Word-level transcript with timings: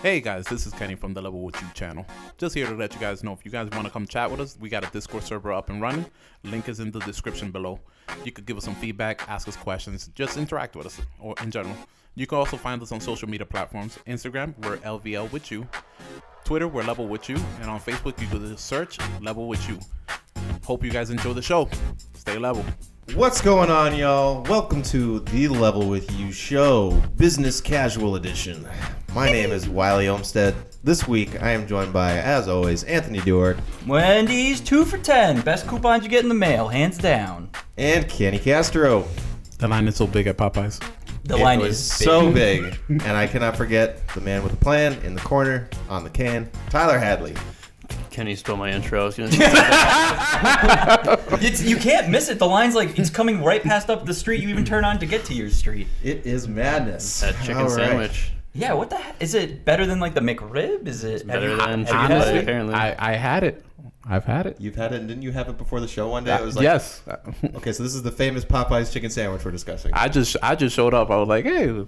Hey 0.00 0.20
guys, 0.20 0.46
this 0.46 0.64
is 0.64 0.72
Kenny 0.74 0.94
from 0.94 1.12
the 1.12 1.20
Level 1.20 1.42
With 1.42 1.60
You 1.60 1.66
channel. 1.74 2.06
Just 2.36 2.54
here 2.54 2.68
to 2.68 2.74
let 2.76 2.94
you 2.94 3.00
guys 3.00 3.24
know 3.24 3.32
if 3.32 3.44
you 3.44 3.50
guys 3.50 3.68
want 3.70 3.84
to 3.84 3.90
come 3.90 4.06
chat 4.06 4.30
with 4.30 4.38
us, 4.38 4.56
we 4.60 4.68
got 4.68 4.86
a 4.86 4.90
Discord 4.92 5.24
server 5.24 5.52
up 5.52 5.70
and 5.70 5.82
running. 5.82 6.06
Link 6.44 6.68
is 6.68 6.78
in 6.78 6.92
the 6.92 7.00
description 7.00 7.50
below. 7.50 7.80
You 8.24 8.30
could 8.30 8.46
give 8.46 8.56
us 8.56 8.64
some 8.64 8.76
feedback, 8.76 9.28
ask 9.28 9.48
us 9.48 9.56
questions, 9.56 10.08
just 10.14 10.36
interact 10.36 10.76
with 10.76 10.86
us, 10.86 11.00
or 11.18 11.34
in 11.42 11.50
general. 11.50 11.74
You 12.14 12.28
can 12.28 12.38
also 12.38 12.56
find 12.56 12.80
us 12.80 12.92
on 12.92 13.00
social 13.00 13.28
media 13.28 13.44
platforms. 13.44 13.98
Instagram, 14.06 14.56
we're 14.64 14.76
LVL 14.78 15.32
with 15.32 15.50
you. 15.50 15.66
Twitter, 16.44 16.68
we're 16.68 16.84
Level 16.84 17.08
With 17.08 17.28
You. 17.28 17.36
And 17.60 17.68
on 17.68 17.80
Facebook, 17.80 18.20
you 18.20 18.28
could 18.28 18.56
search 18.56 18.98
Level 19.20 19.48
With 19.48 19.68
You. 19.68 19.80
Hope 20.62 20.84
you 20.84 20.92
guys 20.92 21.10
enjoy 21.10 21.32
the 21.32 21.42
show. 21.42 21.68
Stay 22.14 22.38
level. 22.38 22.64
What's 23.14 23.40
going 23.40 23.68
on, 23.68 23.96
y'all? 23.96 24.44
Welcome 24.44 24.84
to 24.84 25.18
the 25.18 25.48
Level 25.48 25.88
With 25.88 26.08
You 26.12 26.30
show, 26.30 27.02
Business 27.16 27.60
Casual 27.60 28.14
Edition. 28.14 28.64
My 29.14 29.30
name 29.30 29.50
is 29.52 29.68
Wiley 29.68 30.08
Olmstead. 30.08 30.54
This 30.84 31.08
week, 31.08 31.42
I 31.42 31.50
am 31.50 31.66
joined 31.66 31.92
by, 31.92 32.18
as 32.18 32.46
always, 32.46 32.84
Anthony 32.84 33.18
Duart 33.20 33.58
Wendy's 33.86 34.60
two 34.60 34.84
for 34.84 34.98
ten. 34.98 35.40
Best 35.40 35.66
coupons 35.66 36.04
you 36.04 36.10
get 36.10 36.22
in 36.22 36.28
the 36.28 36.34
mail, 36.34 36.68
hands 36.68 36.98
down. 36.98 37.50
and 37.76 38.08
Kenny 38.08 38.38
Castro. 38.38 39.04
The 39.58 39.66
line 39.66 39.88
is 39.88 39.96
so 39.96 40.06
big 40.06 40.28
at 40.28 40.36
Popeyes. 40.36 40.80
The 41.24 41.36
It 41.36 41.42
line 41.42 41.58
was 41.58 41.70
is 41.70 41.92
so 41.92 42.30
big, 42.44 42.78
and 42.88 43.02
I 43.16 43.26
cannot 43.26 43.56
forget 43.56 44.06
the 44.08 44.20
man 44.20 44.42
with 44.44 44.52
a 44.52 44.56
plan 44.56 44.92
in 45.02 45.14
the 45.14 45.20
corner 45.22 45.68
on 45.88 46.04
the 46.04 46.10
can, 46.10 46.48
Tyler 46.70 46.98
Hadley. 46.98 47.34
Kenny 48.10 48.36
stole 48.36 48.56
my 48.56 48.70
intro. 48.70 49.02
I 49.02 49.04
was 49.04 49.16
gonna 49.16 49.32
say 49.32 49.38
It's, 51.46 51.62
you 51.62 51.76
can't 51.76 52.08
miss 52.08 52.28
it. 52.28 52.38
The 52.38 52.46
line's 52.46 52.74
like 52.74 52.98
it's 52.98 53.10
coming 53.10 53.42
right 53.42 53.62
past 53.62 53.90
up 53.90 54.06
the 54.06 54.14
street 54.14 54.42
you 54.42 54.48
even 54.48 54.64
turn 54.64 54.84
on 54.84 54.98
to 55.00 55.06
get 55.06 55.24
to 55.26 55.34
your 55.34 55.50
street. 55.50 55.88
It 56.04 56.24
is 56.26 56.46
madness. 56.48 57.20
that 57.20 57.34
chicken 57.40 57.56
All 57.56 57.64
right. 57.64 57.72
sandwich. 57.72 58.30
Yeah, 58.58 58.72
what 58.74 58.90
the 58.90 58.96
heck? 58.96 59.16
Is 59.22 59.34
it 59.34 59.64
better 59.64 59.86
than 59.86 60.00
like 60.00 60.14
the 60.14 60.20
McRib? 60.20 60.86
Is 60.86 61.04
it 61.04 61.26
Better 61.26 61.50
have 61.56 61.58
than 61.70 61.80
you- 61.80 61.84
chicken 61.86 62.00
have 62.00 62.10
you 62.10 62.16
had 62.16 62.36
it? 62.36 62.42
apparently. 62.42 62.74
I, 62.74 63.12
I 63.12 63.16
had 63.16 63.44
it. 63.44 63.64
I've 64.10 64.24
had 64.24 64.46
it. 64.46 64.56
You've 64.58 64.74
had 64.76 64.92
it, 64.94 65.00
and 65.00 65.08
didn't 65.08 65.22
you 65.22 65.32
have 65.32 65.48
it 65.50 65.58
before 65.58 65.80
the 65.80 65.88
show 65.88 66.08
one 66.08 66.24
day? 66.24 66.32
Uh, 66.32 66.40
it 66.40 66.44
was 66.44 66.56
like, 66.56 66.62
yes. 66.62 67.02
Okay, 67.56 67.72
so 67.72 67.82
this 67.82 67.94
is 67.94 68.02
the 68.02 68.10
famous 68.10 68.42
Popeyes 68.44 68.90
chicken 68.90 69.10
sandwich 69.10 69.44
we're 69.44 69.50
discussing. 69.50 69.92
I 69.92 70.08
just 70.08 70.36
I 70.42 70.54
just 70.54 70.74
showed 70.74 70.94
up. 70.94 71.10
I 71.10 71.16
was 71.16 71.28
like, 71.28 71.44
hey, 71.44 71.84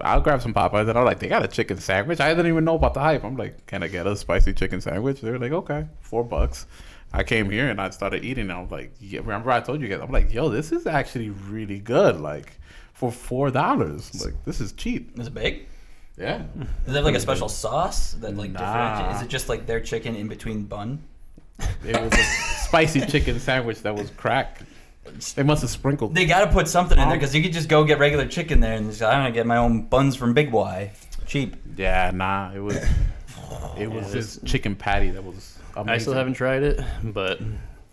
I'll 0.00 0.20
grab 0.20 0.40
some 0.40 0.54
Popeyes. 0.54 0.88
And 0.88 0.96
I'm 0.96 1.04
like, 1.04 1.18
they 1.18 1.26
got 1.28 1.44
a 1.44 1.48
chicken 1.48 1.78
sandwich. 1.78 2.20
I 2.20 2.28
didn't 2.30 2.46
even 2.46 2.64
know 2.64 2.76
about 2.76 2.94
the 2.94 3.00
hype. 3.00 3.24
I'm 3.24 3.36
like, 3.36 3.66
can 3.66 3.82
I 3.82 3.88
get 3.88 4.06
a 4.06 4.14
spicy 4.16 4.52
chicken 4.52 4.80
sandwich? 4.80 5.20
They're 5.20 5.38
like, 5.38 5.52
okay, 5.52 5.86
four 6.00 6.22
bucks. 6.22 6.66
I 7.12 7.22
came 7.24 7.50
here 7.50 7.68
and 7.68 7.80
I 7.80 7.90
started 7.90 8.24
eating. 8.24 8.42
And 8.50 8.52
I 8.52 8.60
was 8.60 8.70
like, 8.70 8.92
yeah, 9.00 9.20
remember 9.20 9.50
I 9.50 9.60
told 9.60 9.80
you 9.80 9.88
guys? 9.88 10.00
I'm 10.00 10.12
like, 10.12 10.32
yo, 10.32 10.48
this 10.50 10.70
is 10.70 10.86
actually 10.86 11.30
really 11.30 11.80
good. 11.80 12.20
Like 12.20 12.58
for 12.92 13.10
four 13.10 13.50
dollars, 13.50 14.24
like 14.24 14.34
this 14.44 14.60
is 14.60 14.72
cheap. 14.72 15.18
Is 15.18 15.26
it 15.26 15.34
big? 15.34 15.66
Yeah. 16.16 16.42
Does 16.86 16.94
it 16.94 16.96
have 16.96 17.04
like 17.04 17.14
a 17.16 17.20
special 17.20 17.48
sauce 17.48 18.12
that 18.14 18.36
like 18.36 18.50
Nah. 18.50 18.60
differentiates? 18.60 19.16
Is 19.20 19.26
it 19.26 19.30
just 19.30 19.48
like 19.48 19.66
their 19.66 19.80
chicken 19.80 20.14
in 20.14 20.28
between 20.28 20.64
bun? 20.64 21.02
It 21.84 22.00
was 22.00 22.12
a 22.12 22.22
spicy 22.64 23.00
chicken 23.06 23.38
sandwich 23.40 23.82
that 23.82 23.94
was 23.94 24.10
cracked. 24.10 24.62
They 25.34 25.42
must 25.42 25.62
have 25.62 25.70
sprinkled. 25.70 26.14
They 26.14 26.26
got 26.26 26.44
to 26.44 26.50
put 26.52 26.66
something 26.66 26.98
in 26.98 27.08
there 27.08 27.16
because 27.16 27.34
you 27.34 27.42
could 27.42 27.52
just 27.52 27.68
go 27.68 27.84
get 27.84 27.98
regular 27.98 28.26
chicken 28.26 28.60
there 28.60 28.74
and 28.76 28.88
just, 28.88 29.02
I'm 29.02 29.20
gonna 29.20 29.32
get 29.32 29.46
my 29.46 29.58
own 29.58 29.82
buns 29.82 30.16
from 30.16 30.32
Big 30.34 30.50
Y, 30.50 30.92
cheap. 31.26 31.56
Yeah, 31.76 32.10
nah. 32.14 32.52
It 32.54 32.60
was 32.60 32.76
it 33.78 33.90
was 33.90 34.12
this 34.12 34.40
chicken 34.44 34.74
patty 34.74 35.10
that 35.10 35.22
was 35.22 35.58
amazing. 35.76 35.90
I 35.90 35.98
still 35.98 36.14
haven't 36.14 36.34
tried 36.34 36.62
it, 36.62 36.80
but 37.02 37.38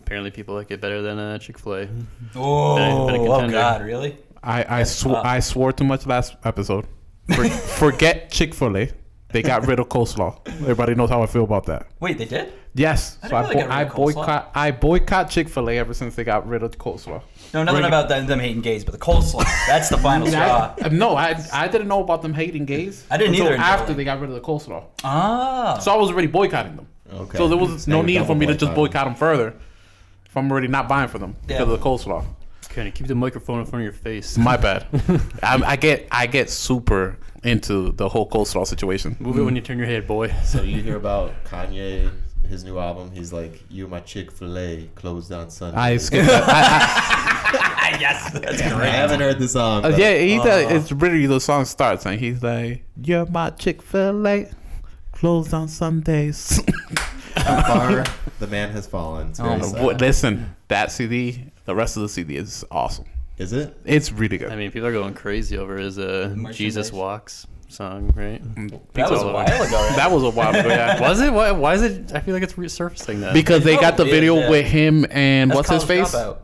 apparently 0.01 0.31
people 0.31 0.55
like 0.55 0.71
it 0.71 0.79
better 0.79 1.01
than 1.01 1.19
uh, 1.19 1.37
Chick 1.37 1.57
Fil 1.59 1.73
A. 1.75 1.87
Oh, 2.35 3.07
been 3.07 3.15
a 3.15 3.23
oh. 3.23 3.49
God, 3.49 3.81
really? 3.83 4.17
I 4.41 4.79
I, 4.79 4.83
sw- 4.83 5.07
Uh, 5.07 5.21
I 5.23 5.39
swore 5.39 5.73
too 5.73 5.83
much 5.83 6.07
last 6.07 6.35
episode. 6.45 6.87
For- 7.35 7.49
forget 7.49 8.31
Chick 8.31 8.53
Fil 8.53 8.77
A. 8.77 8.91
They 9.29 9.41
got 9.41 9.65
rid 9.65 9.79
of 9.79 9.87
coleslaw. 9.87 10.45
Everybody 10.61 10.93
knows 10.93 11.09
how 11.09 11.23
I 11.23 11.25
feel 11.25 11.45
about 11.45 11.65
that. 11.67 11.87
Wait, 12.01 12.17
they 12.17 12.25
did? 12.25 12.51
Yes, 12.73 13.17
I 13.23 13.29
so 13.29 13.35
I, 13.37 13.41
didn't 13.41 13.53
bo- 13.53 13.59
really 13.59 13.61
get 13.61 13.67
rid 13.69 13.71
I 13.73 13.81
of 13.83 13.89
coleslaw. 13.93 13.95
boycott 14.15 14.51
I 14.55 14.71
boycott 14.71 15.29
Chick 15.29 15.47
Fil 15.49 15.69
A 15.69 15.77
ever 15.77 15.93
since 15.93 16.15
they 16.15 16.23
got 16.25 16.47
rid 16.47 16.63
of 16.63 16.77
coleslaw. 16.77 17.21
No, 17.53 17.63
nothing 17.63 17.81
Bring 17.81 17.85
about 17.85 18.09
them, 18.09 18.27
them 18.27 18.39
hating 18.39 18.61
gays, 18.61 18.83
but 18.85 18.91
the 18.93 18.97
coleslaw. 18.97 19.43
That's 19.67 19.87
the 19.89 19.97
final 19.97 20.27
straw. 20.27 20.75
I, 20.81 20.89
no, 20.89 21.15
I 21.15 21.35
I 21.53 21.67
didn't 21.69 21.87
know 21.87 22.01
about 22.01 22.21
them 22.21 22.33
hating 22.33 22.65
gays. 22.65 23.05
I 23.09 23.17
didn't 23.17 23.33
until 23.33 23.45
either 23.47 23.55
until, 23.55 23.67
after 23.69 23.93
they 23.93 24.03
got 24.03 24.19
rid 24.19 24.29
of 24.29 24.35
the 24.35 24.41
coleslaw. 24.41 24.83
Ah. 25.03 25.79
So 25.81 25.91
I 25.93 25.97
was 25.97 26.09
already 26.11 26.27
boycotting 26.27 26.75
them. 26.75 26.87
Okay. 27.13 27.37
So 27.37 27.47
there 27.47 27.57
was 27.57 27.87
no 27.87 28.01
need 28.01 28.17
for 28.19 28.23
double 28.23 28.35
me 28.35 28.45
to 28.47 28.55
just 28.55 28.73
boycott 28.73 29.05
them 29.05 29.15
further. 29.15 29.53
If 30.25 30.35
I'm 30.37 30.49
already 30.51 30.67
not 30.69 30.87
buying 30.87 31.09
for 31.09 31.19
them 31.19 31.35
Yeah. 31.41 31.57
because 31.59 31.73
of 31.73 31.79
the 31.79 31.85
coleslaw. 31.85 32.25
Kenny, 32.71 32.91
keep 32.91 33.07
the 33.07 33.15
microphone 33.15 33.59
in 33.59 33.65
front 33.65 33.81
of 33.81 33.83
your 33.83 33.93
face. 33.93 34.37
My 34.37 34.57
bad. 34.57 34.85
I, 35.43 35.61
I 35.65 35.75
get 35.75 36.07
I 36.11 36.25
get 36.27 36.49
super 36.49 37.17
into 37.43 37.91
the 37.93 38.07
whole 38.07 38.29
coleslaw 38.29 38.65
situation. 38.67 39.15
Move 39.19 39.37
it 39.37 39.43
when 39.43 39.55
you 39.55 39.61
turn 39.61 39.77
your 39.77 39.87
head, 39.87 40.07
boy. 40.07 40.29
So 40.45 40.61
you 40.61 40.81
hear 40.81 40.95
about 40.95 41.31
Kanye, 41.45 42.11
his 42.47 42.63
new 42.63 42.79
album? 42.79 43.11
He's 43.11 43.33
like, 43.33 43.63
"You 43.69 43.87
my 43.87 43.99
Chick 44.01 44.31
Fil 44.31 44.57
A 44.57 44.89
closed 44.95 45.31
on 45.31 45.49
Sunday." 45.49 45.77
I 45.77 45.97
skipped 46.05 46.27
that. 46.27 46.43
I, 46.47 47.97
yes, 47.99 48.31
that's 48.31 48.61
I 48.61 48.69
great. 48.77 48.89
haven't 48.89 49.19
heard 49.19 49.39
the 49.39 49.47
song. 49.47 49.83
I, 49.83 49.87
uh, 49.89 49.91
but- 49.91 49.99
yeah, 49.99 50.17
he 50.17 50.37
does. 50.37 50.71
It's 50.71 50.91
really 50.91 51.25
the 51.25 51.39
song 51.41 51.65
starts 51.65 52.05
and 52.05 52.19
he's 52.19 52.41
like, 52.41 52.83
"You're 53.03 53.25
my 53.25 53.49
Chick 53.51 53.81
Fil 53.81 54.25
A, 54.27 54.49
closed 55.11 55.53
on 55.53 55.67
Sundays." 55.67 56.61
How 57.35 57.61
far 57.63 58.03
the 58.39 58.47
man 58.47 58.69
has 58.71 58.85
fallen. 58.87 59.33
Oh, 59.39 59.95
Listen, 59.99 60.55
that 60.67 60.91
CD, 60.91 61.50
the 61.71 61.75
rest 61.75 61.95
of 61.95 62.03
the 62.03 62.09
CD 62.09 62.35
is 62.35 62.65
awesome. 62.69 63.05
Is 63.37 63.53
it? 63.53 63.77
It's 63.85 64.11
really 64.11 64.37
good. 64.37 64.51
I 64.51 64.57
mean, 64.57 64.71
people 64.71 64.87
are 64.87 64.91
going 64.91 65.13
crazy 65.13 65.57
over 65.57 65.77
his 65.77 65.97
uh, 65.97 66.35
Jesus 66.51 66.91
Walks 66.91 67.47
song, 67.69 68.11
right? 68.13 68.41
That 68.93 69.09
was 69.09 69.21
a 69.21 69.27
while 69.31 69.45
ago. 69.45 69.61
Right? 69.71 69.95
that 69.95 70.11
was 70.11 70.23
a 70.23 70.29
while 70.31 70.53
ago. 70.53 70.67
Yeah. 70.67 70.99
Was 70.99 71.21
it? 71.21 71.31
Why, 71.31 71.51
why 71.51 71.75
is 71.75 71.81
it? 71.83 72.13
I 72.13 72.19
feel 72.19 72.33
like 72.33 72.43
it's 72.43 72.55
resurfacing 72.55 73.21
that. 73.21 73.33
Because 73.33 73.63
they 73.63 73.75
got 73.75 73.91
the 73.91 74.03
probably 74.03 74.11
video 74.11 74.35
yeah. 74.35 74.49
with 74.49 74.65
him 74.65 75.05
and 75.11 75.49
That's 75.49 75.55
what's 75.55 75.69
his 75.69 75.83
face? 75.85 76.13
Dropout. 76.13 76.39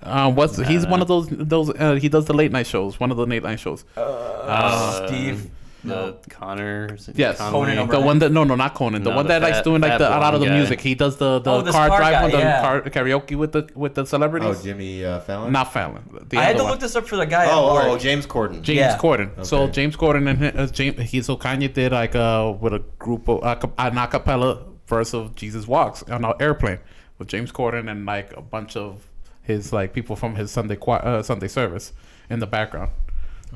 Um, 0.00 0.36
what's 0.36 0.56
he's 0.56 0.84
Nah. 0.84 0.90
one 0.92 1.02
of 1.02 1.08
those 1.08 1.26
those 1.28 1.70
uh, 1.70 1.94
he 1.94 2.08
does 2.08 2.26
the 2.26 2.34
late 2.34 2.52
night 2.52 2.68
shows. 2.68 3.00
One 3.00 3.10
of 3.10 3.16
the 3.16 3.26
late 3.26 3.42
night 3.42 3.58
shows. 3.58 3.84
Uh, 3.96 5.08
Steve. 5.08 5.50
The 5.84 6.16
Connor. 6.28 6.88
is 6.94 7.08
it 7.08 7.16
Yes, 7.18 7.38
Conway? 7.38 7.74
Conan 7.76 7.88
the 7.88 8.00
one 8.00 8.18
that 8.18 8.32
no 8.32 8.42
no 8.44 8.54
not 8.56 8.74
Conan. 8.74 9.02
The 9.04 9.10
No, 9.10 9.16
one 9.16 9.26
the 9.26 9.28
that 9.34 9.42
likes 9.42 9.58
fat- 9.58 9.64
doing 9.64 9.80
like 9.80 9.92
fat 9.92 9.98
the, 9.98 10.08
a 10.08 10.18
lot 10.18 10.34
of 10.34 10.40
the 10.40 10.46
blonde 10.46 10.50
guy. 10.56 10.58
music. 10.58 10.80
He 10.80 10.94
does 10.94 11.16
the 11.18 11.38
the 11.38 11.50
Oh, 11.52 11.62
this 11.62 11.74
car 11.74 11.88
car 11.88 11.98
drive 11.98 12.12
guy, 12.12 12.22
with 12.24 12.32
the 12.32 12.38
yeah. 12.38 12.60
car 12.60 12.80
karaoke 12.82 13.36
with 13.36 13.52
the 13.52 13.68
with 13.74 13.94
the 13.94 14.04
celebrities. 14.04 14.48
Oh, 14.48 14.52
celebrities. 14.54 14.64
Jimmy 14.94 15.04
uh, 15.04 15.20
Fallon. 15.20 15.52
Not 15.52 15.72
Fallon. 15.72 16.02
The 16.28 16.36
I 16.38 16.42
had 16.42 16.50
other 16.50 16.58
to 16.58 16.62
one. 16.64 16.72
look 16.72 16.80
this 16.80 16.96
up 16.96 17.06
for 17.06 17.16
the 17.16 17.26
guy 17.26 17.44
at 17.44 17.52
Oh, 17.52 17.74
work. 17.74 17.84
oh, 17.86 17.98
James 17.98 18.26
Corden. 18.26 18.62
James 18.62 18.78
Yeah. 18.78 18.98
Corden. 18.98 19.44
So 19.46 19.62
Okay. 19.62 19.72
James 19.72 19.96
Corden 19.96 20.28
and 20.28 20.38
hi- 20.38 20.62
uh, 20.62 20.66
James 20.66 21.00
he 21.10 21.22
so 21.22 21.36
Kanye 21.36 21.72
did 21.72 21.92
like 21.92 22.14
uh 22.16 22.52
with 22.60 22.74
a 22.74 22.82
group 22.98 23.28
of 23.28 23.42
uh, 23.44 23.56
an 23.78 23.94
acapella 23.94 24.64
verse 24.88 25.14
of 25.14 25.34
Jesus 25.36 25.66
Walks 25.68 26.02
on 26.04 26.24
an 26.24 26.32
airplane 26.40 26.78
with 27.18 27.28
James 27.28 27.52
Corden 27.52 27.90
and 27.90 28.04
like 28.04 28.32
a 28.36 28.40
bunch 28.42 28.76
of 28.76 29.06
his 29.42 29.72
like 29.72 29.92
people 29.92 30.16
from 30.16 30.34
his 30.34 30.50
Sunday 30.50 30.76
choir, 30.76 31.00
uh, 31.04 31.22
Sunday 31.22 31.48
service 31.48 31.92
in 32.28 32.38
the 32.40 32.46
background. 32.46 32.90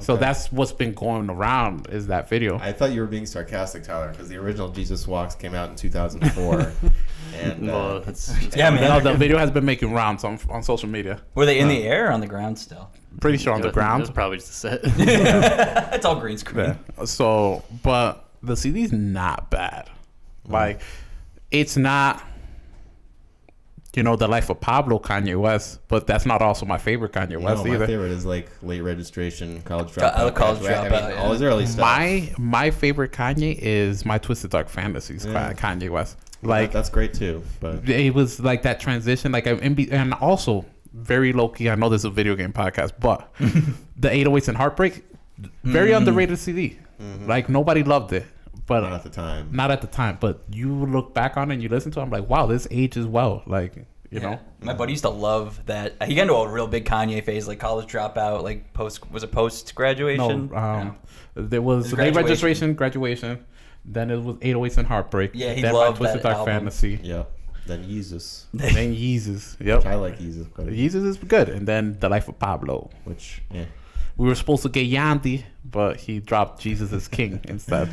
So 0.01 0.17
that's 0.17 0.51
what's 0.51 0.73
been 0.73 0.95
going 0.95 1.29
around 1.29 1.89
is 1.91 2.07
that 2.07 2.29
video. 2.29 2.59
I 2.59 2.73
thought 2.73 2.93
you 2.93 3.01
were 3.03 3.07
being 3.07 3.27
sarcastic, 3.27 3.83
Tyler, 3.85 4.11
because 4.11 4.29
the 4.29 4.37
original 4.37 4.69
Jesus 4.71 5.07
Walks 5.07 5.35
came 5.35 5.55
out 5.55 5.69
in 5.71 5.77
2004. 5.77 6.73
and 7.35 7.69
uh, 7.71 7.73
Well, 7.73 7.97
it's, 8.07 8.35
yeah, 8.57 8.71
man. 8.71 8.83
no, 8.83 9.01
the 9.01 9.17
video 9.19 9.37
has 9.39 9.51
been 9.51 9.65
making 9.67 9.93
rounds 9.93 10.25
on 10.25 10.39
on 10.49 10.63
social 10.63 10.89
media. 10.89 11.21
Were 11.35 11.45
they 11.47 11.59
in 11.59 11.69
the 11.69 11.83
air 11.83 12.09
or 12.09 12.13
on 12.13 12.21
the 12.21 12.27
ground 12.27 12.59
still? 12.59 12.91
Pretty 13.21 13.37
sure 13.39 13.53
on 13.53 13.61
the 13.61 13.67
It 13.67 13.71
was 13.71 13.75
ground. 13.75 14.15
probably 14.15 14.39
just 14.39 14.51
a 14.51 14.55
set. 14.55 14.81
it's 15.95 16.05
all 16.07 16.19
green 16.19 16.39
screen. 16.39 16.77
Yeah. 16.99 17.05
So, 17.05 17.63
but 17.83 18.25
the 18.43 18.57
CD's 18.57 18.93
not 18.93 19.51
bad. 19.51 19.91
Like, 20.49 20.81
it's 21.51 21.77
not, 21.77 22.23
you 23.95 24.03
know, 24.03 24.17
the 24.17 24.27
life 24.27 24.49
of 24.49 24.59
Pablo 24.61 24.99
Kanye 24.99 25.39
West, 25.39 25.81
but 25.89 26.07
that's 26.07 26.25
not 26.25 26.41
also 26.41 26.65
my 26.65 26.79
favorite 26.79 27.13
Kanye 27.13 27.33
no, 27.33 27.41
West 27.41 27.65
my 27.65 27.75
either. 27.75 27.87
favorite 27.87 28.11
is 28.13 28.25
like 28.25 28.49
late 28.63 28.81
registration, 28.81 29.61
college 29.63 29.95
Co- 29.95 30.01
dropout. 30.03 30.17
uh, 30.17 30.31
college 30.31 30.61
graduate. 30.61 30.93
I 30.93 30.97
dropout, 30.97 31.09
mean, 31.09 31.17
yeah. 31.17 31.23
all 31.23 31.33
his 31.33 31.43
early 31.43 31.67
stuff. 31.67 31.81
My 31.81 32.33
my 32.39 32.71
favorite 32.71 33.13
Kanye 33.13 33.59
is 33.59 34.07
my 34.07 34.19
Twisted 34.19 34.51
Dark 34.51 34.69
Fantasies. 34.69 35.27
Yeah. 35.27 35.53
Kanye 35.53 35.91
West, 35.91 36.17
That- 36.41 36.49
like 36.49 36.73
that's 36.73 36.89
great 36.91 37.13
too. 37.13 37.43
But 37.61 37.89
it 37.89 38.15
was 38.15 38.41
like 38.41 38.63
that 38.63 38.81
transition, 38.81 39.31
like 39.33 39.47
and 39.47 40.15
also 40.15 40.65
very 40.95 41.33
low 41.33 41.49
key. 41.49 41.69
I 41.69 41.75
know 41.75 41.89
this 41.91 42.01
is 42.03 42.05
a 42.07 42.11
video 42.11 42.35
game 42.35 42.53
podcast, 42.53 42.93
but 43.01 43.31
the 43.97 44.09
808s 44.09 44.49
and 44.49 44.57
Heartbreak, 44.57 45.05
very 45.65 45.93
underrated 45.93 46.39
CD. 46.39 46.79
Like 47.27 47.49
nobody 47.49 47.83
loved 47.83 48.13
it, 48.13 48.25
but 48.67 48.81
not 48.81 48.93
at 48.93 49.03
the 49.03 49.11
time. 49.11 49.49
not 49.53 49.71
at 49.73 49.81
the 49.81 49.87
time, 49.89 50.19
but 50.21 50.43
you 50.53 50.73
look 50.87 51.13
back 51.15 51.37
on 51.37 51.51
it 51.51 51.55
and 51.55 51.63
you 51.63 51.69
listen 51.69 51.91
to 51.93 52.01
it, 52.01 52.03
I'm 52.05 52.11
like, 52.11 52.29
wow, 52.29 52.47
this 52.47 52.67
age 52.71 52.93
ages 52.97 53.07
well. 53.07 53.43
Like, 53.47 53.87
you 54.13 54.21
Yeah. 54.21 54.31
know? 54.31 54.41
My 54.61 54.75
buddy 54.75 54.93
used 54.93 55.03
to 55.05 55.11
love 55.11 55.65
that. 55.67 55.95
He 56.05 56.15
got 56.15 56.23
into 56.23 56.35
a 56.35 56.49
real 56.49 56.69
big 56.69 56.85
Kanye 56.85 57.25
phase, 57.25 57.49
like 57.49 57.59
college 57.59 57.91
dropout, 57.91 58.43
like 58.45 58.73
post 58.73 59.11
was 59.11 59.23
a 59.25 59.29
post 59.29 59.73
No, 59.73 59.77
graduation? 59.77 60.51
um, 60.55 60.97
there 61.35 61.63
was 61.63 61.87
His 61.87 61.93
late 61.95 62.13
graduation. 62.13 62.25
registration, 62.27 62.75
graduation. 62.75 63.45
Then 63.85 64.11
it 64.13 64.23
was 64.23 64.37
808s 64.37 64.79
and 64.79 64.87
Heartbreak. 64.87 65.33
Yeah, 65.35 65.55
he 65.55 65.63
then 65.63 65.73
loved 65.75 65.95
My 65.95 65.99
Twisted 65.99 66.19
that 66.23 66.29
Dark 66.29 66.37
album. 66.39 66.55
Fantasy. 66.55 67.01
Yeah. 67.03 67.25
Then 67.67 67.83
Jesus. 67.85 68.47
then 68.55 68.95
Yeezus. 68.95 69.57
Yep. 69.65 69.87
I 69.87 69.95
like 69.97 70.19
Jesus, 70.19 70.47
but 70.55 70.67
Yeezus 70.67 71.07
is 71.07 71.17
good. 71.17 71.49
And 71.49 71.67
then 71.67 71.97
The 71.99 72.09
Life 72.09 72.29
of 72.29 72.39
Pablo. 72.39 72.91
which 73.05 73.41
yeah. 73.51 73.65
We 74.19 74.29
were 74.29 74.35
supposed 74.35 74.63
to 74.65 74.69
get 74.69 74.89
Yandhi, 74.91 75.45
but 75.65 75.97
he 75.97 76.21
dropped 76.21 76.61
Jesus 76.61 76.93
Is 76.93 77.09
King 77.09 77.41
instead. 77.49 77.89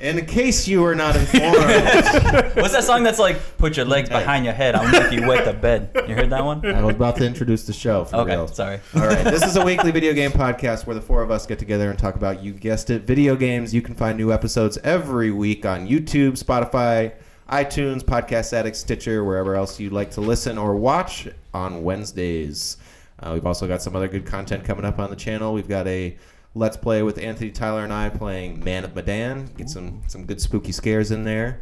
And 0.00 0.18
in 0.18 0.26
case 0.26 0.68
you 0.68 0.82
were 0.82 0.94
not 0.94 1.16
informed, 1.16 1.56
What's 2.56 2.72
that 2.72 2.84
song 2.84 3.02
that's 3.02 3.18
like, 3.18 3.36
put 3.58 3.76
your 3.76 3.84
legs 3.86 4.08
behind 4.08 4.44
your 4.44 4.54
head, 4.54 4.74
I'll 4.74 4.88
make 4.90 5.12
you 5.12 5.26
wet 5.26 5.44
the 5.44 5.52
bed? 5.52 5.90
You 6.08 6.14
heard 6.14 6.30
that 6.30 6.44
one? 6.44 6.64
I 6.64 6.82
was 6.84 6.94
about 6.94 7.16
to 7.16 7.26
introduce 7.26 7.64
the 7.66 7.72
show. 7.72 8.04
For 8.04 8.16
Okay, 8.18 8.36
real. 8.36 8.46
sorry. 8.48 8.80
All 8.94 9.02
right, 9.06 9.24
this 9.24 9.42
is 9.44 9.56
a 9.56 9.64
weekly 9.64 9.90
video 9.90 10.12
game 10.12 10.30
podcast 10.30 10.86
where 10.86 10.94
the 10.94 11.00
four 11.02 11.22
of 11.22 11.30
us 11.30 11.46
get 11.46 11.58
together 11.58 11.90
and 11.90 11.98
talk 11.98 12.14
about, 12.14 12.42
you 12.42 12.52
guessed 12.52 12.90
it, 12.90 13.02
video 13.02 13.34
games. 13.34 13.74
You 13.74 13.82
can 13.82 13.94
find 13.94 14.16
new 14.16 14.32
episodes 14.32 14.78
every 14.84 15.30
week 15.32 15.66
on 15.66 15.88
YouTube, 15.88 16.42
Spotify, 16.42 17.12
iTunes, 17.50 18.02
Podcast 18.04 18.52
Addict, 18.52 18.76
Stitcher, 18.76 19.24
wherever 19.24 19.56
else 19.56 19.80
you'd 19.80 19.92
like 19.92 20.10
to 20.12 20.20
listen 20.20 20.58
or 20.58 20.76
watch 20.76 21.26
on 21.54 21.82
Wednesdays. 21.82 22.76
Uh, 23.20 23.30
we've 23.34 23.46
also 23.46 23.66
got 23.66 23.82
some 23.82 23.96
other 23.96 24.06
good 24.06 24.24
content 24.26 24.64
coming 24.64 24.84
up 24.84 24.98
on 25.00 25.10
the 25.10 25.16
channel. 25.16 25.52
We've 25.54 25.68
got 25.68 25.86
a 25.88 26.16
Let's 26.54 26.76
Play 26.76 27.02
with 27.02 27.18
Anthony 27.18 27.50
Tyler 27.50 27.84
and 27.84 27.92
I 27.92 28.08
playing 28.08 28.64
Man 28.64 28.84
of 28.84 28.94
Medan. 28.94 29.46
Get 29.56 29.68
some 29.70 30.02
some 30.08 30.24
good 30.24 30.40
spooky 30.40 30.72
scares 30.72 31.10
in 31.10 31.24
there. 31.24 31.60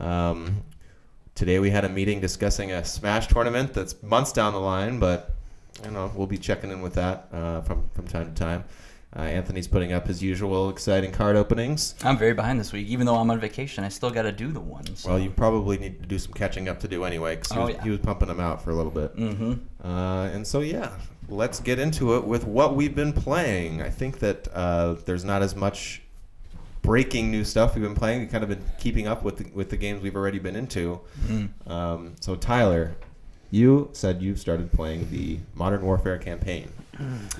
Um, 0.00 0.62
today 1.34 1.58
we 1.58 1.70
had 1.70 1.84
a 1.84 1.88
meeting 1.88 2.20
discussing 2.20 2.72
a 2.72 2.84
Smash 2.84 3.26
tournament 3.26 3.74
that's 3.74 4.00
months 4.02 4.32
down 4.32 4.52
the 4.52 4.60
line, 4.60 4.98
but 5.00 5.34
I 5.80 5.84
don't 5.84 5.92
know. 5.94 6.10
We'll 6.14 6.26
be 6.26 6.38
checking 6.38 6.70
in 6.70 6.80
with 6.80 6.94
that 6.94 7.28
uh, 7.32 7.60
from 7.62 7.88
from 7.94 8.06
time 8.06 8.32
to 8.32 8.34
time. 8.34 8.64
Uh, 9.16 9.20
Anthony's 9.22 9.66
putting 9.66 9.92
up 9.94 10.06
his 10.06 10.22
usual 10.22 10.68
exciting 10.68 11.10
card 11.12 11.34
openings. 11.34 11.94
I'm 12.04 12.18
very 12.18 12.34
behind 12.34 12.60
this 12.60 12.72
week. 12.74 12.86
Even 12.88 13.06
though 13.06 13.16
I'm 13.16 13.30
on 13.30 13.40
vacation, 13.40 13.82
I 13.82 13.88
still 13.88 14.10
got 14.10 14.22
to 14.22 14.32
do 14.32 14.52
the 14.52 14.60
ones. 14.60 15.04
Well, 15.06 15.18
you 15.18 15.30
probably 15.30 15.78
need 15.78 16.00
to 16.02 16.06
do 16.06 16.18
some 16.18 16.34
catching 16.34 16.68
up 16.68 16.78
to 16.80 16.88
do 16.88 17.04
anyway, 17.04 17.36
because 17.36 17.50
he, 17.52 17.58
Oh, 17.58 17.66
was- 17.66 17.74
yeah. 17.74 17.82
he 17.84 17.90
was 17.90 18.00
pumping 18.00 18.28
them 18.28 18.38
out 18.38 18.62
for 18.62 18.70
a 18.70 18.74
little 18.74 18.92
bit. 18.92 19.16
Mm-hmm. 19.16 19.52
Uh, 19.82 20.24
and 20.26 20.46
so, 20.46 20.60
yeah, 20.60 20.90
let's 21.28 21.60
get 21.60 21.78
into 21.78 22.16
it 22.16 22.24
with 22.24 22.44
what 22.44 22.74
we've 22.74 22.94
been 22.94 23.12
playing. 23.12 23.82
I 23.82 23.90
think 23.90 24.18
that 24.20 24.48
uh, 24.52 24.94
there's 25.04 25.24
not 25.24 25.42
as 25.42 25.54
much 25.54 26.02
breaking 26.82 27.30
new 27.30 27.44
stuff 27.44 27.74
we've 27.74 27.84
been 27.84 27.94
playing. 27.94 28.20
We've 28.20 28.30
kind 28.30 28.42
of 28.42 28.50
been 28.50 28.64
keeping 28.78 29.06
up 29.06 29.22
with 29.22 29.38
the, 29.38 29.50
with 29.52 29.70
the 29.70 29.76
games 29.76 30.02
we've 30.02 30.16
already 30.16 30.38
been 30.38 30.56
into. 30.56 31.00
Mm. 31.26 31.70
Um, 31.70 32.14
so, 32.20 32.34
Tyler, 32.34 32.96
you 33.50 33.90
said 33.92 34.22
you've 34.22 34.38
started 34.38 34.72
playing 34.72 35.10
the 35.10 35.38
Modern 35.54 35.82
Warfare 35.82 36.18
campaign. 36.18 36.72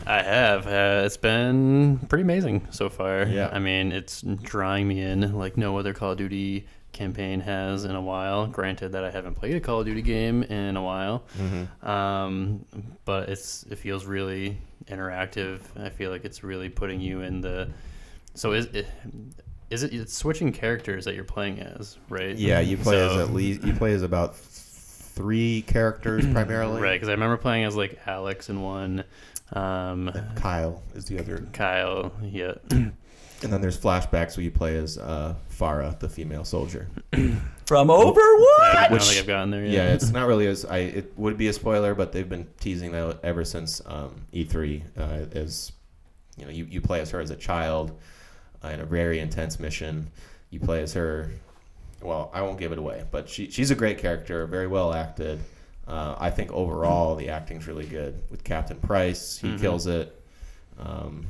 I 0.07 0.23
have. 0.23 0.67
Uh, 0.67 1.03
it's 1.05 1.17
been 1.17 1.99
pretty 2.09 2.23
amazing 2.23 2.67
so 2.71 2.89
far. 2.89 3.25
Yeah. 3.25 3.51
I 3.53 3.59
mean, 3.59 3.93
it's 3.93 4.23
drawing 4.23 4.87
me 4.87 5.01
in 5.01 5.33
like 5.37 5.57
no 5.57 5.79
other 5.79 5.95
Call 5.95 6.13
of 6.13 6.19
Duty 6.19 6.67
campaign 6.99 7.41
has 7.41 7.85
in 7.85 7.95
a 7.95 8.01
while. 8.01 8.47
Granted 8.49 8.93
that 8.93 9.05
I 9.05 9.11
haven't 9.11 9.37
played 9.37 9.55
a 9.55 9.61
Call 9.61 9.81
of 9.81 9.87
Duty 9.87 10.03
game 10.03 10.43
in 10.43 10.77
a 10.77 10.83
while, 10.83 11.23
um, 11.83 12.65
but 13.05 13.29
it's 13.29 13.63
it 13.71 13.79
feels 13.79 14.05
really 14.05 14.59
interactive. 14.87 15.61
I 15.77 15.91
feel 15.91 16.11
like 16.11 16.25
it's 16.25 16.43
really 16.43 16.69
putting 16.69 17.01
you 17.01 17.23
in 17.23 17.41
the. 17.41 17.71
So 18.35 18.53
is 18.53 18.67
it? 18.67 18.87
Is 19.71 19.85
it? 19.85 19.95
It's 19.95 20.15
switching 20.15 20.53
characters 20.53 21.05
that 21.05 21.15
you're 21.15 21.25
playing 21.25 21.61
as, 21.61 21.97
right? 22.09 22.37
Yeah, 22.37 22.61
you 22.61 22.77
play 22.77 23.01
as 23.01 23.17
at 23.17 23.33
least 23.33 23.63
you 23.63 23.73
play 23.73 23.93
as 23.93 24.03
about 24.03 24.37
three 24.37 25.63
characters 25.63 26.27
primarily. 26.33 26.83
Right, 26.83 26.95
because 26.95 27.09
I 27.09 27.13
remember 27.13 27.37
playing 27.37 27.65
as 27.65 27.77
like 27.77 27.99
Alex 28.07 28.51
in 28.51 28.61
one, 28.61 29.05
um, 29.53 30.11
Kyle 30.35 30.83
is 30.95 31.05
the 31.07 31.19
other, 31.21 31.47
Kyle, 31.53 32.13
yeah, 32.23 32.55
and 32.71 32.93
then 33.41 33.61
there's 33.61 33.79
flashbacks 33.79 34.37
where 34.37 34.45
you 34.45 34.51
play 34.51 34.77
as 34.77 34.99
uh, 34.99 35.35
Farah, 35.59 35.99
the 35.99 36.09
female 36.09 36.45
soldier. 36.45 36.89
From 37.67 37.91
I 37.91 37.95
Overwatch. 37.95 38.73
don't 38.89 38.93
Which- 38.93 39.03
think 39.05 39.21
I've 39.21 39.27
gotten 39.27 39.51
there 39.51 39.65
yet. 39.65 39.73
Yeah, 39.73 39.93
it's 39.95 40.11
not 40.11 40.27
really 40.27 40.47
as 40.55 40.65
I. 40.65 40.79
It 40.79 41.13
would 41.19 41.37
be 41.37 41.49
a 41.49 41.53
spoiler, 41.53 41.95
but 41.95 42.13
they've 42.13 42.29
been 42.29 42.47
teasing 42.61 42.93
that 42.93 43.19
ever 43.23 43.45
since 43.45 43.83
um, 43.87 44.15
E3. 44.33 44.83
Uh, 44.97 45.03
as 45.37 45.73
you 46.37 46.45
know, 46.45 46.51
you, 46.51 46.65
you 46.67 46.81
play 46.81 47.01
as 47.01 47.11
her 47.11 47.21
as 47.21 47.31
a 47.31 47.37
child 47.37 47.99
uh, 48.65 48.69
in 48.69 48.81
a 48.81 48.87
very 48.87 49.19
intense 49.19 49.59
mission. 49.59 50.11
You 50.51 50.61
play 50.61 50.83
as 50.83 50.95
her. 50.95 51.31
Well, 52.01 52.31
I 52.33 52.43
won't 52.43 52.59
give 52.61 52.71
it 52.73 52.79
away, 52.79 53.05
but 53.11 53.29
she 53.29 53.51
she's 53.51 53.71
a 53.71 53.75
great 53.75 53.99
character, 53.99 54.47
very 54.47 54.69
well 54.69 54.95
acted. 54.95 55.41
Uh, 55.87 56.15
I 56.19 56.31
think 56.31 56.53
overall 56.53 57.17
the 57.17 57.31
acting's 57.31 57.67
really 57.67 57.87
good 57.87 58.23
with 58.31 58.45
Captain 58.45 58.79
Price. 58.79 59.37
He 59.39 59.49
Mhm. 59.49 59.61
kills 59.61 59.87
it. 59.87 60.15
Um, 60.79 61.27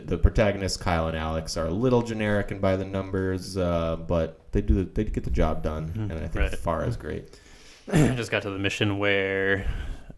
the 0.00 0.18
protagonists 0.18 0.76
Kyle 0.76 1.08
and 1.08 1.16
Alex 1.16 1.56
are 1.56 1.66
a 1.66 1.70
little 1.72 2.02
generic 2.02 2.50
and 2.50 2.60
by 2.60 2.76
the 2.76 2.84
numbers, 2.84 3.56
uh, 3.56 3.96
but 3.96 4.40
they 4.52 4.60
do 4.60 4.74
the, 4.74 4.84
they 4.84 5.04
get 5.04 5.24
the 5.24 5.30
job 5.30 5.62
done, 5.62 5.88
Mhm. 5.88 6.10
and 6.10 6.12
I 6.12 6.28
think 6.28 6.34
Right. 6.66 6.88
is 6.88 6.96
great. 6.96 7.38
I 7.92 8.14
just 8.14 8.30
got 8.30 8.42
to 8.42 8.50
the 8.50 8.58
mission 8.58 8.98
where 8.98 9.66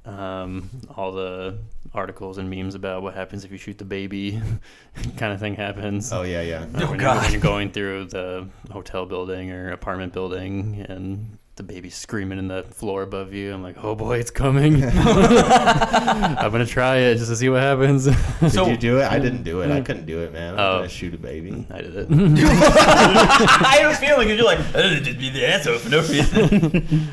um, 0.04 0.70
all 0.96 1.10
the 1.12 1.58
articles 1.92 2.38
and 2.38 2.48
memes 2.48 2.74
about 2.76 3.02
what 3.02 3.14
happens 3.14 3.44
if 3.44 3.50
you 3.50 3.58
shoot 3.58 3.76
the 3.78 3.84
baby 3.84 4.40
kind 5.16 5.32
of 5.32 5.40
thing 5.40 5.54
happens. 5.56 6.12
Oh 6.12 6.22
yeah, 6.22 6.42
yeah. 6.42 6.60
Uh, 6.60 6.66
Oh, 6.84 6.90
when, 6.90 6.90
you're, 6.90 6.96
God. 6.98 7.22
when 7.22 7.32
you're 7.32 7.40
going 7.40 7.72
through 7.72 8.04
the 8.06 8.46
hotel 8.70 9.04
building 9.06 9.50
or 9.50 9.72
apartment 9.72 10.12
building 10.12 10.86
and 10.88 11.38
the 11.56 11.62
baby 11.62 11.88
screaming 11.88 12.38
in 12.38 12.48
the 12.48 12.62
floor 12.64 13.02
above 13.02 13.32
you, 13.32 13.52
I'm 13.54 13.62
like, 13.62 13.76
oh 13.82 13.94
boy, 13.94 14.18
it's 14.18 14.30
coming. 14.30 14.84
I'm 14.84 16.52
gonna 16.52 16.66
try 16.66 16.96
it 16.98 17.16
just 17.16 17.30
to 17.30 17.36
see 17.36 17.48
what 17.48 17.62
happens. 17.62 18.04
Did 18.04 18.50
So- 18.52 18.66
you 18.68 18.76
do 18.76 18.98
it? 19.00 19.10
I 19.10 19.18
didn't 19.18 19.42
do 19.42 19.62
it. 19.62 19.70
I 19.70 19.80
couldn't 19.80 20.04
do 20.06 20.20
it, 20.20 20.32
man. 20.32 20.54
I'm 20.54 20.60
Oh. 20.60 20.76
gonna 20.78 20.88
shoot 20.88 21.14
a 21.14 21.18
baby. 21.18 21.66
I 21.70 21.80
did 21.80 21.94
it. 21.96 22.08
I 22.10 23.78
have 23.80 23.92
a 23.92 23.96
feeling 23.96 24.28
because 24.28 24.36
you're 24.38 24.46
like, 24.46 24.58
"Uh, 24.74 25.00
just 25.00 25.18
be 25.18 25.30
the 25.30 25.46
asshole 25.48 25.78
for 25.78 25.88
no 25.88 26.00
reason. 26.00 26.44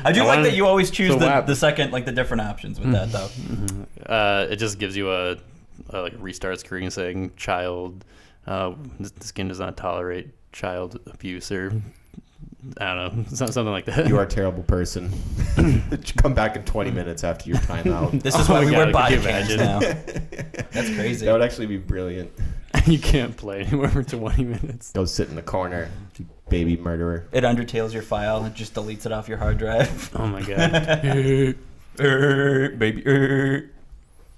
I 0.04 0.12
do 0.12 0.20
I 0.20 0.24
like 0.24 0.26
wanted- 0.26 0.44
that 0.46 0.54
you 0.56 0.66
always 0.66 0.90
choose 0.90 1.12
so 1.12 1.18
the, 1.18 1.40
the 1.42 1.56
second, 1.56 1.92
like 1.92 2.04
the 2.04 2.12
different 2.12 2.42
options 2.42 2.78
with 2.78 2.92
that 2.92 3.10
though. 3.12 3.30
uh, 4.12 4.46
it 4.50 4.56
just 4.56 4.78
gives 4.78 4.96
you 4.96 5.10
a, 5.10 5.36
a 5.90 6.00
like 6.02 6.12
restart 6.18 6.60
screen 6.60 6.90
saying 6.90 7.32
child 7.36 8.04
uh, 8.46 8.74
the 9.00 9.10
the 9.18 9.26
skin 9.26 9.48
does 9.48 9.58
not 9.60 9.76
tolerate 9.76 10.28
child 10.52 11.00
abuse 11.06 11.50
or 11.50 11.72
I 12.78 12.94
don't 12.94 13.16
know 13.16 13.24
something 13.36 13.66
like 13.66 13.84
that. 13.86 14.08
You 14.08 14.16
are 14.18 14.22
a 14.22 14.26
terrible 14.26 14.62
person. 14.62 15.10
Come 16.16 16.34
back 16.34 16.56
in 16.56 16.64
20 16.64 16.90
minutes 16.90 17.24
after 17.24 17.48
your 17.48 17.58
timeout. 17.58 18.20
This 18.22 18.34
is 18.34 18.48
Oh 18.48 18.54
why 18.54 18.64
we 18.64 18.70
God, 18.70 18.76
wear 18.76 18.86
could 18.86 18.92
body 18.92 19.18
cams 19.20 19.56
now. 19.56 19.78
That's 19.80 20.94
crazy. 20.94 21.26
That 21.26 21.32
would 21.32 21.42
actually 21.42 21.66
be 21.66 21.76
brilliant. 21.76 22.30
you 22.86 22.98
can't 22.98 23.36
play 23.36 23.60
anymore 23.60 23.88
for 23.88 24.02
20 24.02 24.44
minutes. 24.44 24.92
Go 24.92 25.04
sit 25.04 25.28
in 25.28 25.34
the 25.36 25.42
corner, 25.42 25.90
baby 26.48 26.76
murderer. 26.76 27.28
It 27.32 27.44
undertales 27.44 27.92
your 27.92 28.02
file 28.02 28.44
and 28.44 28.54
just 28.54 28.74
deletes 28.74 29.06
it 29.06 29.12
off 29.12 29.28
your 29.28 29.38
hard 29.38 29.58
drive. 29.58 30.10
Oh 30.16 30.26
my 30.26 30.42
god. 30.42 31.54
Er, 32.00 32.70
baby. 32.70 33.06
er. 33.06 33.70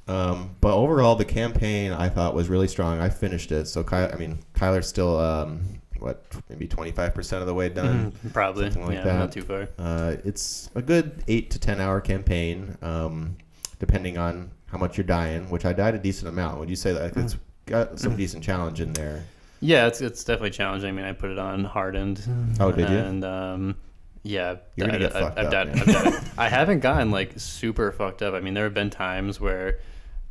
Um, 0.09 0.51
but 0.61 0.73
overall, 0.75 1.17
the 1.17 1.25
campaign 1.25 1.93
I 1.93 2.09
thought 2.09 2.35
was 2.35 2.49
really 2.49 2.69
strong. 2.69 3.01
I 3.01 3.09
finished 3.09 3.51
it, 3.51 3.67
so 3.67 3.83
Ky- 3.83 3.97
I 3.97 4.15
mean, 4.17 4.39
Kyler's 4.55 4.87
still 4.87 5.19
um, 5.19 5.81
what 6.07 6.25
maybe 6.49 6.67
25% 6.67 7.41
of 7.41 7.47
the 7.47 7.55
way 7.55 7.69
done. 7.69 8.13
Probably. 8.33 8.71
Something 8.71 8.87
like 8.87 8.95
yeah, 8.97 9.05
that. 9.05 9.19
not 9.19 9.33
too 9.33 9.43
far. 9.43 9.69
Uh, 9.79 10.17
it's 10.25 10.71
a 10.75 10.83
good 10.83 11.23
eight 11.29 11.51
to 11.51 11.59
ten 11.59 11.81
hour 11.81 12.01
campaign, 12.01 12.77
um, 12.83 13.37
depending 13.79 14.17
on 14.19 14.51
how 14.67 14.79
much 14.79 14.97
you're 14.97 15.05
dying. 15.05 15.51
Which 15.51 15.65
I 15.65 15.73
died 15.73 15.95
a 15.95 15.99
decent 15.99 16.29
amount. 16.29 16.59
Would 16.61 16.71
you 16.71 16.77
say 16.77 16.93
that 16.93 17.17
it's 17.17 17.37
got 17.67 17.99
some 17.99 18.17
decent 18.17 18.43
challenge 18.43 18.81
in 18.81 18.93
there? 18.93 19.25
Yeah, 19.61 19.87
it's 19.87 20.01
it's 20.01 20.23
definitely 20.25 20.51
challenging. 20.51 20.89
I 20.89 20.93
mean, 20.93 21.05
I 21.05 21.13
put 21.13 21.31
it 21.31 21.39
on 21.39 21.65
hardened. 21.65 22.23
Oh, 22.61 22.73
did 22.73 22.89
you? 22.89 22.97
And 22.97 23.25
um, 23.25 23.77
yeah, 24.23 24.57
You're 24.77 24.89
gonna 24.89 24.99
I, 24.99 25.01
get 25.01 25.17
I, 25.17 25.21
fucked 25.21 25.39
I've 25.39 25.47
up, 25.47 25.53
man. 25.53 25.79
I've 25.79 25.87
done- 25.87 26.25
I 26.39 26.49
haven't 26.49 26.81
gotten 26.81 27.11
like 27.11 27.33
super 27.37 27.93
fucked 27.93 28.23
up. 28.23 28.35
I 28.35 28.41
mean, 28.41 28.55
there 28.55 28.65
have 28.65 28.75
been 28.75 28.91
times 28.91 29.41
where 29.41 29.81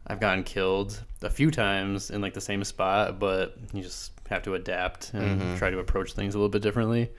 I've 0.07 0.19
gotten 0.19 0.43
killed 0.43 1.01
a 1.21 1.29
few 1.29 1.49
times 1.49 2.11
in 2.11 2.21
like 2.21 2.33
the 2.33 2.41
same 2.41 2.63
spot, 2.63 3.19
but 3.19 3.57
you 3.73 3.81
just 3.81 4.11
have 4.29 4.43
to 4.43 4.55
adapt 4.55 5.13
and 5.13 5.41
Mhm. 5.41 5.57
try 5.57 5.69
to 5.69 5.79
approach 5.79 6.13
things 6.13 6.33
a 6.35 6.37
little 6.37 6.49
bit 6.49 6.61
differently. 6.61 7.11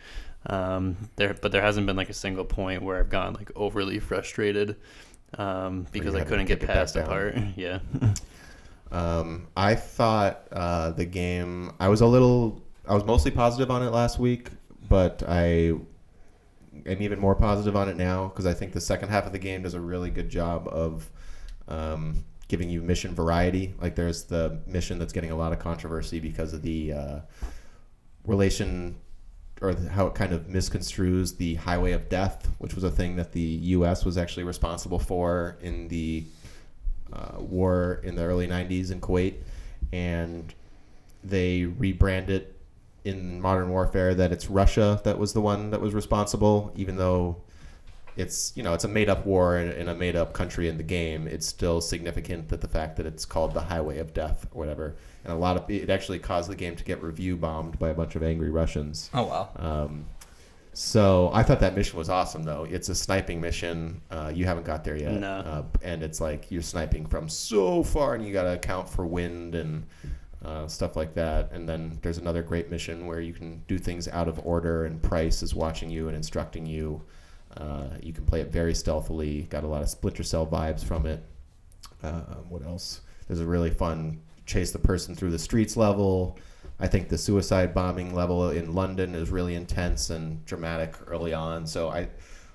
Um, 0.47 0.97
there, 1.17 1.35
but 1.35 1.51
there 1.53 1.63
hasn't 1.63 1.87
been 1.87 1.97
like 1.97 2.09
a 2.11 2.15
single 2.15 2.45
point 2.45 2.83
where 2.83 2.99
I've 2.99 3.11
gotten 3.11 3.35
like 3.35 3.51
overly 3.57 3.99
frustrated 3.99 4.77
um, 5.39 5.87
because 5.93 6.15
I 6.15 6.23
couldn't 6.25 6.47
get 6.47 6.61
past 6.61 6.97
a 6.97 7.03
part. 7.03 7.37
Yeah. 7.57 7.81
Um, 8.93 9.49
I 9.57 9.75
thought 9.75 10.47
uh, 10.53 10.93
the 10.93 11.05
game. 11.05 11.73
I 11.81 11.89
was 11.89 12.01
a 12.01 12.07
little. 12.07 12.63
I 12.89 12.95
was 12.95 13.05
mostly 13.05 13.33
positive 13.33 13.71
on 13.71 13.83
it 13.83 13.91
last 13.91 14.19
week, 14.21 14.51
but 14.89 15.25
I 15.27 15.73
am 16.87 17.03
even 17.03 17.19
more 17.19 17.35
positive 17.35 17.75
on 17.75 17.89
it 17.89 17.97
now 17.97 18.29
because 18.29 18.47
I 18.47 18.55
think 18.55 18.73
the 18.73 18.81
second 18.81 19.09
half 19.09 19.27
of 19.27 19.33
the 19.33 19.41
game 19.41 19.63
does 19.63 19.75
a 19.75 19.81
really 19.81 20.11
good 20.11 20.29
job 20.29 20.69
of 20.69 21.11
um, 21.67 22.25
giving 22.49 22.71
you 22.71 22.81
mission 22.83 23.15
variety. 23.15 23.75
Like 23.81 23.95
there's 23.97 24.25
the 24.25 24.61
mission 24.67 24.99
that's 24.99 25.13
getting 25.13 25.31
a 25.31 25.37
lot 25.37 25.53
of 25.53 25.59
controversy 25.59 26.21
because 26.21 26.53
of 26.53 26.63
the 26.63 26.93
uh, 26.93 27.19
relation 28.25 28.97
or 29.63 29.75
the- 29.75 29.89
how 29.89 30.07
it 30.07 30.15
kind 30.15 30.33
of 30.33 30.47
misconstrues 30.49 31.37
the 31.39 31.55
highway 31.55 31.93
of 31.93 32.09
death, 32.09 32.49
which 32.59 32.75
was 32.75 32.85
a 32.85 32.91
thing 32.91 33.17
that 33.17 33.33
the 33.33 33.41
U.S. 33.41 34.05
was 34.05 34.19
actually 34.19 34.45
responsible 34.45 34.99
for 34.99 35.57
in 35.61 35.89
the 35.89 36.25
uh, 37.13 37.39
war 37.39 38.01
in 38.05 38.17
the 38.17 38.23
early 38.23 38.47
90s 38.47 38.91
in 38.91 39.01
Kuwait, 39.01 39.37
and 39.93 40.53
they 41.25 41.63
rebrand 41.63 42.29
it 42.29 42.53
in 43.05 43.41
modern 43.41 43.71
warfare 43.71 44.15
that 44.15 44.33
it's 44.33 44.51
Russia 44.51 45.01
that 45.05 45.17
was 45.19 45.33
the 45.33 45.41
one 45.41 45.71
that 45.71 45.81
was 45.81 45.95
responsible, 45.95 46.73
even 46.77 46.97
though 46.97 47.41
it's 48.17 48.53
you 48.57 48.63
know 48.63 48.73
it's 48.75 48.85
a 48.85 48.89
made 48.89 49.09
up 49.09 49.27
war 49.27 49.59
in, 49.59 49.71
in 49.73 49.89
a 49.89 49.95
made 49.95 50.17
up 50.17 50.33
country 50.33 50.69
in 50.69 50.77
the 50.77 50.83
game, 50.83 51.27
it's 51.29 51.47
still 51.47 51.81
significant 51.81 52.49
that 52.49 52.61
the 52.61 52.69
fact 52.69 52.97
that 52.97 53.07
it's 53.07 53.25
called 53.25 53.55
the 53.55 53.61
Highway 53.61 53.99
of 53.99 54.15
Death 54.15 54.47
or 54.53 54.59
whatever, 54.61 54.97
and 55.25 55.33
a 55.33 55.37
lot 55.37 55.57
of 55.57 55.71
it 55.71 55.91
actually 55.91 56.19
caused 56.19 56.51
the 56.51 56.57
game 56.57 56.77
to 56.77 56.85
get 56.85 57.03
review 57.03 57.37
bombed 57.37 57.79
by 57.79 57.91
a 57.91 57.95
bunch 57.95 58.17
of 58.17 58.23
angry 58.23 58.51
Russians. 58.51 59.11
Oh 59.15 59.25
wow. 59.27 59.49
Um, 59.57 60.07
so 60.73 61.31
I 61.33 61.43
thought 61.43 61.61
that 61.61 61.75
mission 61.75 61.97
was 61.99 62.11
awesome, 62.11 62.43
though. 62.43 62.67
It's 62.71 62.91
a 62.91 62.95
sniping 62.95 63.41
mission. 63.41 64.03
Uh, 64.11 64.31
you 64.35 64.45
haven't 64.45 64.67
got 64.67 64.85
there 64.85 64.97
yet, 64.97 65.13
No. 65.15 65.39
uh, 65.39 65.63
and 65.83 66.03
it's 66.03 66.21
like 66.21 66.51
you're 66.51 66.61
sniping 66.61 67.07
from 67.07 67.31
so 67.31 67.83
far, 67.83 68.15
and 68.15 68.27
you 68.27 68.31
got 68.33 68.43
to 68.43 68.53
account 68.53 68.87
for 68.87 69.07
wind 69.07 69.55
and 69.55 69.87
uh, 70.45 70.67
stuff 70.69 70.95
like 70.95 71.15
that. 71.15 71.51
And 71.53 71.67
then 71.67 71.99
there's 72.03 72.19
another 72.19 72.43
great 72.43 72.71
mission 72.71 73.07
where 73.07 73.21
you 73.23 73.33
can 73.33 73.63
do 73.67 73.79
things 73.79 74.07
out 74.09 74.29
of 74.29 74.39
order, 74.45 74.85
and 74.85 75.03
Price 75.03 75.43
is 75.43 75.55
watching 75.55 75.89
you 75.89 76.09
and 76.09 76.17
instructing 76.17 76.67
you. 76.67 77.01
Uh, 77.57 77.89
you 78.03 78.13
can 78.13 78.25
play 78.27 78.41
it 78.41 78.51
very 78.51 78.75
stealthily. 78.75 79.43
Got 79.43 79.65
a 79.65 79.67
lot 79.67 79.83
of 79.83 79.89
Splinter 79.89 80.23
Cell 80.23 80.47
vibes 80.47 80.85
from 80.85 81.07
it. 81.07 81.23
Uh, 82.03 82.21
what 82.49 82.63
else? 82.63 83.01
There's 83.27 83.41
a 83.41 83.47
really 83.47 83.71
fun 83.71 84.21
chase 84.45 84.71
the 84.71 84.79
person 84.79 85.15
through 85.15 85.31
the 85.31 85.39
streets 85.39 85.77
level. 85.77 86.39
I 86.79 86.87
think 86.87 87.09
the 87.09 87.19
suicide 87.19 87.75
bombing 87.75 88.15
level 88.15 88.51
in 88.51 88.75
London 88.75 89.15
is 89.15 89.31
really 89.31 89.55
intense 89.55 90.11
and 90.11 90.45
dramatic 90.45 90.95
early 91.07 91.33
on. 91.33 91.67
So 91.67 91.89
I, 91.89 92.09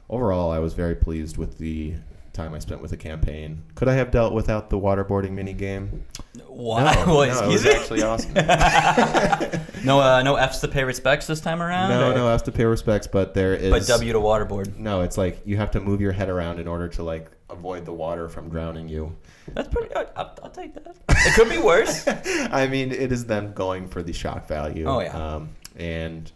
overall, 0.10 0.52
I 0.52 0.60
was 0.60 0.74
very 0.74 0.96
pleased 0.96 1.38
with 1.38 1.58
the 1.58 1.96
time 2.34 2.54
I 2.54 2.60
spent 2.60 2.82
with 2.82 2.92
the 2.92 2.98
campaign. 2.98 3.62
Could 3.76 3.88
I 3.88 3.94
have 3.94 4.12
dealt 4.12 4.34
without 4.34 4.70
the 4.70 4.78
waterboarding 4.80 5.32
mini 5.32 5.54
game? 5.54 6.06
Why? 6.48 6.94
No, 6.96 7.06
well, 7.08 7.28
no, 7.28 7.50
it 7.50 7.52
was 7.54 7.64
me. 7.66 7.72
actually 7.72 8.04
awesome. 8.04 8.34
no, 9.84 10.00
uh, 10.00 10.22
no 10.24 10.36
F's 10.36 10.60
to 10.60 10.68
pay 10.68 10.84
respects 10.84 11.28
this 11.28 11.42
time 11.42 11.62
around. 11.62 11.90
no, 11.90 12.12
or- 12.12 12.16
no, 12.16 12.28
have 12.28 12.44
to 12.44 12.52
pay 12.52 12.66
respects, 12.66 13.08
but 13.08 13.34
there 13.34 13.54
is. 13.54 13.70
But 13.72 13.86
W 13.88 14.14
to 14.14 14.20
waterboard. 14.20 14.78
No, 14.78 15.02
it's 15.02 15.18
like 15.18 15.42
you 15.46 15.58
have 15.58 15.72
to 15.72 15.80
move 15.82 16.00
your 16.02 16.12
head 16.14 16.30
around 16.30 16.60
in 16.60 16.68
order 16.68 16.88
to 16.90 17.04
like 17.04 17.30
avoid 17.50 17.86
the 17.86 17.94
water 17.94 18.30
from 18.30 18.50
drowning 18.50 18.88
you. 18.88 19.16
That's 19.54 19.68
pretty. 19.68 19.94
I- 19.96 20.08
I'll, 20.16 20.38
I'll 20.44 20.50
take 20.52 20.74
that. 20.76 20.96
It 21.10 21.36
could 21.36 21.50
be 21.50 21.58
worse. 21.58 22.08
I 22.52 22.68
mean, 22.68 22.92
it 22.92 23.12
is 23.12 23.26
them 23.26 23.54
going 23.54 23.88
for 23.88 24.02
the 24.02 24.14
shock 24.14 24.48
value. 24.48 24.86
Oh, 24.88 25.00
yeah. 25.02 25.16
Um, 25.36 25.50
and 25.76 26.32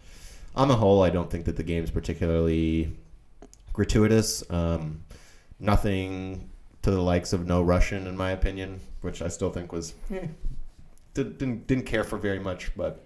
on 0.55 0.67
the 0.67 0.75
whole, 0.75 1.03
I 1.03 1.09
don't 1.09 1.29
think 1.29 1.45
that 1.45 1.55
the 1.55 1.63
game's 1.63 1.91
particularly 1.91 2.91
gratuitous. 3.73 4.43
Um, 4.49 5.01
nothing 5.59 6.49
to 6.81 6.91
the 6.91 7.01
likes 7.01 7.33
of 7.33 7.47
No 7.47 7.61
Russian, 7.61 8.07
in 8.07 8.15
my 8.17 8.31
opinion, 8.31 8.79
which 9.01 9.21
I 9.21 9.27
still 9.27 9.49
think 9.49 9.71
was 9.71 9.93
eh, 10.13 10.27
did, 11.13 11.37
didn't 11.37 11.67
didn't 11.67 11.85
care 11.85 12.03
for 12.03 12.17
very 12.17 12.39
much. 12.39 12.75
But 12.75 13.03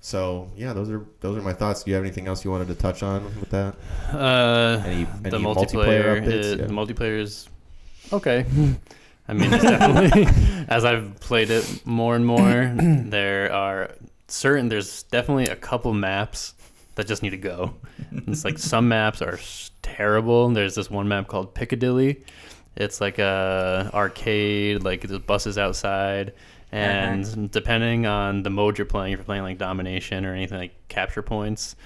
so 0.00 0.50
yeah, 0.56 0.72
those 0.72 0.90
are 0.90 1.04
those 1.20 1.36
are 1.38 1.42
my 1.42 1.52
thoughts. 1.52 1.82
Do 1.82 1.90
you 1.90 1.94
have 1.96 2.04
anything 2.04 2.26
else 2.28 2.44
you 2.44 2.50
wanted 2.50 2.68
to 2.68 2.74
touch 2.74 3.02
on 3.02 3.24
with 3.40 3.50
that? 3.50 3.74
Uh, 4.12 4.82
Any- 4.84 5.04
the 5.22 5.34
any 5.36 5.44
multiplayer, 5.44 6.20
multiplayer 6.20 6.22
updates? 6.22 6.26
is- 6.28 6.58
Yeah. 6.60 6.66
the 6.66 6.72
multiplayer 6.72 7.20
is 7.20 7.48
okay. 8.12 8.44
I 9.28 9.32
mean, 9.32 9.52
it's 9.52 9.64
definitely 9.64 10.26
as 10.68 10.84
I've 10.84 11.18
played 11.18 11.50
it 11.50 11.84
more 11.84 12.14
and 12.14 12.24
more, 12.24 12.72
there 13.10 13.52
are 13.52 13.90
certain. 14.28 14.68
There's 14.68 15.02
definitely 15.04 15.46
a 15.46 15.56
couple 15.56 15.92
maps 15.92 16.54
that 16.94 17.08
just 17.08 17.22
need 17.24 17.30
to 17.30 17.36
go. 17.36 17.74
It's 18.28 18.44
like 18.44 18.56
some 18.58 18.86
maps 18.88 19.20
are 19.22 19.36
terrible. 19.86 20.48
There's 20.50 20.74
this 20.74 20.90
one 20.90 21.08
map 21.08 21.28
called 21.28 21.54
Piccadilly. 21.54 22.22
It's 22.76 23.00
like 23.00 23.18
a 23.18 23.90
arcade, 23.94 24.82
like 24.82 25.02
the 25.02 25.18
buses 25.18 25.56
outside, 25.56 26.34
and 26.72 27.24
uh-huh. 27.24 27.48
depending 27.50 28.04
on 28.04 28.42
the 28.42 28.50
mode 28.50 28.76
you're 28.76 28.84
playing, 28.84 29.12
if 29.12 29.18
you're 29.18 29.24
playing 29.24 29.44
like 29.44 29.58
domination 29.58 30.26
or 30.26 30.34
anything 30.34 30.58
like 30.58 30.88
capture 30.88 31.22
points, 31.22 31.76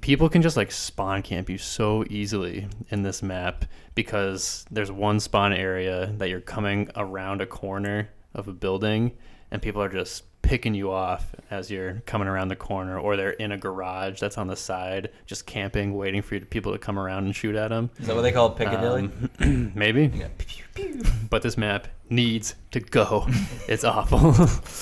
people 0.00 0.28
can 0.28 0.40
just 0.40 0.56
like 0.56 0.70
spawn 0.70 1.22
camp 1.22 1.50
you 1.50 1.58
so 1.58 2.04
easily 2.08 2.66
in 2.90 3.02
this 3.02 3.22
map 3.22 3.64
because 3.94 4.64
there's 4.70 4.90
one 4.90 5.20
spawn 5.20 5.52
area 5.52 6.12
that 6.18 6.28
you're 6.28 6.40
coming 6.40 6.88
around 6.96 7.40
a 7.40 7.46
corner 7.46 8.08
of 8.34 8.48
a 8.48 8.52
building 8.52 9.12
and 9.50 9.60
people 9.60 9.82
are 9.82 9.88
just 9.88 10.24
picking 10.50 10.74
you 10.74 10.90
off 10.90 11.32
as 11.48 11.70
you're 11.70 12.02
coming 12.06 12.26
around 12.26 12.48
the 12.48 12.56
corner 12.56 12.98
or 12.98 13.16
they're 13.16 13.30
in 13.30 13.52
a 13.52 13.56
garage 13.56 14.18
that's 14.18 14.36
on 14.36 14.48
the 14.48 14.56
side 14.56 15.08
just 15.24 15.46
camping 15.46 15.94
waiting 15.94 16.20
for 16.20 16.34
you 16.34 16.40
to, 16.40 16.46
people 16.46 16.72
to 16.72 16.78
come 16.78 16.98
around 16.98 17.24
and 17.24 17.36
shoot 17.36 17.54
at 17.54 17.68
them 17.68 17.88
Is 18.00 18.08
that 18.08 18.16
what 18.16 18.22
they 18.22 18.32
call 18.32 18.50
Piccadilly? 18.50 19.08
Um, 19.38 19.70
maybe 19.76 20.10
Yeah, 20.12 20.26
pew, 20.38 20.64
pew, 20.74 20.86
pew. 21.02 21.02
but 21.30 21.42
this 21.42 21.56
map 21.56 21.86
needs 22.08 22.56
to 22.72 22.80
go 22.80 23.28
it's 23.68 23.84
awful 23.84 24.32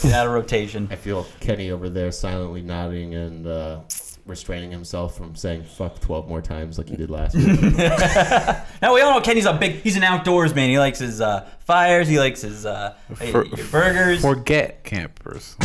Get 0.08 0.14
out 0.14 0.26
of 0.26 0.32
rotation. 0.32 0.88
I 0.90 0.96
feel 0.96 1.26
Kenny 1.40 1.70
over 1.70 1.90
there 1.90 2.12
silently 2.12 2.62
nodding 2.62 3.14
and 3.14 3.46
uh, 3.46 3.80
restraining 4.28 4.70
himself 4.70 5.16
from 5.16 5.34
saying 5.34 5.64
"fuck" 5.64 5.98
twelve 6.00 6.28
more 6.28 6.40
times 6.40 6.78
like 6.78 6.88
he 6.88 6.96
did 6.96 7.10
last 7.10 7.34
week. 7.36 7.58
Now 8.80 8.94
we 8.94 9.00
all 9.00 9.14
know 9.14 9.20
Kenny's 9.20 9.46
a 9.46 9.52
big. 9.54 9.82
He's 9.82 9.96
an 9.96 10.04
outdoors 10.04 10.54
man. 10.54 10.68
He 10.70 10.78
likes 10.78 11.00
his 11.00 11.20
uh, 11.20 11.48
fires. 11.60 12.06
He 12.06 12.18
likes 12.20 12.42
his 12.42 12.64
uh, 12.64 12.94
For- 13.16 13.44
burgers. 13.72 14.20
Forget 14.22 14.84
campers. 14.84 15.56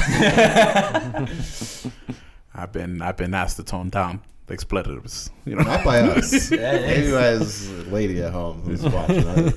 I've 2.55 2.71
been 2.71 3.01
I've 3.01 3.17
been 3.17 3.33
asked 3.33 3.57
to 3.57 3.63
tone 3.63 3.89
down 3.89 4.21
the 4.47 4.53
expletives. 4.53 5.29
You 5.45 5.55
know, 5.55 5.63
Not 5.63 5.83
by 5.83 5.99
us. 6.01 6.51
Maybe 6.51 7.11
by 7.11 7.27
his 7.29 7.69
lady 7.87 8.21
at 8.21 8.31
home 8.31 8.61
who's 8.61 8.83
watching. 8.83 9.25
us. 9.27 9.53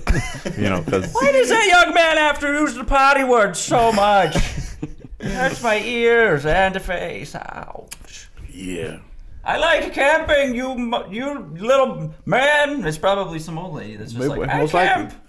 you 0.58 0.68
know, 0.68 0.80
because 0.82 1.12
Why 1.12 1.32
does 1.32 1.48
that 1.48 1.66
young 1.66 1.94
man 1.94 2.16
have 2.16 2.38
to 2.40 2.46
use 2.48 2.74
the 2.74 2.84
potty 2.84 3.24
word 3.24 3.56
so 3.56 3.92
much? 3.92 4.36
It 5.18 5.30
hurts 5.32 5.62
my 5.62 5.78
ears 5.80 6.44
and 6.46 6.74
the 6.74 6.80
face. 6.80 7.34
Ouch. 7.34 8.25
Yeah. 8.56 8.98
I 9.44 9.58
like 9.58 9.92
camping, 9.92 10.56
you 10.56 10.68
you 11.08 11.38
little 11.56 12.12
man. 12.24 12.84
It's 12.84 12.98
probably 12.98 13.38
some 13.38 13.58
old 13.58 13.74
lady 13.74 13.94
that's 13.96 14.12
just 14.12 14.28
Maybe- 14.28 14.40
like, 14.40 14.50
I 14.50 14.58
most 14.58 14.74
likely. 14.74 15.04
camp. 15.04 15.22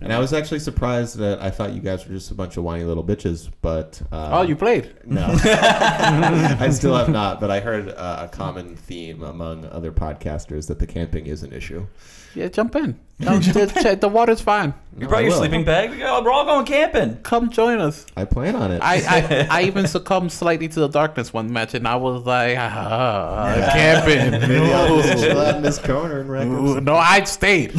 And 0.00 0.12
I 0.12 0.18
was 0.18 0.34
actually 0.34 0.58
surprised 0.58 1.16
that 1.18 1.40
I 1.40 1.48
thought 1.50 1.72
you 1.72 1.80
guys 1.80 2.06
were 2.06 2.12
just 2.14 2.30
a 2.30 2.34
bunch 2.34 2.58
of 2.58 2.64
whiny 2.64 2.84
little 2.84 3.04
bitches, 3.04 3.48
but 3.62 4.02
uh, 4.12 4.30
Oh, 4.32 4.42
you 4.42 4.54
played? 4.54 4.92
no, 5.06 5.24
I 5.44 6.68
still 6.72 6.94
have 6.94 7.08
not. 7.08 7.40
But 7.40 7.50
I 7.50 7.60
heard 7.60 7.88
uh, 7.88 8.26
a 8.26 8.28
common 8.28 8.76
theme 8.76 9.22
among 9.22 9.64
other 9.66 9.92
podcasters 9.92 10.66
that 10.66 10.78
the 10.78 10.86
camping 10.86 11.26
is 11.26 11.42
an 11.42 11.52
issue. 11.54 11.86
Yeah, 12.34 12.48
jump 12.48 12.74
in. 12.76 12.98
Come, 13.22 13.40
the, 13.40 13.66
check- 13.80 14.00
the 14.00 14.08
water's 14.08 14.40
fine. 14.40 14.74
You 14.98 15.06
brought 15.06 15.18
I 15.18 15.20
your 15.22 15.30
will. 15.30 15.38
sleeping 15.38 15.64
bag. 15.64 15.90
We 15.90 15.98
go- 15.98 16.20
We're 16.22 16.32
all 16.32 16.44
going 16.44 16.66
camping. 16.66 17.16
Come 17.22 17.50
join 17.50 17.78
us. 17.80 18.06
I 18.16 18.24
plan 18.24 18.56
on 18.56 18.72
it. 18.72 18.80
I, 18.82 18.96
I, 18.96 19.46
I 19.50 19.62
even 19.66 19.86
succumbed 19.86 20.32
slightly 20.32 20.66
to 20.68 20.80
the 20.80 20.88
darkness 20.88 21.32
one 21.32 21.52
match, 21.52 21.74
and 21.74 21.86
I 21.86 21.94
was 21.96 22.24
like, 22.26 22.56
ah, 22.58 23.70
camping. 23.72 24.32
Maybe 24.48 24.72
I'll 24.72 25.00
just 25.00 25.28
No. 25.28 25.40
out 25.40 25.56
in 25.56 25.62
this 25.62 25.78
corner 25.78 26.20
and 26.20 26.28
wreck 26.28 26.48
no, 26.82 26.96
I 26.96 27.22
stayed. 27.24 27.72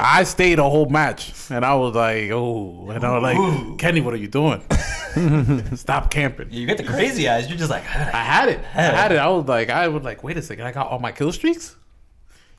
I 0.00 0.22
stayed 0.24 0.58
a 0.58 0.68
whole 0.68 0.88
match, 0.90 1.32
and 1.50 1.64
I 1.64 1.74
was 1.74 1.94
like, 1.94 2.30
oh, 2.30 2.90
and 2.90 3.02
I 3.04 3.18
was 3.18 3.22
like, 3.22 3.78
Kenny, 3.78 4.00
what 4.02 4.12
are 4.14 4.18
you 4.18 4.28
doing? 4.28 4.62
Stop 5.74 6.10
camping. 6.10 6.48
You 6.52 6.66
get 6.66 6.76
the 6.76 6.84
crazy 6.84 7.28
eyes. 7.28 7.48
You're 7.48 7.58
just 7.58 7.70
like, 7.70 7.82
I 7.84 8.22
had 8.22 8.48
it. 8.50 8.60
I 8.74 8.82
had 8.82 9.10
it. 9.12 9.16
I 9.18 9.28
was 9.28 9.46
like, 9.46 9.70
I 9.70 9.88
was 9.88 10.04
like, 10.04 10.22
wait 10.22 10.36
a 10.36 10.42
second, 10.42 10.66
I 10.66 10.72
got 10.72 10.86
all 10.88 10.98
my 10.98 11.12
kill 11.12 11.32
streaks. 11.32 11.74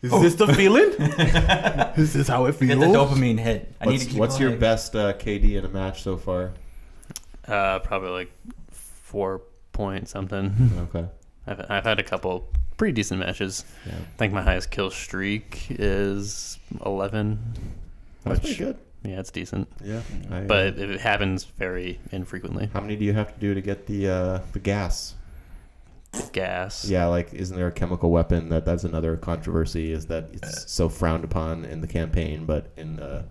Is 0.01 0.11
this 0.21 0.35
the 0.35 0.47
feeling? 0.53 0.91
This 0.97 1.97
is 1.97 2.13
this 2.13 2.27
how 2.27 2.45
it 2.45 2.55
feels? 2.55 2.69
get 2.69 2.79
the 2.79 2.85
dopamine 2.87 3.37
hit. 3.39 3.73
I 3.81 3.85
need 3.85 3.91
What's, 3.91 4.03
to 4.05 4.09
keep 4.09 4.19
what's 4.19 4.39
your 4.39 4.55
best 4.55 4.95
uh, 4.95 5.13
KD 5.13 5.55
in 5.57 5.65
a 5.65 5.69
match 5.69 6.03
so 6.03 6.15
far? 6.17 6.51
uh, 7.47 7.79
probably 7.79 8.09
like 8.11 8.31
four 8.71 9.41
point 9.73 10.07
something 10.07 10.53
Okay. 10.93 11.07
I've, 11.47 11.65
I've 11.69 11.83
had 11.83 11.99
a 11.99 12.03
couple 12.03 12.47
pretty 12.77 12.93
decent 12.93 13.19
matches. 13.19 13.65
Yeah. 13.85 13.93
I 13.95 14.17
think 14.17 14.33
my 14.33 14.41
highest 14.41 14.71
kill 14.71 14.89
streak 14.91 15.65
is 15.71 16.59
11. 16.85 17.39
That's 18.23 18.39
which- 18.41 18.57
pretty 18.57 18.71
good. 18.71 18.77
Yeah, 19.03 19.19
it's 19.21 19.31
decent. 19.31 19.69
Yeah. 19.83 20.01
I, 20.29 20.39
uh, 20.39 20.41
But 20.41 20.65
it, 20.77 20.91
it 20.91 20.99
happens 20.99 21.45
very 21.45 21.99
infrequently. 22.11 22.69
how 22.73 22.81
many 22.81 22.97
do 22.97 23.05
you 23.05 23.13
have 23.13 23.33
to 23.33 23.39
do 23.39 23.53
to 23.53 23.61
get 23.61 23.85
the 23.87 24.09
uh, 24.09 24.39
the 24.51 24.59
gas? 24.59 25.15
Gas. 26.33 26.85
Yeah, 26.89 27.05
like 27.05 27.33
isn't 27.33 27.55
there 27.55 27.67
a 27.67 27.71
chemical 27.71 28.09
weapon 28.11 28.49
that 28.49 28.65
that's 28.65 28.83
another 28.83 29.15
controversy 29.17 29.91
is 29.91 30.07
that 30.07 30.29
it's 30.33 30.71
so 30.71 30.89
frowned 30.89 31.23
upon 31.23 31.65
in 31.65 31.81
the 31.81 31.87
campaign, 31.87 32.45
but 32.45 32.71
in 32.77 32.95
the 32.95 33.25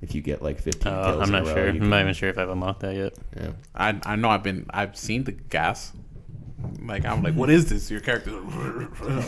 if 0.00 0.14
you 0.14 0.20
get 0.20 0.42
like 0.42 0.60
15 0.60 0.92
Uh, 0.92 1.04
kills 1.06 1.16
I'm 1.22 1.28
in 1.28 1.32
not 1.32 1.42
a 1.42 1.44
row, 1.46 1.54
sure. 1.54 1.74
you 1.74 1.82
I'm 1.82 1.88
not 1.90 2.00
even 2.02 2.14
sure 2.14 2.28
if 2.28 2.38
I've 2.38 2.48
unlocked 2.50 2.80
that 2.80 2.94
yet. 2.94 3.14
Yeah. 3.36 3.50
I 3.74 3.98
I 4.04 4.16
know 4.16 4.28
I've 4.30 4.42
been 4.42 4.66
I've 4.70 4.96
seen 4.96 5.24
the 5.24 5.32
gas. 5.32 5.92
Like 6.82 7.04
I'm 7.04 7.22
like, 7.22 7.34
what 7.34 7.50
is 7.50 7.68
this? 7.68 7.90
Your 7.90 8.00
character. 8.00 8.30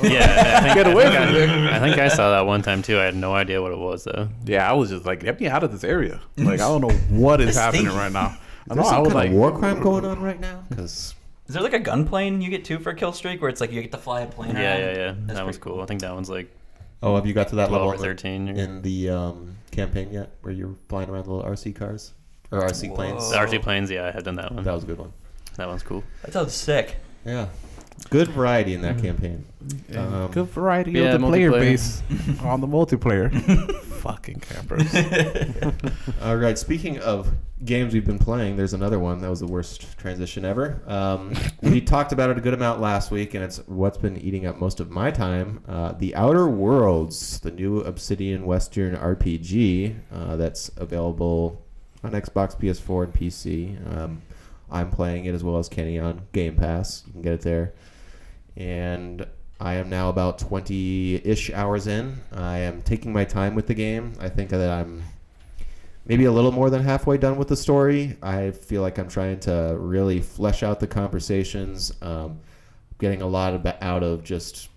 Yeah, 0.03 0.59
I 0.59 0.61
think, 0.63 0.75
Get 0.75 0.87
away 0.87 1.07
I 1.07 1.11
think 1.33 1.51
from 1.51 1.67
I. 1.67 1.77
I 1.77 1.81
think 1.81 1.99
I 1.99 2.09
saw 2.09 2.31
that 2.31 2.47
one 2.47 2.63
time 2.63 2.83
too. 2.83 2.99
I 2.99 3.05
had 3.05 3.17
no 3.17 3.35
idea 3.35 3.61
what 3.61 3.73
it 3.73 3.79
was 3.79 4.05
though. 4.05 4.29
Yeah, 4.45 4.69
I 4.69 4.73
was 4.75 4.91
just 4.91 5.05
like, 5.05 5.21
get 5.21 5.41
me 5.41 5.49
out 5.49 5.63
of 5.65 5.73
this 5.73 5.85
area. 5.85 6.21
Like 6.37 6.61
I 6.61 6.69
don't 6.69 6.81
know 6.83 6.91
what 7.11 7.41
is 7.41 7.57
happening 7.57 7.87
right 7.89 8.13
now. 8.13 8.39
I 8.71 8.73
Is 8.73 8.77
know 8.77 8.83
there 8.83 8.85
I 8.85 8.89
some 8.91 9.03
was 9.03 9.13
kind 9.13 9.15
like, 9.15 9.31
of 9.31 9.35
war 9.37 9.59
crime 9.59 9.81
going 9.81 10.05
on 10.05 10.23
right 10.23 10.41
now? 10.41 10.63
Because 10.69 11.15
Is 11.49 11.55
there 11.55 11.63
like 11.63 11.75
a 11.75 11.79
gun 11.79 12.07
plane 12.07 12.41
you 12.41 12.51
get 12.51 12.65
too 12.65 12.79
for 12.79 12.91
a 12.91 12.95
kill 12.95 13.13
streak 13.13 13.41
where 13.41 13.49
it's 13.49 13.61
like 13.61 13.71
you 13.71 13.81
get 13.81 13.93
to 13.93 13.99
fly 13.99 14.23
a 14.23 14.27
plane? 14.27 14.57
Yeah, 14.57 14.73
around? 14.73 14.81
yeah, 14.81 14.87
yeah. 14.87 15.15
That's 15.19 15.39
that 15.39 15.45
one's 15.45 15.59
pretty 15.59 15.75
cool. 15.75 15.83
I 15.83 15.87
think 15.87 16.01
that 16.01 16.15
one's 16.15 16.31
like 16.31 16.51
oh, 17.03 17.15
have 17.17 17.27
you 17.27 17.33
got 17.33 17.49
to 17.49 17.57
that 17.57 17.71
level 17.71 17.89
or 17.89 17.95
in 17.95 18.01
the- 18.01 18.07
13. 18.07 18.49
Or, 18.49 18.53
in 18.53 18.83
the 18.83 19.11
um, 19.11 19.57
campaign 19.71 20.11
yet, 20.13 20.31
where 20.43 20.53
you're 20.53 20.75
flying 20.89 21.09
around 21.09 21.25
the 21.25 21.33
little 21.33 21.51
RC 21.51 21.75
cars 21.75 22.13
or 22.51 22.61
RC 22.61 22.95
planes? 22.95 23.31
The 23.31 23.37
RC 23.37 23.63
planes, 23.63 23.91
yeah, 23.91 24.07
I 24.07 24.11
have 24.11 24.25
done 24.25 24.37
that 24.37 24.53
one. 24.53 24.65
That 24.65 24.75
was 24.75 24.85
a 24.85 24.87
good 24.87 24.99
one. 24.99 25.13
That 25.57 25.69
one's 25.69 25.83
cool. 25.83 26.05
That 26.23 26.33
sounds 26.33 26.55
sick. 26.55 26.97
Yeah. 27.25 27.49
Good 28.11 28.29
variety 28.29 28.75
in 28.75 28.83
that 28.83 29.01
campaign. 29.01 29.45
Um, 29.97 30.31
good 30.31 30.47
variety 30.47 30.93
yeah, 30.93 31.15
of 31.15 31.21
the 31.21 31.27
player 31.27 31.51
multiplayer. 31.51 31.61
base 31.61 32.03
on 32.43 32.61
the 32.61 32.67
multiplayer. 32.67 33.75
Fucking 33.83 34.41
campers. 34.41 34.95
All 36.23 36.37
right. 36.37 36.57
Speaking 36.57 36.99
of 37.01 37.33
games 37.65 37.93
we've 37.93 38.07
been 38.07 38.19
playing, 38.19 38.57
there's 38.57 38.75
another 38.75 38.99
one 38.99 39.21
that 39.21 39.29
was 39.29 39.41
the 39.41 39.47
worst 39.47 39.99
transition 39.99 40.45
ever. 40.45 40.81
Um, 40.87 41.35
we 41.63 41.81
talked 41.81 42.13
about 42.13 42.31
it 42.31 42.39
a 42.39 42.41
good 42.41 42.55
amount 42.55 42.81
last 42.81 43.11
week, 43.11 43.35
and 43.35 43.43
it's 43.43 43.59
what's 43.67 43.99
been 43.99 44.17
eating 44.19 44.47
up 44.47 44.57
most 44.57 44.79
of 44.79 44.91
my 44.91 45.11
time. 45.11 45.63
Uh, 45.67 45.93
the 45.93 46.15
Outer 46.15 46.47
Worlds, 46.49 47.41
the 47.41 47.51
new 47.51 47.81
Obsidian 47.81 48.47
Western 48.47 48.95
RPG 48.97 49.97
uh, 50.13 50.37
that's 50.37 50.71
available 50.77 51.61
on 52.05 52.13
Xbox, 52.13 52.57
PS4, 52.57 53.05
and 53.05 53.15
PC. 53.15 53.97
Um, 53.97 54.23
I'm 54.71 54.91
playing 54.91 55.27
it 55.27 55.35
as 55.35 55.45
well 55.45 55.59
as 55.59 55.69
Kenny 55.69 55.99
on 55.99 56.23
Game 56.33 56.57
Pass. 56.57 57.05
You 57.07 57.13
can 57.13 57.23
get 57.23 57.33
it 57.33 57.41
there. 57.43 57.75
And 58.57 59.27
I 59.61 59.75
am 59.75 59.89
now 59.89 60.09
about 60.09 60.39
20 60.39 61.17
ish 61.25 61.51
hours 61.51 61.87
in. 61.87 62.19
I 62.33 62.59
am 62.59 62.83
taking 62.83 63.13
my 63.13 63.25
time 63.25 63.55
with 63.55 63.67
the 63.67 63.75
game. 63.75 64.13
I 64.21 64.29
think 64.29 64.51
that 64.51 64.71
I'm 64.71 65.03
maybe 66.07 66.25
a 66.25 66.33
little 66.33 66.53
more 66.53 66.71
than 66.71 66.83
halfway 66.83 67.19
done 67.19 67.37
with 67.37 67.49
the 67.49 67.57
story. 67.57 68.17
I 68.23 68.51
feel 68.51 68.83
like 68.83 68.99
I'm 68.99 69.09
trying 69.09 69.41
to 69.41 69.77
really 69.79 70.21
flesh 70.21 70.63
out 70.63 70.81
the 70.81 70.87
conversations, 70.87 71.93
um, 72.03 72.39
getting 72.99 73.23
a 73.23 73.27
lot 73.27 73.55
of, 73.55 73.67
out 73.81 74.03
of 74.03 74.25
just 74.25 74.69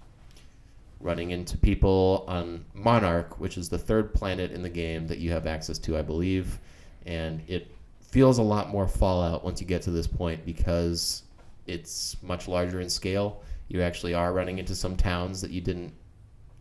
running 1.01 1.31
into 1.31 1.57
people 1.57 2.25
on 2.27 2.65
Monarch, 2.73 3.39
which 3.39 3.57
is 3.57 3.69
the 3.69 3.77
third 3.77 4.13
planet 4.13 4.51
in 4.51 4.61
the 4.61 4.69
game 4.69 5.07
that 5.07 5.19
you 5.19 5.31
have 5.31 5.45
access 5.47 5.77
to, 5.79 5.97
I 5.97 6.01
believe. 6.01 6.59
And 7.05 7.41
it 7.47 7.67
feels 8.01 8.37
a 8.37 8.43
lot 8.43 8.69
more 8.69 8.87
Fallout 8.87 9.43
once 9.43 9.61
you 9.61 9.67
get 9.67 9.81
to 9.83 9.91
this 9.91 10.07
point 10.07 10.45
because 10.45 11.23
it's 11.67 12.17
much 12.23 12.47
larger 12.47 12.81
in 12.81 12.89
scale. 12.89 13.41
You 13.69 13.81
actually 13.81 14.13
are 14.13 14.33
running 14.33 14.59
into 14.59 14.75
some 14.75 14.97
towns 14.97 15.41
that 15.41 15.51
you 15.51 15.61
didn't, 15.61 15.93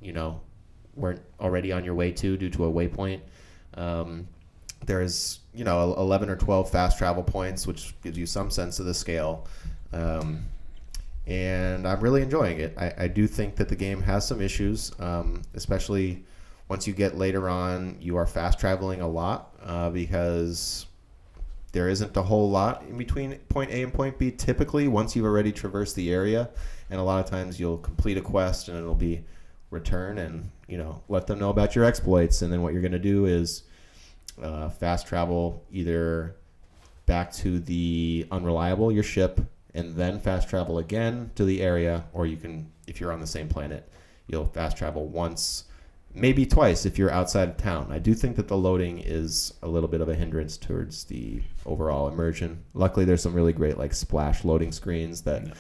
you 0.01 0.13
know, 0.13 0.41
weren't 0.95 1.23
already 1.41 1.73
on 1.73 1.85
your 1.85 1.95
way 1.95 2.13
to 2.13 2.37
due 2.37 2.51
to 2.51 2.67
a 2.67 2.71
waypoint. 2.71 3.21
Um, 3.75 4.29
there's, 4.87 5.41
you 5.55 5.65
know, 5.65 5.95
11 5.97 6.31
or 6.31 6.37
12 6.37 6.71
fast 6.71 6.99
travel 6.99 7.23
points, 7.23 7.67
which 7.67 7.95
gives 8.03 8.17
you 8.17 8.27
some 8.27 8.51
sense 8.51 8.79
of 8.79 8.87
the 8.87 8.95
scale. 8.95 9.47
Um, 9.93 10.45
and 11.27 11.87
I'm 11.87 12.01
really 12.01 12.23
enjoying 12.23 12.61
it. 12.61 12.75
I, 12.79 13.05
I 13.05 13.09
do 13.09 13.27
think 13.27 13.57
that 13.57 13.69
the 13.69 13.77
game 13.77 14.01
has 14.03 14.27
some 14.27 14.41
issues, 14.41 14.93
um, 14.99 15.43
especially 15.55 16.25
once 16.69 16.87
you 16.87 16.95
get 16.95 17.17
later 17.17 17.49
on. 17.49 17.97
You 18.01 18.17
are 18.17 18.27
fast 18.27 18.59
traveling 18.59 19.01
a 19.01 19.09
lot 19.09 19.55
uh, 19.63 19.91
because 19.91 20.87
there 21.73 21.89
isn't 21.89 22.17
a 22.17 22.23
whole 22.23 22.51
lot 22.51 22.83
in 22.89 22.97
between 22.97 23.37
point 23.51 23.71
A 23.71 23.83
and 23.83 23.93
point 23.93 24.19
B. 24.19 24.31
Typically, 24.31 24.89
once 24.89 25.15
you've 25.15 25.27
already 25.27 25.53
traversed 25.53 25.97
the 25.97 26.11
area, 26.11 26.49
and 26.91 27.01
a 27.01 27.03
lot 27.03 27.25
of 27.25 27.31
times 27.31 27.59
you'll 27.59 27.79
complete 27.79 28.17
a 28.17 28.21
quest 28.21 28.69
and 28.69 28.79
it'll 28.79 28.95
be 28.95 29.25
return 29.71 30.19
and 30.19 30.51
you 30.67 30.79
know 30.79 31.03
let 31.09 31.27
them 31.27 31.39
know 31.39 31.51
about 31.51 31.75
your 31.75 31.85
exploits, 31.85 32.43
and 32.43 32.53
then 32.53 32.63
what 32.63 32.73
you're 32.73 32.83
going 32.83 32.93
to 32.93 32.99
do 32.99 33.27
is 33.27 33.65
uh, 34.43 34.69
fast 34.69 35.07
travel 35.07 35.65
either 35.73 36.37
back 37.07 37.33
to 37.33 37.59
the 37.59 38.27
unreliable 38.31 38.93
your 38.93 39.03
ship 39.03 39.41
and 39.75 39.97
then 39.97 40.21
fast 40.21 40.49
travel 40.49 40.79
again 40.79 41.31
to 41.35 41.45
the 41.45 41.63
area 41.63 42.05
or 42.13 42.27
you 42.27 42.37
can 42.37 42.71
if 42.87 43.01
you're 43.01 43.13
on 43.13 43.21
the 43.21 43.27
same 43.27 43.49
planet 43.49 43.91
you'll 44.27 44.45
fast 44.45 44.77
travel 44.77 45.07
once 45.09 45.65
maybe 46.15 46.47
twice 46.47 46.87
if 46.87 46.99
you're 46.99 47.11
outside 47.11 47.49
of 47.49 47.57
town. 47.57 47.89
I 47.91 47.99
do 47.99 48.15
think 48.15 48.37
that 48.37 48.49
the 48.49 48.57
loading 48.57 48.99
is 48.99 49.55
a 49.63 49.69
little 49.69 49.89
bit 49.89 50.01
of 50.01 50.09
a 50.09 50.15
hindrance 50.15 50.57
towards 50.57 51.05
the 51.05 51.43
overall 51.67 52.09
immersion. 52.09 52.65
Luckily 52.75 53.05
there's 53.05 53.23
some 53.23 53.35
really 53.35 53.53
great 53.53 53.79
like 53.79 53.95
splash 53.95 54.45
loading 54.45 54.73
screens 54.73 55.23
that 55.23 55.57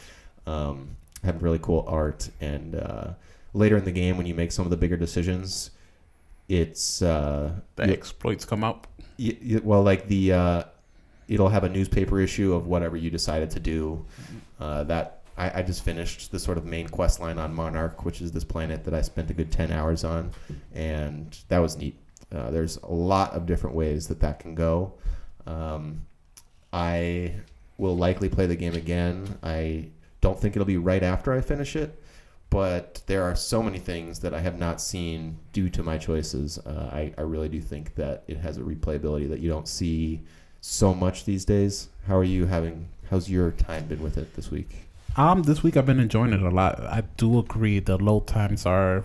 um, 0.46 0.96
have 1.24 1.42
really 1.42 1.58
cool 1.58 1.84
art 1.88 2.30
and 2.40 2.74
uh, 2.74 3.08
later 3.52 3.76
in 3.76 3.84
the 3.84 3.92
game 3.92 4.16
when 4.16 4.26
you 4.26 4.34
make 4.34 4.52
some 4.52 4.64
of 4.64 4.70
the 4.70 4.76
bigger 4.76 4.96
decisions 4.96 5.70
it's 6.48 7.02
uh, 7.02 7.52
the 7.76 7.84
exploits 7.84 8.44
come 8.44 8.64
y- 9.18 9.60
well, 9.62 9.82
like 9.82 10.08
the 10.08 10.32
uh, 10.32 10.62
it'll 11.28 11.48
have 11.48 11.64
a 11.64 11.68
newspaper 11.68 12.20
issue 12.20 12.54
of 12.54 12.66
whatever 12.66 12.96
you 12.96 13.10
decided 13.10 13.50
to 13.50 13.60
do. 13.60 14.04
Uh, 14.58 14.84
that 14.84 15.20
I, 15.36 15.60
I 15.60 15.62
just 15.62 15.84
finished 15.84 16.32
the 16.32 16.38
sort 16.38 16.58
of 16.58 16.64
main 16.64 16.88
quest 16.88 17.20
line 17.20 17.38
on 17.38 17.54
Monarch, 17.54 18.04
which 18.04 18.20
is 18.20 18.32
this 18.32 18.44
planet 18.44 18.84
that 18.84 18.94
I 18.94 19.02
spent 19.02 19.30
a 19.30 19.34
good 19.34 19.52
ten 19.52 19.70
hours 19.70 20.04
on, 20.04 20.30
and 20.74 21.36
that 21.48 21.58
was 21.58 21.76
neat. 21.76 21.96
Uh, 22.34 22.50
there's 22.50 22.76
a 22.78 22.92
lot 22.92 23.32
of 23.32 23.46
different 23.46 23.74
ways 23.76 24.08
that 24.08 24.20
that 24.20 24.38
can 24.38 24.54
go. 24.54 24.94
Um, 25.46 26.02
I 26.72 27.34
will 27.78 27.96
likely 27.96 28.28
play 28.28 28.46
the 28.46 28.56
game 28.56 28.74
again. 28.74 29.38
I 29.42 29.88
don't 30.20 30.38
think 30.38 30.56
it'll 30.56 30.66
be 30.66 30.76
right 30.76 31.02
after 31.02 31.32
I 31.32 31.40
finish 31.40 31.76
it, 31.76 32.02
but 32.50 33.02
there 33.06 33.22
are 33.22 33.36
so 33.36 33.62
many 33.62 33.78
things 33.78 34.20
that 34.20 34.34
I 34.34 34.40
have 34.40 34.58
not 34.58 34.80
seen 34.80 35.38
due 35.52 35.68
to 35.70 35.82
my 35.82 35.98
choices. 35.98 36.58
Uh, 36.58 36.90
I, 36.92 37.14
I 37.18 37.22
really 37.22 37.48
do 37.48 37.60
think 37.60 37.94
that 37.96 38.24
it 38.26 38.38
has 38.38 38.56
a 38.56 38.62
replayability 38.62 39.28
that 39.28 39.40
you 39.40 39.48
don't 39.48 39.68
see 39.68 40.22
so 40.60 40.94
much 40.94 41.24
these 41.24 41.44
days. 41.44 41.88
How 42.06 42.16
are 42.16 42.24
you 42.24 42.46
having? 42.46 42.88
How's 43.10 43.30
your 43.30 43.52
time 43.52 43.86
been 43.86 44.02
with 44.02 44.18
it 44.18 44.34
this 44.34 44.50
week? 44.50 44.88
Um, 45.16 45.42
this 45.42 45.62
week 45.62 45.76
I've 45.76 45.86
been 45.86 46.00
enjoying 46.00 46.32
it 46.32 46.42
a 46.42 46.50
lot. 46.50 46.80
I 46.80 47.02
do 47.16 47.38
agree 47.38 47.80
the 47.80 47.96
load 47.96 48.26
times 48.26 48.66
are 48.66 49.04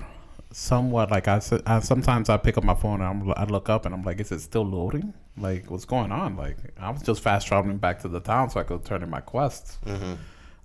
somewhat 0.51 1.09
like 1.11 1.27
I 1.27 1.39
said. 1.39 1.63
I, 1.65 1.79
sometimes 1.79 2.29
I 2.29 2.37
pick 2.37 2.57
up 2.57 2.63
my 2.63 2.75
phone 2.75 3.01
and 3.01 3.23
I'm, 3.23 3.33
I 3.35 3.45
look 3.45 3.69
up 3.69 3.85
and 3.85 3.93
I'm 3.93 4.03
like, 4.03 4.19
is 4.19 4.31
it 4.31 4.39
still 4.39 4.65
loading? 4.65 5.13
Like, 5.37 5.69
what's 5.71 5.85
going 5.85 6.11
on? 6.11 6.37
Like, 6.37 6.57
I 6.77 6.91
was 6.91 7.01
just 7.01 7.21
fast 7.21 7.47
traveling 7.47 7.77
back 7.77 8.01
to 8.01 8.07
the 8.07 8.19
town 8.19 8.49
so 8.49 8.59
I 8.59 8.63
could 8.63 8.85
turn 8.85 9.01
in 9.01 9.09
my 9.09 9.21
quests. 9.21 9.79
Mm-hmm. 9.85 10.13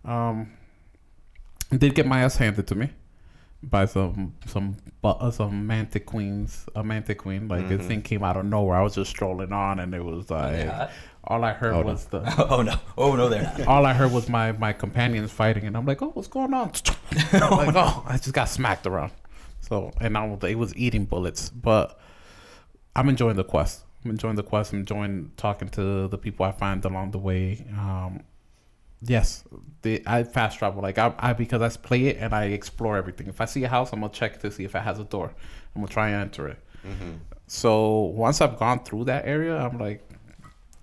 Um, 0.08 0.52
did 1.76 1.94
get 1.94 2.06
my 2.06 2.22
ass 2.22 2.36
handed 2.36 2.66
to 2.68 2.74
me 2.74 2.90
by 3.62 3.84
some 3.86 4.34
some 4.46 4.76
bu- 5.02 5.08
uh, 5.08 5.30
some 5.30 5.66
Mantiqueens, 5.68 6.66
a 6.74 6.82
Mantiqueen. 6.82 7.50
Like 7.50 7.68
this 7.68 7.82
Mhm. 7.82 7.88
thing 7.88 8.02
came 8.02 8.22
out 8.22 8.36
of 8.36 8.46
nowhere. 8.46 8.76
I 8.78 8.82
was 8.82 8.94
just 8.94 9.10
strolling 9.10 9.52
on 9.52 9.78
and 9.80 9.94
it 9.94 10.02
was 10.04 10.30
like 10.30 10.56
Yeah. 10.64 10.90
all 11.24 11.44
I 11.44 11.52
heard 11.52 11.74
Oh, 11.74 11.82
no. 11.82 11.86
was 11.88 12.06
the 12.06 12.22
oh 12.50 12.62
no! 12.62 12.74
Oh 12.96 13.14
no! 13.16 13.28
There. 13.28 13.52
all 13.68 13.84
I 13.84 13.92
heard 13.92 14.12
was 14.12 14.28
my 14.28 14.52
my 14.52 14.72
companions 14.72 15.30
fighting, 15.30 15.64
and 15.64 15.76
I'm 15.76 15.84
like, 15.84 16.00
oh, 16.00 16.10
what's 16.14 16.28
going 16.28 16.54
on? 16.54 16.68
like, 17.32 17.74
oh, 17.76 18.04
I 18.06 18.16
just 18.16 18.32
got 18.32 18.48
smacked 18.48 18.86
around. 18.86 19.12
So, 19.60 19.90
and 20.00 20.16
I 20.16 20.24
was, 20.26 20.42
it 20.44 20.54
was 20.56 20.74
eating 20.76 21.04
bullets, 21.04 21.50
but 21.50 21.98
I'm 22.96 23.08
enjoying 23.10 23.36
the 23.36 23.44
quest. 23.44 23.84
I'm 24.04 24.10
enjoying 24.12 24.36
the 24.36 24.42
quest. 24.44 24.72
I'm 24.72 24.78
enjoying 24.80 25.32
talking 25.36 25.68
to 25.70 26.08
the 26.08 26.16
people 26.16 26.46
I 26.46 26.52
find 26.52 26.82
along 26.86 27.10
the 27.10 27.18
way. 27.18 27.66
Um, 27.76 28.22
yes, 29.02 29.44
the 29.82 30.02
I 30.06 30.24
fast 30.24 30.58
travel 30.58 30.82
like 30.82 30.98
I, 30.98 31.12
I 31.18 31.32
because 31.32 31.62
I 31.62 31.80
play 31.80 32.06
it 32.06 32.18
and 32.18 32.34
I 32.34 32.46
explore 32.46 32.96
everything. 32.96 33.28
If 33.28 33.40
I 33.40 33.44
see 33.44 33.64
a 33.64 33.68
house, 33.68 33.92
I'm 33.92 34.00
gonna 34.00 34.12
check 34.12 34.40
to 34.40 34.50
see 34.50 34.64
if 34.64 34.74
it 34.74 34.82
has 34.82 34.98
a 34.98 35.04
door. 35.04 35.32
I'm 35.74 35.82
gonna 35.82 35.92
try 35.92 36.10
and 36.10 36.22
enter 36.22 36.48
it. 36.48 36.58
Mm-hmm. 36.86 37.12
So 37.46 38.00
once 38.14 38.40
I've 38.40 38.58
gone 38.58 38.84
through 38.84 39.04
that 39.04 39.26
area, 39.26 39.56
I'm 39.56 39.78
like, 39.78 40.08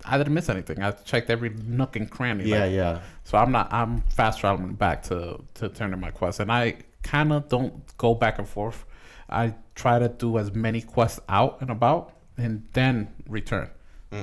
I 0.04 0.18
didn't 0.18 0.34
miss 0.34 0.48
anything. 0.48 0.82
I 0.82 0.90
checked 0.92 1.30
every 1.30 1.50
nook 1.50 1.96
and 1.96 2.10
cranny. 2.10 2.44
Yeah, 2.44 2.60
like, 2.60 2.72
yeah. 2.72 3.00
so 3.24 3.38
I'm 3.38 3.52
not. 3.52 3.72
I'm 3.72 4.02
fast 4.02 4.40
traveling 4.40 4.74
back 4.74 5.02
to 5.04 5.42
to 5.54 5.68
turn 5.68 5.92
in 5.92 6.00
my 6.00 6.10
quest, 6.10 6.40
and 6.40 6.50
I 6.50 6.76
kind 7.02 7.32
of 7.32 7.48
don't 7.48 7.96
go 7.96 8.14
back 8.14 8.38
and 8.38 8.48
forth. 8.48 8.84
I 9.28 9.54
try 9.74 9.98
to 9.98 10.08
do 10.08 10.38
as 10.38 10.54
many 10.54 10.80
quests 10.80 11.20
out 11.28 11.60
and 11.60 11.70
about, 11.70 12.12
and 12.36 12.66
then 12.72 13.08
return 13.28 13.70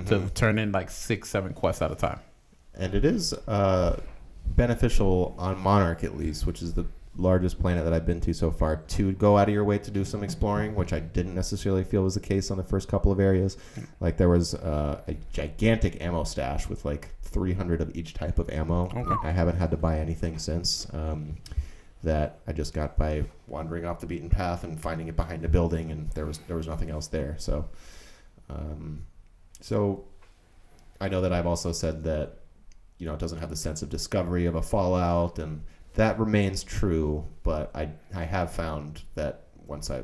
to 0.07 0.29
turn 0.33 0.57
in 0.57 0.71
like 0.71 0.89
six, 0.89 1.29
seven 1.29 1.53
quests 1.53 1.81
at 1.81 1.91
a 1.91 1.95
time. 1.95 2.19
And 2.77 2.93
it 2.93 3.05
is 3.05 3.33
uh, 3.47 3.99
beneficial 4.47 5.35
on 5.37 5.59
Monarch 5.59 6.03
at 6.03 6.17
least, 6.17 6.45
which 6.45 6.61
is 6.61 6.73
the 6.73 6.85
largest 7.15 7.59
planet 7.59 7.83
that 7.83 7.93
I've 7.93 8.05
been 8.05 8.21
to 8.21 8.33
so 8.33 8.51
far, 8.51 8.77
to 8.77 9.11
go 9.13 9.37
out 9.37 9.47
of 9.47 9.53
your 9.53 9.63
way 9.63 9.77
to 9.77 9.91
do 9.91 10.03
some 10.03 10.23
exploring, 10.23 10.75
which 10.75 10.93
I 10.93 10.99
didn't 10.99 11.35
necessarily 11.35 11.83
feel 11.83 12.03
was 12.03 12.15
the 12.15 12.19
case 12.19 12.49
on 12.49 12.57
the 12.57 12.63
first 12.63 12.87
couple 12.87 13.11
of 13.11 13.19
areas. 13.19 13.57
Like 13.99 14.17
there 14.17 14.29
was 14.29 14.55
uh, 14.55 15.01
a 15.07 15.15
gigantic 15.31 16.01
ammo 16.01 16.23
stash 16.23 16.67
with 16.67 16.85
like 16.85 17.09
300 17.21 17.81
of 17.81 17.95
each 17.95 18.13
type 18.13 18.39
of 18.39 18.49
ammo. 18.49 18.89
Okay. 18.95 19.27
I 19.27 19.31
haven't 19.31 19.57
had 19.57 19.71
to 19.71 19.77
buy 19.77 19.99
anything 19.99 20.39
since. 20.39 20.87
Um, 20.93 21.37
that 22.03 22.39
I 22.45 22.51
just 22.51 22.73
got 22.73 22.97
by 22.97 23.23
wandering 23.47 23.85
off 23.85 24.01
the 24.01 24.05
beaten 24.05 24.29
path 24.29 24.63
and 24.63 24.79
finding 24.79 25.07
it 25.07 25.15
behind 25.15 25.45
a 25.45 25.47
building, 25.47 25.89
and 25.89 26.09
there 26.11 26.25
was 26.25 26.39
there 26.47 26.57
was 26.57 26.67
nothing 26.67 26.89
else 26.89 27.07
there. 27.07 27.35
So, 27.39 27.69
um, 28.49 29.05
so 29.61 30.03
I 30.99 31.07
know 31.07 31.21
that 31.21 31.31
I've 31.31 31.47
also 31.47 31.71
said 31.71 32.03
that 32.03 32.39
you 33.03 33.09
know 33.09 33.15
it 33.15 33.19
doesn't 33.19 33.39
have 33.39 33.49
the 33.49 33.57
sense 33.57 33.81
of 33.81 33.89
discovery 33.89 34.45
of 34.45 34.55
a 34.55 34.61
Fallout, 34.61 35.37
and 35.37 35.61
that 35.95 36.17
remains 36.17 36.63
true. 36.63 37.25
But 37.43 37.69
I 37.75 37.89
I 38.15 38.23
have 38.23 38.53
found 38.53 39.03
that 39.15 39.41
once 39.67 39.91
I 39.91 40.03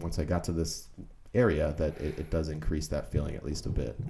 once 0.00 0.18
I 0.18 0.24
got 0.24 0.44
to 0.44 0.52
this 0.52 0.88
area, 1.34 1.74
that 1.76 2.00
it, 2.00 2.18
it 2.18 2.30
does 2.30 2.48
increase 2.48 2.88
that 2.88 3.12
feeling 3.12 3.34
at 3.36 3.44
least 3.44 3.66
a 3.66 3.68
bit. 3.68 4.00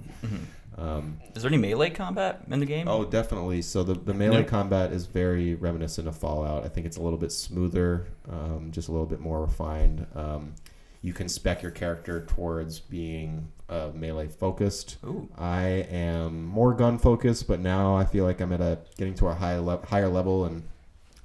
Um, 0.77 1.19
Is 1.35 1.43
there 1.43 1.49
any 1.51 1.57
melee 1.57 1.89
combat 1.89 2.43
in 2.49 2.61
the 2.61 2.65
game? 2.65 2.87
Oh, 2.87 3.03
definitely. 3.03 3.61
So 3.61 3.83
the, 3.83 3.95
the 3.95 4.13
melee 4.13 4.45
combat 4.45 4.93
is 4.93 5.05
very 5.05 5.55
reminiscent 5.55 6.07
of 6.07 6.15
Fallout. 6.15 6.63
I 6.63 6.69
think 6.69 6.85
it's 6.85 6.95
a 6.95 7.01
little 7.01 7.19
bit 7.19 7.33
smoother, 7.33 8.07
um, 8.29 8.69
just 8.71 8.87
a 8.87 8.91
little 8.91 9.05
bit 9.05 9.19
more 9.19 9.41
refined. 9.41 10.07
Um, 10.15 10.55
you 11.01 11.13
can 11.13 11.29
spec 11.29 11.61
your 11.61 11.71
character 11.71 12.25
towards 12.27 12.79
being 12.79 13.51
uh, 13.69 13.89
melee 13.93 14.27
focused. 14.27 14.97
Ooh. 15.05 15.29
I 15.37 15.61
am 15.91 16.45
more 16.45 16.73
gun 16.73 16.97
focused, 16.97 17.47
but 17.47 17.59
now 17.59 17.95
I 17.95 18.03
feel 18.05 18.25
like 18.25 18.41
I'm 18.41 18.51
at 18.51 18.61
a 18.61 18.79
getting 18.97 19.13
to 19.15 19.27
a 19.27 19.33
high 19.33 19.57
le- 19.57 19.85
higher 19.85 20.09
level 20.09 20.45
and 20.45 20.63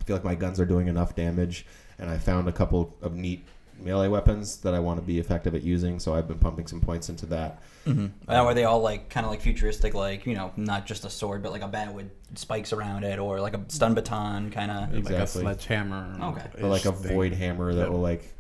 I 0.01 0.05
feel 0.05 0.17
like 0.17 0.25
my 0.25 0.35
guns 0.35 0.61
are 0.61 0.67
doing 0.67 0.87
enough 0.89 1.15
damage, 1.17 1.65
and 1.99 2.11
I 2.11 2.19
found 2.19 2.47
a 2.47 2.53
couple 2.53 2.95
of 3.01 3.15
neat 3.15 3.43
melee 3.81 4.07
weapons 4.09 4.59
that 4.59 4.75
I 4.75 4.79
want 4.79 5.01
to 5.01 5.05
be 5.07 5.19
effective 5.19 5.55
at 5.55 5.63
using. 5.63 5.99
So 5.99 6.15
I've 6.15 6.29
been 6.29 6.39
pumping 6.39 6.67
some 6.67 6.81
points 6.81 7.09
into 7.09 7.25
that. 7.27 7.63
Mm-hmm. 7.87 8.07
Now, 8.29 8.45
are 8.47 8.53
they 8.55 8.65
all 8.65 8.81
like 8.81 9.09
kind 9.09 9.25
of 9.25 9.31
like 9.33 9.41
futuristic, 9.41 9.95
like 9.95 10.27
you 10.27 10.35
know, 10.35 10.53
not 10.59 10.85
just 10.87 11.07
a 11.07 11.11
sword, 11.11 11.43
but 11.43 11.53
like 11.53 11.63
a 11.63 11.69
bat 11.69 11.95
with 11.95 12.11
spikes 12.35 12.73
around 12.75 13.05
it, 13.05 13.19
or 13.19 13.41
like 13.41 13.55
a 13.55 13.65
stun 13.69 13.95
baton, 13.95 14.51
kind 14.51 14.71
of? 14.71 14.81
Like 14.83 14.93
a 14.93 14.99
Exactly. 14.99 15.41
sledgehammer. 15.43 16.17
Okay. 16.23 16.63
Or 16.63 16.69
like 16.69 16.85
a 16.85 16.93
thing. 16.93 17.15
void 17.15 17.33
hammer 17.33 17.73
that 17.75 17.85
Yeah. 17.85 17.89
will 17.89 18.01
like, 18.03 18.31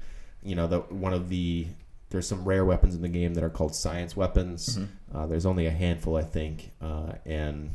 you 0.44 0.54
know, 0.54 0.66
the 0.66 0.80
one 0.80 1.12
of 1.12 1.28
the 1.28 1.66
there's 2.10 2.26
some 2.28 2.44
rare 2.44 2.64
weapons 2.64 2.94
in 2.94 3.02
the 3.02 3.08
game 3.08 3.34
that 3.34 3.42
are 3.42 3.50
called 3.50 3.74
science 3.74 4.16
weapons. 4.16 4.78
Mm-hmm. 4.78 5.16
Uh, 5.16 5.26
there's 5.26 5.46
only 5.46 5.66
a 5.66 5.70
handful, 5.70 6.16
I 6.16 6.22
think, 6.22 6.70
uh, 6.80 7.14
and 7.26 7.70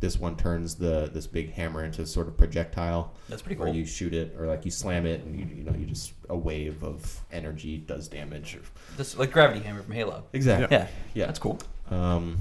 this 0.00 0.18
one 0.18 0.34
turns 0.36 0.76
the 0.76 1.10
this 1.12 1.26
big 1.26 1.52
hammer 1.52 1.84
into 1.84 2.06
sort 2.06 2.26
of 2.26 2.36
projectile. 2.38 3.12
That's 3.28 3.42
pretty 3.42 3.58
Where 3.58 3.68
cool. 3.68 3.76
you 3.76 3.84
shoot 3.84 4.14
it, 4.14 4.34
or 4.38 4.46
like 4.46 4.64
you 4.64 4.70
slam 4.70 5.04
it, 5.04 5.22
and 5.24 5.38
you 5.38 5.44
you 5.56 5.62
know 5.64 5.74
you 5.76 5.84
just 5.84 6.12
a 6.30 6.36
wave 6.36 6.82
of 6.82 7.20
energy 7.32 7.76
does 7.78 8.08
damage. 8.08 8.56
Or, 8.56 8.60
This 8.96 9.18
like 9.18 9.30
gravity 9.30 9.60
hammer 9.60 9.82
from 9.82 9.92
Halo. 9.92 10.24
exactly. 10.32 10.68
Yeah, 10.74 10.86
Yeah. 11.12 11.26
that's 11.26 11.38
cool. 11.38 11.58
Um, 11.90 12.38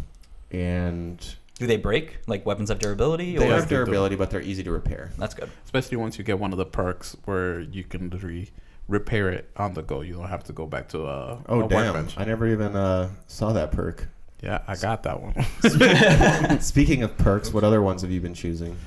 and 0.52 1.36
Do 1.56 1.68
they 1.68 1.78
break? 1.78 2.20
Like 2.28 2.46
weapons 2.46 2.70
have 2.70 2.80
durability? 2.80 3.38
they 3.38 3.50
or 3.50 3.56
have 3.56 3.68
durability, 3.68 4.16
but 4.16 4.30
they're 4.30 4.42
easy 4.42 4.64
to 4.64 4.72
repair. 4.72 5.12
That's 5.18 5.34
good. 5.34 5.50
Especially 5.66 5.98
once 5.98 6.18
you 6.18 6.24
get 6.24 6.40
one 6.40 6.52
of 6.54 6.58
the 6.58 6.66
perks 6.66 7.18
where 7.26 7.60
you 7.60 7.84
can 7.84 8.10
literally 8.10 8.52
repair 8.90 9.30
it 9.30 9.50
on 9.56 9.74
the 9.74 9.82
go. 9.82 10.02
You 10.02 10.14
don't 10.16 10.28
have 10.28 10.44
to 10.46 10.54
go 10.54 10.66
back 10.66 10.90
to 10.90 11.06
a, 11.06 11.42
Oh 11.48 11.62
a 11.66 11.68
damn! 11.70 11.94
workbench. 11.94 12.16
I 12.18 12.26
never 12.26 12.48
even 12.48 12.76
uh, 12.76 13.10
saw 13.28 13.54
that 13.54 13.72
perk. 13.72 14.08
Yeah, 14.44 14.62
I 14.68 14.76
got 14.76 15.04
that 15.04 15.22
one. 15.22 16.60
Speaking 16.62 17.04
of 17.04 17.18
perks, 17.18 17.54
what 17.54 17.64
other 17.64 17.82
ones 17.82 18.02
have 18.02 18.12
you 18.12 18.22
been 18.22 18.34
choosing? 18.34 18.78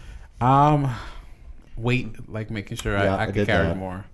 Um, 0.40 0.90
weight, 1.76 2.28
like 2.28 2.50
making 2.50 2.76
sure 2.78 2.92
Yeah, 2.94 3.14
I, 3.16 3.18
I 3.18 3.22
I 3.24 3.32
can 3.32 3.46
carry 3.46 3.68
that. 3.68 3.76
more. 3.76 4.04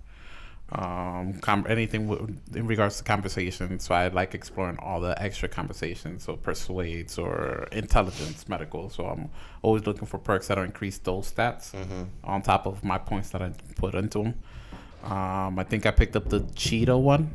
Um, 0.71 1.33
com- 1.41 1.65
anything 1.67 2.07
w- 2.07 2.35
in 2.53 2.67
regards 2.67 2.97
to 2.99 3.03
conversation. 3.03 3.79
So 3.79 3.95
I 3.95 4.09
like 4.09 4.35
exploring 4.35 4.77
all 4.77 4.99
the 5.01 5.19
extra 5.19 5.49
conversations, 5.49 6.23
so 6.25 6.35
persuades 6.35 7.17
or 7.17 7.67
intelligence, 7.71 8.47
medical. 8.47 8.89
So 8.91 9.05
I'm 9.07 9.29
always 9.63 9.87
looking 9.87 10.05
for 10.05 10.19
perks 10.19 10.47
that 10.49 10.59
increase 10.59 10.99
those 10.99 11.31
stats 11.31 11.71
Mm-hmm. 11.71 12.03
on 12.23 12.41
top 12.43 12.67
of 12.67 12.83
my 12.83 12.99
points 12.99 13.29
that 13.31 13.41
I 13.41 13.51
put 13.77 13.95
into 13.95 14.21
them. 14.21 14.35
Um, 15.03 15.57
I 15.59 15.63
think 15.63 15.85
I 15.85 15.91
picked 15.91 16.15
up 16.15 16.29
the 16.29 16.41
cheetah 16.55 16.97
one, 16.97 17.31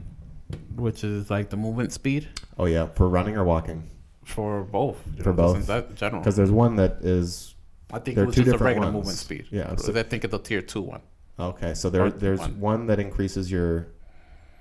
which 0.76 1.02
is 1.04 1.30
like 1.30 1.50
the 1.50 1.56
movement 1.56 1.92
speed 1.92 2.28
Oh 2.58 2.66
yeah, 2.66 2.86
for 2.88 3.08
running 3.08 3.36
or 3.36 3.44
walking? 3.44 3.90
for 4.24 4.62
both. 4.64 4.98
you 5.16 5.22
For 5.22 5.30
just 5.32 5.36
both? 5.36 5.56
in 5.56 5.62
that 5.66 5.94
general. 5.96 6.22
Because 6.22 6.36
there's 6.36 6.50
one 6.50 6.76
that 6.76 6.98
is 7.02 7.54
I 7.92 7.98
think 7.98 8.14
there 8.16 8.24
it 8.24 8.24
are 8.24 8.26
was 8.28 8.34
two 8.36 8.42
just 8.42 8.48
a 8.48 8.52
different 8.52 8.68
regular 8.76 8.86
ones. 8.88 8.94
movement 8.96 9.18
speed. 9.18 9.46
Yeah, 9.50 9.76
so 9.76 9.92
so- 9.92 9.98
I 10.00 10.02
think 10.02 10.24
it's 10.24 10.30
the 10.32 10.38
tier 10.38 10.62
two 10.62 10.82
one. 10.82 11.00
okay. 11.38 11.74
So 11.74 11.90
there, 11.90 12.10
there's 12.10 12.40
one. 12.40 12.60
one 12.60 12.86
that 12.86 12.98
increases 13.00 13.50
your 13.50 13.88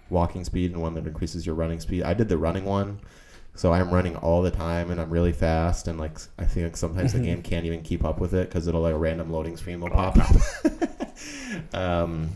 walking 0.10 0.44
speed 0.44 0.72
and 0.72 0.82
one 0.82 0.94
that 0.96 1.08
increases 1.08 1.46
your 1.46 1.56
running 1.56 1.80
speed. 1.80 2.04
I 2.04 2.14
did 2.14 2.28
the 2.30 2.38
running 2.38 2.66
one, 2.66 3.00
so 3.56 3.72
I'm 3.74 3.90
running 3.90 4.16
all 4.18 4.42
the 4.42 4.52
time 4.52 4.92
and 4.92 5.00
I'm 5.00 5.10
really 5.10 5.32
fast 5.34 5.88
and 5.88 5.98
like 6.00 6.18
I 6.38 6.46
think 6.46 6.76
sometimes 6.78 7.14
the 7.14 7.20
game 7.20 7.42
can't 7.52 7.66
even 7.66 7.82
keep 7.84 8.04
up 8.04 8.20
with 8.20 8.34
it 8.34 8.50
because 8.50 8.68
it'll 8.68 8.82
like 8.82 8.94
a 8.94 8.98
random 8.98 9.32
loading 9.32 9.56
screen 9.58 9.80
will 9.80 9.90
Oh, 9.94 10.12
pop 10.12 10.18
up. 10.18 11.74
um, 11.74 12.32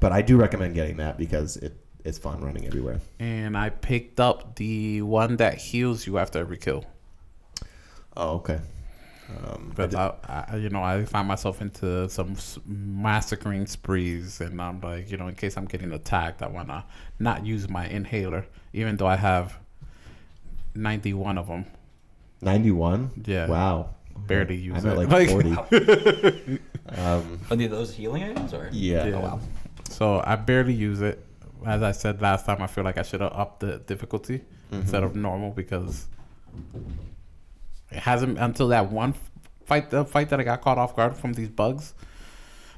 but 0.00 0.12
I 0.12 0.22
do 0.22 0.36
recommend 0.36 0.74
getting 0.74 0.96
that 0.98 1.18
because 1.18 1.56
it 1.56 1.74
it's 2.04 2.18
fun 2.18 2.40
running 2.40 2.64
everywhere. 2.66 3.00
and 3.18 3.56
I 3.56 3.70
picked 3.70 4.20
up 4.20 4.56
the 4.56 5.02
one 5.02 5.36
that 5.36 5.54
heals 5.58 6.06
you 6.06 6.18
after 6.18 6.38
every 6.38 6.56
kill. 6.58 6.84
Oh 8.16 8.36
okay. 8.36 8.60
Um, 9.44 9.72
I 9.72 9.74
But 9.76 9.94
I, 9.94 10.46
I, 10.52 10.56
you 10.56 10.70
know, 10.70 10.82
I 10.82 11.04
find 11.04 11.28
myself 11.28 11.60
into 11.60 12.08
some 12.08 12.34
massacring 12.64 13.66
sprees, 13.66 14.40
and 14.40 14.58
I'm 14.58 14.80
like, 14.80 15.10
you 15.10 15.18
know, 15.18 15.28
in 15.28 15.34
case 15.34 15.58
I'm 15.58 15.66
getting 15.66 15.92
attacked, 15.92 16.40
I 16.42 16.46
wanna 16.46 16.86
not 17.18 17.44
use 17.44 17.68
my 17.68 17.86
inhaler, 17.86 18.46
even 18.72 18.96
though 18.96 19.06
I 19.06 19.16
have 19.16 19.58
91 20.74 21.36
of 21.36 21.46
them. 21.48 21.66
91. 22.40 23.10
Yeah. 23.26 23.48
Wow. 23.48 23.90
Barely 24.16 24.56
use 24.56 24.84
I'm 24.84 24.92
at 24.92 24.98
it. 24.98 25.08
like, 25.08 25.10
Like- 25.70 25.70
40. 25.70 26.58
um, 26.96 27.40
Are 27.50 27.56
they 27.56 27.66
those 27.66 27.94
healing 27.94 28.22
items 28.24 28.54
or? 28.54 28.70
yeah. 28.72 29.06
Yeah. 29.06 29.16
Oh 29.16 29.20
wow. 29.20 29.40
So 29.98 30.22
I 30.24 30.36
barely 30.36 30.74
use 30.74 31.00
it. 31.00 31.24
As 31.66 31.82
I 31.82 31.90
said 31.90 32.22
last 32.22 32.46
time, 32.46 32.62
I 32.62 32.68
feel 32.68 32.84
like 32.84 32.98
I 32.98 33.02
should 33.02 33.20
have 33.20 33.32
upped 33.32 33.58
the 33.58 33.78
difficulty 33.78 34.44
instead 34.70 35.02
of 35.02 35.16
normal 35.16 35.50
because 35.50 36.06
it 37.90 37.98
hasn't 37.98 38.38
until 38.38 38.68
that 38.68 38.92
one 38.92 39.14
fight 39.64 39.90
the 39.90 40.04
fight 40.04 40.28
that 40.28 40.38
I 40.38 40.44
got 40.44 40.60
caught 40.62 40.78
off 40.78 40.94
guard 40.94 41.16
from 41.16 41.32
these 41.32 41.48
bugs, 41.48 41.94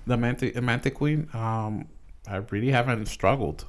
the 0.06 0.16
mantic 0.16 0.54
Mantiqueen. 0.54 1.35
Um, 1.35 1.88
I 2.26 2.37
really 2.37 2.70
haven't 2.70 3.04
struggled. 3.04 3.66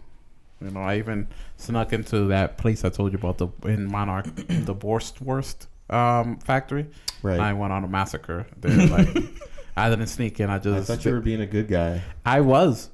You 0.61 0.71
know, 0.71 0.79
I 0.79 0.97
even 0.99 1.27
snuck 1.57 1.91
into 1.91 2.27
that 2.27 2.57
place 2.57 2.85
I 2.85 2.89
told 2.89 3.11
you 3.11 3.19
about 3.19 3.37
the 3.37 3.49
in 3.67 3.91
Monarch, 3.91 4.33
the 4.35 4.73
Borst 4.73 5.19
Worst 5.19 5.67
um, 5.89 6.39
factory. 6.39 6.87
Right. 7.21 7.39
I 7.39 7.51
went 7.51 7.73
on 7.73 7.83
a 7.83 7.87
massacre. 7.89 8.47
They're 8.55 8.87
like, 8.87 9.09
I 9.75 9.89
didn't 9.89 10.07
sneak 10.07 10.39
in. 10.39 10.49
I 10.49 10.55
I 10.55 10.59
just 10.59 10.87
thought 10.87 11.03
you 11.03 11.11
were 11.11 11.19
being 11.19 11.41
a 11.41 11.45
good 11.45 11.67
guy. 11.67 12.01
I 12.25 12.39
was 12.39 12.89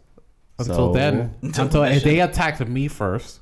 until 0.60 0.76
So- 0.76 0.93
then. 0.93 1.34
Until 1.41 1.84
Until, 1.84 2.00
they 2.02 2.20
attacked 2.20 2.65
me 2.67 2.88
first. 2.88 3.39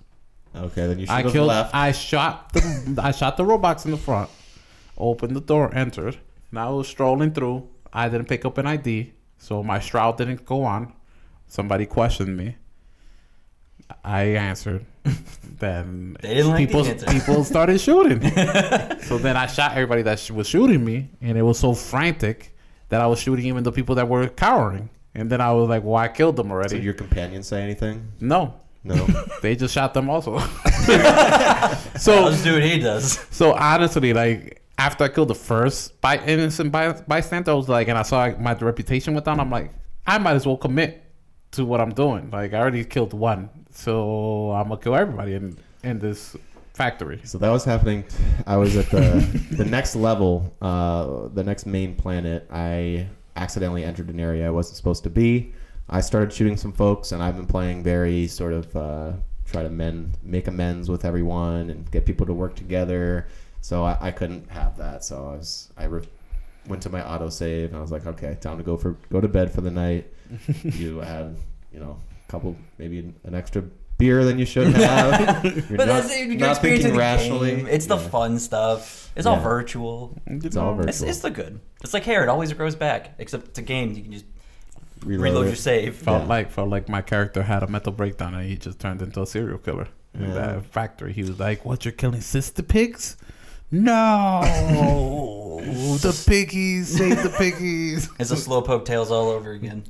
Okay, 0.56 0.88
then 0.88 1.00
you 1.00 1.06
should 1.06 1.12
I 1.14 1.22
have 1.24 1.32
killed. 1.34 1.48
left. 1.48 1.76
I 1.76 1.92
shot 1.92 2.54
the. 2.54 2.96
I 3.02 3.12
shot 3.12 3.36
the 3.38 3.44
robots 3.46 3.84
in 3.86 3.92
the 3.92 3.98
front. 3.98 4.30
Opened 4.98 5.36
the 5.36 5.42
door, 5.42 5.74
entered, 5.76 6.18
and 6.50 6.60
I 6.60 6.70
was 6.70 6.88
strolling 6.88 7.32
through. 7.34 7.68
I 7.92 8.08
didn't 8.08 8.28
pick 8.28 8.46
up 8.46 8.58
an 8.58 8.66
ID, 8.66 9.12
so 9.38 9.62
my 9.64 9.80
shroud 9.80 10.18
didn't 10.18 10.46
go 10.46 10.64
on. 10.64 10.94
Somebody 11.48 11.86
questioned 11.86 12.38
me. 12.38 12.56
I 14.04 14.24
answered. 14.36 14.86
then 15.60 16.18
They 16.22 16.34
didn't 16.36 16.52
like 16.52 16.70
the 16.72 17.06
people 17.08 17.44
started 17.44 17.80
shooting. 17.80 18.22
so 19.04 19.18
then 19.18 19.38
I 19.38 19.46
shot 19.48 19.74
everybody 19.74 20.02
that 20.04 20.30
was 20.32 20.48
shooting 20.48 20.84
me, 20.84 21.10
and 21.22 21.38
it 21.38 21.44
was 21.44 21.60
so 21.60 21.74
frantic 21.74 22.56
that 22.90 23.02
I 23.02 23.08
was 23.08 23.20
shooting 23.20 23.46
even 23.46 23.64
the 23.64 23.72
people 23.72 23.96
that 23.96 24.08
were 24.08 24.28
cowering. 24.30 24.90
And 25.16 25.30
then 25.30 25.40
I 25.42 25.52
was 25.54 25.70
like, 25.70 25.84
"Well, 25.84 25.96
I 25.96 26.08
killed 26.10 26.36
them 26.36 26.52
already." 26.52 26.76
Did 26.76 26.84
your 26.84 26.94
companions 26.94 27.48
say 27.48 27.62
anything? 27.62 28.12
no, 28.20 28.54
No. 28.84 29.08
they 29.42 29.56
just 29.56 29.74
shot 29.74 29.94
them 29.94 30.10
also. 30.10 30.38
So 30.40 30.98
so 31.98 32.24
let's 32.26 32.44
do 32.44 32.54
what 32.54 32.64
he 32.64 32.80
does. 32.80 33.26
so 33.32 33.54
honestly, 33.54 34.14
like 34.14 34.62
after 34.78 35.06
I 35.06 35.08
killed 35.08 35.30
the 35.30 35.36
first 35.36 36.00
by 36.02 36.18
innocent 36.26 36.72
by, 36.72 36.92
bystander, 36.92 37.52
I 37.52 37.54
was 37.56 37.70
like, 37.70 37.88
and 37.88 37.98
I 37.98 38.04
saw 38.04 38.18
like, 38.20 38.40
my 38.40 38.54
reputation 38.54 39.14
went 39.14 39.26
down. 39.26 39.40
I'm 39.40 39.50
like, 39.50 39.72
I 40.06 40.18
might 40.18 40.36
as 40.36 40.46
well 40.46 40.58
commit 40.58 41.02
to 41.52 41.66
what 41.66 41.80
I'm 41.82 41.94
doing. 41.94 42.30
Like 42.30 42.54
I 42.54 42.60
already 42.60 42.84
killed 42.84 43.14
one, 43.14 43.50
so 43.72 44.52
I'm 44.52 44.68
gonna 44.68 44.82
kill 44.82 44.96
everybody 44.96 45.34
in 45.34 45.58
in 45.84 46.00
this 46.00 46.36
factory. 46.74 47.22
so 47.24 47.38
that 47.38 47.50
was 47.50 47.64
happening. 47.64 48.04
I 48.46 48.58
was 48.58 48.76
at 48.76 48.90
the 48.92 49.26
the 49.52 49.66
next 49.66 49.96
level, 49.96 50.54
uh, 50.62 51.30
the 51.34 51.44
next 51.44 51.66
main 51.66 51.96
planet. 51.96 52.48
I 52.52 53.08
accidentally 53.36 53.84
entered 53.84 54.10
an 54.10 54.20
area 54.20 54.48
I 54.48 54.52
wasn't 54.52 54.78
supposed 54.78 55.04
to 55.04 55.10
be. 55.10 55.54
I 55.90 56.02
started 56.02 56.34
shooting 56.34 56.58
some 56.58 56.74
folks, 56.74 57.12
and 57.12 57.22
I've 57.22 57.36
been 57.36 57.46
playing 57.46 57.84
very 57.84 58.28
sort 58.28 58.54
of 58.54 58.76
uh, 58.76 59.14
try 59.46 59.64
to 59.64 59.70
mend, 59.70 60.18
make 60.24 60.48
amends 60.48 60.90
with 60.90 61.06
everyone, 61.06 61.70
and 61.70 61.90
get 61.92 62.06
people 62.06 62.26
to 62.26 62.34
work 62.34 62.56
together. 62.56 63.28
So 63.62 63.84
I, 63.84 63.98
I 64.02 64.12
couldn't 64.12 64.50
have 64.50 64.78
that. 64.78 65.04
So 65.04 65.28
I 65.28 65.36
was 65.38 65.72
I 65.78 65.86
re- 65.86 66.08
went 66.68 66.82
to 66.84 66.90
my 66.90 67.02
autosave, 67.02 67.66
and 67.66 67.76
I 67.76 67.82
was 67.82 67.92
like, 67.92 68.06
okay, 68.06 68.38
time 68.42 68.58
to 68.58 68.64
go 68.64 68.78
for 68.78 68.92
go 69.12 69.22
to 69.22 69.28
bed 69.28 69.52
for 69.52 69.62
the 69.62 69.72
night. 69.72 70.12
you 70.64 71.00
had 71.00 71.38
you 71.72 71.80
know 71.80 72.00
a 72.28 72.32
couple 72.32 72.56
maybe 72.78 73.14
an 73.24 73.36
extra 73.36 73.64
beer 73.98 74.24
than 74.26 74.38
you 74.40 74.46
should 74.46 74.68
have. 74.76 75.44
You're 75.70 75.78
But 75.78 75.88
not, 75.88 76.04
that's 76.04 76.18
you're 76.20 76.28
not 76.36 76.52
experiencing 76.52 76.60
thinking 76.60 76.92
the 76.94 76.98
rationally. 77.00 77.56
game. 77.58 77.68
It's 77.68 77.86
the 77.86 77.98
Yeah. 77.98 78.08
fun 78.10 78.40
stuff. 78.40 79.12
It's 79.16 79.26
all 79.26 79.38
Yeah. 79.38 79.44
virtual. 79.44 80.18
It's 80.28 80.58
all 80.58 80.74
virtual. 80.74 80.90
It's, 80.90 81.02
it's 81.02 81.20
the 81.20 81.30
good. 81.30 81.60
It's 81.84 81.94
like 81.94 82.04
hair. 82.04 82.24
It 82.24 82.30
always 82.30 82.52
grows 82.54 82.76
back. 82.76 83.14
Except 83.20 83.48
it's 83.48 83.60
a 83.60 83.62
game. 83.62 83.94
You 83.94 84.04
can 84.04 84.12
just 84.12 84.26
Reload 85.06 85.24
reload 85.24 85.46
it. 85.46 85.50
your 85.50 85.56
save. 85.56 85.96
Felt 85.96 86.24
Yeah. 86.24 86.28
like 86.30 86.52
felt 86.52 86.70
like 86.70 86.90
my 86.90 87.02
character 87.02 87.44
had 87.44 87.64
a 87.64 87.68
mental 87.68 87.92
breakdown 87.94 88.34
and 88.34 88.46
he 88.50 88.56
just 88.58 88.80
turned 88.80 89.02
into 89.02 89.22
a 89.22 89.26
serial 89.28 89.60
killer 89.60 89.88
in 90.14 90.22
Yeah. 90.30 90.34
that 90.34 90.66
factory. 90.66 91.14
He 91.14 91.22
was 91.22 91.40
like, 91.40 91.64
"What? 91.64 91.86
You're 91.86 91.92
killing 91.92 92.22
sister 92.22 92.64
pigs? 92.64 93.16
No, 93.72 94.42
the 96.02 96.24
piggies, 96.28 96.88
save 96.98 97.24
the 97.24 97.30
piggies." 97.30 98.10
It's 98.20 98.32
a 98.32 98.38
slow 98.38 98.62
poke 98.62 98.86
tails 98.86 99.12
all 99.12 99.30
over 99.30 99.52
again. 99.52 99.84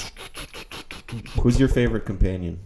Who's 1.42 1.60
your 1.60 1.70
favorite 1.70 2.06
companion? 2.06 2.60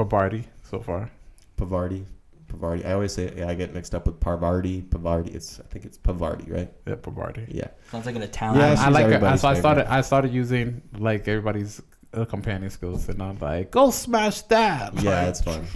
For 0.00 0.06
Barty 0.06 0.44
so 0.62 0.80
far. 0.80 1.10
Pavardi. 1.58 2.06
Pavardi. 2.50 2.86
I 2.86 2.92
always 2.94 3.12
say 3.12 3.34
yeah, 3.36 3.50
I 3.50 3.54
get 3.54 3.74
mixed 3.74 3.94
up 3.94 4.06
with 4.06 4.18
Parvardi. 4.18 4.82
Pavardi. 4.88 5.34
It's 5.34 5.60
I 5.60 5.64
think 5.64 5.84
it's 5.84 5.98
Pavardi, 5.98 6.50
right? 6.50 6.72
Yeah, 6.86 6.94
for 7.02 7.10
Barty. 7.10 7.44
Yeah. 7.48 7.68
Sounds 7.90 8.06
like 8.06 8.16
an 8.16 8.22
Italian. 8.22 8.60
Yeah, 8.60 8.70
I 8.80 8.86
she's 8.86 8.94
like 8.94 9.06
it. 9.08 9.20
So 9.40 9.48
I 9.48 9.54
started. 9.54 9.80
favorite. 9.82 9.94
I 9.94 10.00
started 10.00 10.32
using 10.32 10.80
like 10.96 11.28
everybody's 11.28 11.82
uh, 12.14 12.24
companion 12.24 12.70
skills, 12.70 13.10
and 13.10 13.22
I'm 13.22 13.38
like, 13.40 13.70
"Go 13.70 13.90
smash 13.90 14.40
that!" 14.42 14.94
Yeah, 15.02 15.20
Like, 15.20 15.28
it's 15.28 15.42
fun. 15.42 15.66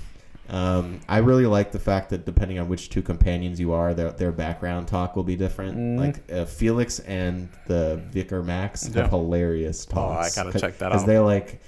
Um, 0.49 1.01
I 1.07 1.19
really 1.19 1.45
like 1.45 1.71
the 1.71 1.79
fact 1.79 2.09
that 2.11 2.25
depending 2.25 2.59
on 2.59 2.71
which 2.71 2.89
two 2.89 3.03
companions 3.03 3.61
you 3.61 3.75
are, 3.75 3.93
their, 3.93 4.13
their 4.13 4.33
background 4.33 4.89
talk 4.89 5.17
will 5.17 5.23
be 5.23 5.37
different. 5.37 5.77
Mhm. 5.77 5.99
Like 5.99 6.33
uh, 6.33 6.47
Felix 6.47 7.01
and 7.01 7.51
the 7.67 8.03
Vicar 8.11 8.43
Max 8.43 8.89
Yeah. 8.89 9.03
have 9.03 9.11
hilarious 9.11 9.85
talks. 9.85 10.39
Oh, 10.39 10.41
I 10.41 10.45
gotta 10.45 10.59
check 10.59 10.79
that 10.79 10.87
out. 10.87 10.93
Because 10.93 11.05
they 11.05 11.19
like, 11.19 11.61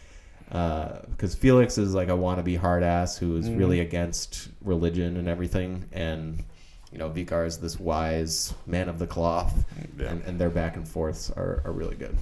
because 0.49 1.35
Felix 1.35 1.77
is 1.79 1.95
like 1.95 2.09
a 2.09 2.13
wannabe 2.13 2.57
hard 2.57 2.83
ass 2.83 3.17
who 3.19 3.37
is 3.37 3.49
Mhm. 3.49 3.59
really 3.59 3.81
against 3.81 4.49
religion 4.63 5.17
and 5.17 5.29
everything, 5.29 5.85
and 5.93 6.43
you 6.93 6.99
know 6.99 7.09
Vicar 7.09 7.45
is 7.45 7.59
this 7.59 7.79
wise 7.81 8.55
man 8.67 8.89
of 8.89 8.99
the 8.99 9.07
cloth, 9.07 9.65
Yeah. 9.99 10.11
and, 10.13 10.23
and 10.25 10.39
their 10.41 10.51
back 10.51 10.77
and 10.77 10.87
forths 10.87 11.31
are, 11.31 11.63
are 11.65 11.73
really 11.73 11.97
good. 11.97 12.17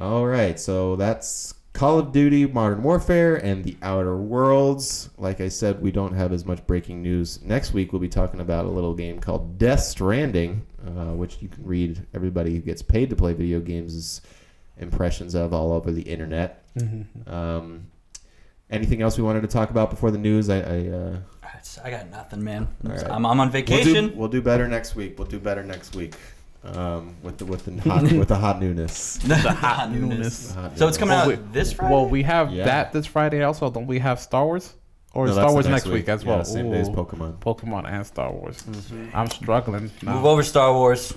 All 0.00 0.26
right, 0.26 0.58
so 0.58 0.96
that's 0.96 1.54
Call 1.72 1.98
of 1.98 2.12
Duty 2.12 2.46
Modern 2.46 2.82
Warfare 2.84 3.34
and 3.36 3.64
The 3.64 3.76
Outer 3.82 4.16
Worlds. 4.16 5.10
Like 5.18 5.40
I 5.40 5.48
said, 5.48 5.82
we 5.82 5.90
don't 5.90 6.14
have 6.14 6.32
as 6.32 6.44
much 6.44 6.64
breaking 6.68 7.02
news. 7.02 7.40
Next 7.42 7.72
week, 7.72 7.92
we'll 7.92 8.00
be 8.00 8.08
talking 8.08 8.40
about 8.40 8.64
a 8.64 8.68
little 8.68 8.94
game 8.94 9.18
called 9.18 9.58
Death 9.58 9.80
Stranding, 9.80 10.62
uh, 10.86 11.14
which 11.14 11.38
you 11.40 11.48
can 11.48 11.64
read 11.64 12.06
everybody 12.14 12.54
who 12.54 12.60
gets 12.60 12.82
paid 12.82 13.10
to 13.10 13.16
play 13.16 13.32
video 13.32 13.58
games' 13.60 14.20
impressions 14.78 15.34
of 15.34 15.52
all 15.52 15.72
over 15.72 15.90
the 15.90 16.02
internet. 16.02 16.63
Mhm. 16.78 17.28
Um, 17.32 17.86
anything 18.70 19.02
else 19.02 19.16
we 19.16 19.22
wanted 19.24 19.42
to 19.42 19.46
talk 19.48 19.70
about 19.70 19.90
before 19.90 20.10
the 20.10 20.18
news? 20.18 20.50
I, 20.50 20.58
I 20.58 20.88
uh, 20.88 21.16
I 21.84 21.90
got 21.90 22.10
nothing, 22.10 22.42
man. 22.44 22.68
All 22.84 22.92
right. 22.92 23.04
I'm, 23.04 23.24
I'm 23.24 23.38
on 23.40 23.46
we'll 23.46 23.48
vacation. 23.48 24.08
do, 24.10 24.14
we'll 24.16 24.28
do 24.28 24.42
better 24.42 24.68
next 24.68 24.94
week. 24.96 25.18
We'll 25.18 25.28
do 25.28 25.38
better 25.38 25.62
next 25.62 25.94
week 25.96 26.14
um, 26.64 27.14
with 27.22 27.38
the 27.38 27.46
with 27.46 27.64
the 27.64 27.80
hot, 27.88 28.02
with 28.12 28.28
the 28.28 28.36
hot 28.36 28.60
newness. 28.60 29.16
the 29.24 29.36
hot 29.36 29.90
newness. 29.92 30.48
The 30.48 30.60
hot 30.60 30.78
So 30.78 30.88
it's 30.88 30.98
coming 30.98 31.16
newness. 31.16 31.26
out 31.32 31.38
Well, 31.38 31.46
we- 31.46 31.52
this 31.52 31.72
Friday. 31.72 31.94
Well, 31.94 32.06
we 32.08 32.22
have 32.24 32.52
Yeah. 32.52 32.64
that 32.64 32.92
this 32.92 33.06
Friday 33.06 33.42
also. 33.42 33.70
Don't 33.70 33.86
we 33.86 33.98
have 34.00 34.20
Star 34.20 34.44
Wars? 34.44 34.74
Or 35.14 35.26
No, 35.26 35.32
Star 35.32 35.52
Wars 35.52 35.68
next 35.68 35.86
week, 35.86 36.08
as 36.08 36.24
Yeah, 36.24 36.28
well? 36.36 36.44
same 36.44 36.72
day 36.72 36.80
as 36.80 36.88
Pokemon. 36.90 37.38
Pokemon 37.38 37.88
and 37.88 38.04
Star 38.04 38.32
Wars. 38.32 38.64
I'm 39.14 39.28
struggling. 39.30 39.92
now. 40.02 40.14
Move 40.16 40.24
over 40.26 40.42
Star 40.42 40.72
Wars. 40.72 41.14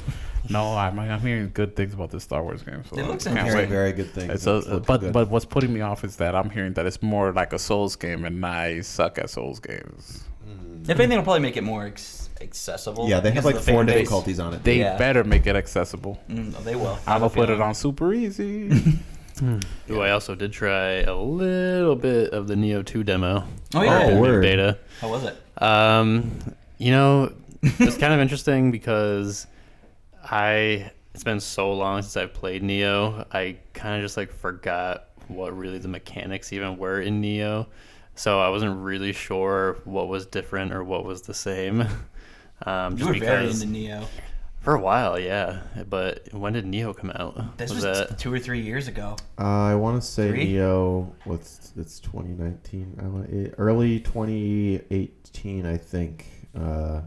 No, 0.50 0.76
I'm, 0.76 0.98
I'm 1.00 1.20
hearing 1.20 1.52
good 1.54 1.76
things 1.76 1.94
about 1.94 2.12
this 2.12 2.24
Star 2.24 2.44
Wars 2.44 2.62
game. 2.64 2.84
So 2.90 2.98
It 3.00 3.08
looks 3.08 3.28
I 3.28 3.34
can't. 3.34 3.48
Very, 3.48 3.60
wait. 3.62 3.70
very 3.70 3.92
good 3.94 4.10
thing. 4.12 4.30
It's 4.30 4.48
a, 4.48 4.82
but 4.86 5.12
but 5.12 5.30
what's 5.30 5.46
putting 5.46 5.74
me 5.74 5.82
off 5.82 6.04
is 6.04 6.16
that 6.18 6.36
I'm 6.36 6.50
hearing 6.50 6.74
that 6.74 6.86
it's 6.86 7.02
more 7.02 7.32
like 7.34 7.54
a 7.54 7.60
Souls 7.60 7.96
game, 7.96 8.26
and 8.26 8.46
I 8.46 8.82
suck 8.82 9.18
at 9.18 9.30
Souls 9.30 9.60
games. 9.60 10.24
If 10.84 10.92
anything, 10.92 11.12
it'll 11.14 11.24
probably 11.24 11.42
make 11.42 11.58
it 11.58 11.64
more 11.64 11.86
ex- 11.86 12.30
accessible. 12.40 13.10
yeah, 13.10 13.20
they 13.20 13.32
have 13.32 13.44
like 13.44 13.56
the 13.56 13.62
four 13.62 13.84
difficulties 13.84 14.40
on 14.40 14.54
it. 14.54 14.64
They 14.64 14.80
Yeah. 14.80 14.98
better 14.98 15.24
make 15.26 15.46
it 15.48 15.56
accessible. 15.56 16.18
Mm, 16.30 16.64
they 16.64 16.76
will. 16.76 16.98
I'm 17.06 17.08
I 17.08 17.12
have 17.14 17.24
a 17.24 17.28
gonna 17.30 17.48
put 17.48 17.50
it 17.50 17.60
on 17.60 17.76
super 17.76 18.14
easy. 18.14 18.70
Ooh, 19.92 20.02
I 20.02 20.12
also 20.12 20.34
did 20.34 20.52
try 20.54 21.02
a 21.02 21.16
little 21.16 21.96
bit 21.96 22.32
of 22.32 22.48
the 22.48 22.56
Nioh 22.56 22.84
2 22.86 23.04
demo. 23.04 23.44
Oh, 23.76 23.82
yeah. 23.84 24.08
Oh, 24.12 24.20
word. 24.20 24.42
beta. 24.42 24.78
How 25.02 25.10
was 25.10 25.26
it? 25.26 25.36
Um, 25.62 26.32
you 26.80 26.92
know, 26.92 27.34
it's 27.62 27.98
kind 27.98 28.14
of 28.14 28.20
interesting 28.20 28.72
because 28.72 29.46
I 30.30 30.92
it's 31.14 31.24
been 31.24 31.40
so 31.40 31.74
long 31.74 32.02
since 32.04 32.16
I've 32.16 32.34
played 32.34 32.62
Nioh. 32.62 33.26
I 33.32 33.58
kind 33.74 33.96
of 33.96 34.02
just 34.04 34.18
like 34.18 34.32
forgot 34.32 35.10
what 35.28 35.58
really 35.58 35.80
the 35.80 35.88
mechanics 35.88 36.54
even 36.54 36.78
were 36.78 37.02
in 37.02 37.22
Nioh. 37.22 37.66
So 38.16 38.40
I 38.40 38.50
wasn't 38.50 38.80
really 38.80 39.14
sure 39.14 39.78
what 39.86 40.08
was 40.08 40.26
different 40.26 40.74
or 40.74 40.84
what 40.84 41.06
was 41.06 41.24
the 41.24 41.34
same. 41.34 41.86
Um, 42.66 42.94
You 42.94 42.98
just 42.98 43.10
were 43.10 43.20
very 43.20 43.46
because 43.46 43.62
into 43.62 43.78
Nioh. 43.78 44.08
for 44.62 44.74
a 44.74 44.80
while, 44.82 45.20
yeah. 45.20 45.62
But 45.88 46.34
when 46.34 46.54
did 46.54 46.66
Nioh 46.66 46.98
come 46.98 47.12
out? 47.12 47.56
This 47.58 47.72
was, 47.72 47.84
that 47.84 48.18
two 48.18 48.34
or 48.34 48.40
three 48.40 48.62
years 48.62 48.88
ago. 48.88 49.16
Uh, 49.38 49.44
I 49.44 49.76
want 49.76 50.02
to 50.02 50.08
say 50.08 50.30
Three? 50.30 50.54
Nioh. 50.54 51.08
What's 51.26 51.74
it's 51.78 52.00
2019? 52.00 53.00
I 53.00 53.08
want 53.08 53.30
it, 53.30 53.54
early 53.60 54.00
2018, 54.00 55.68
I 55.68 55.78
think. 55.78 56.26
Uh, 56.60 57.02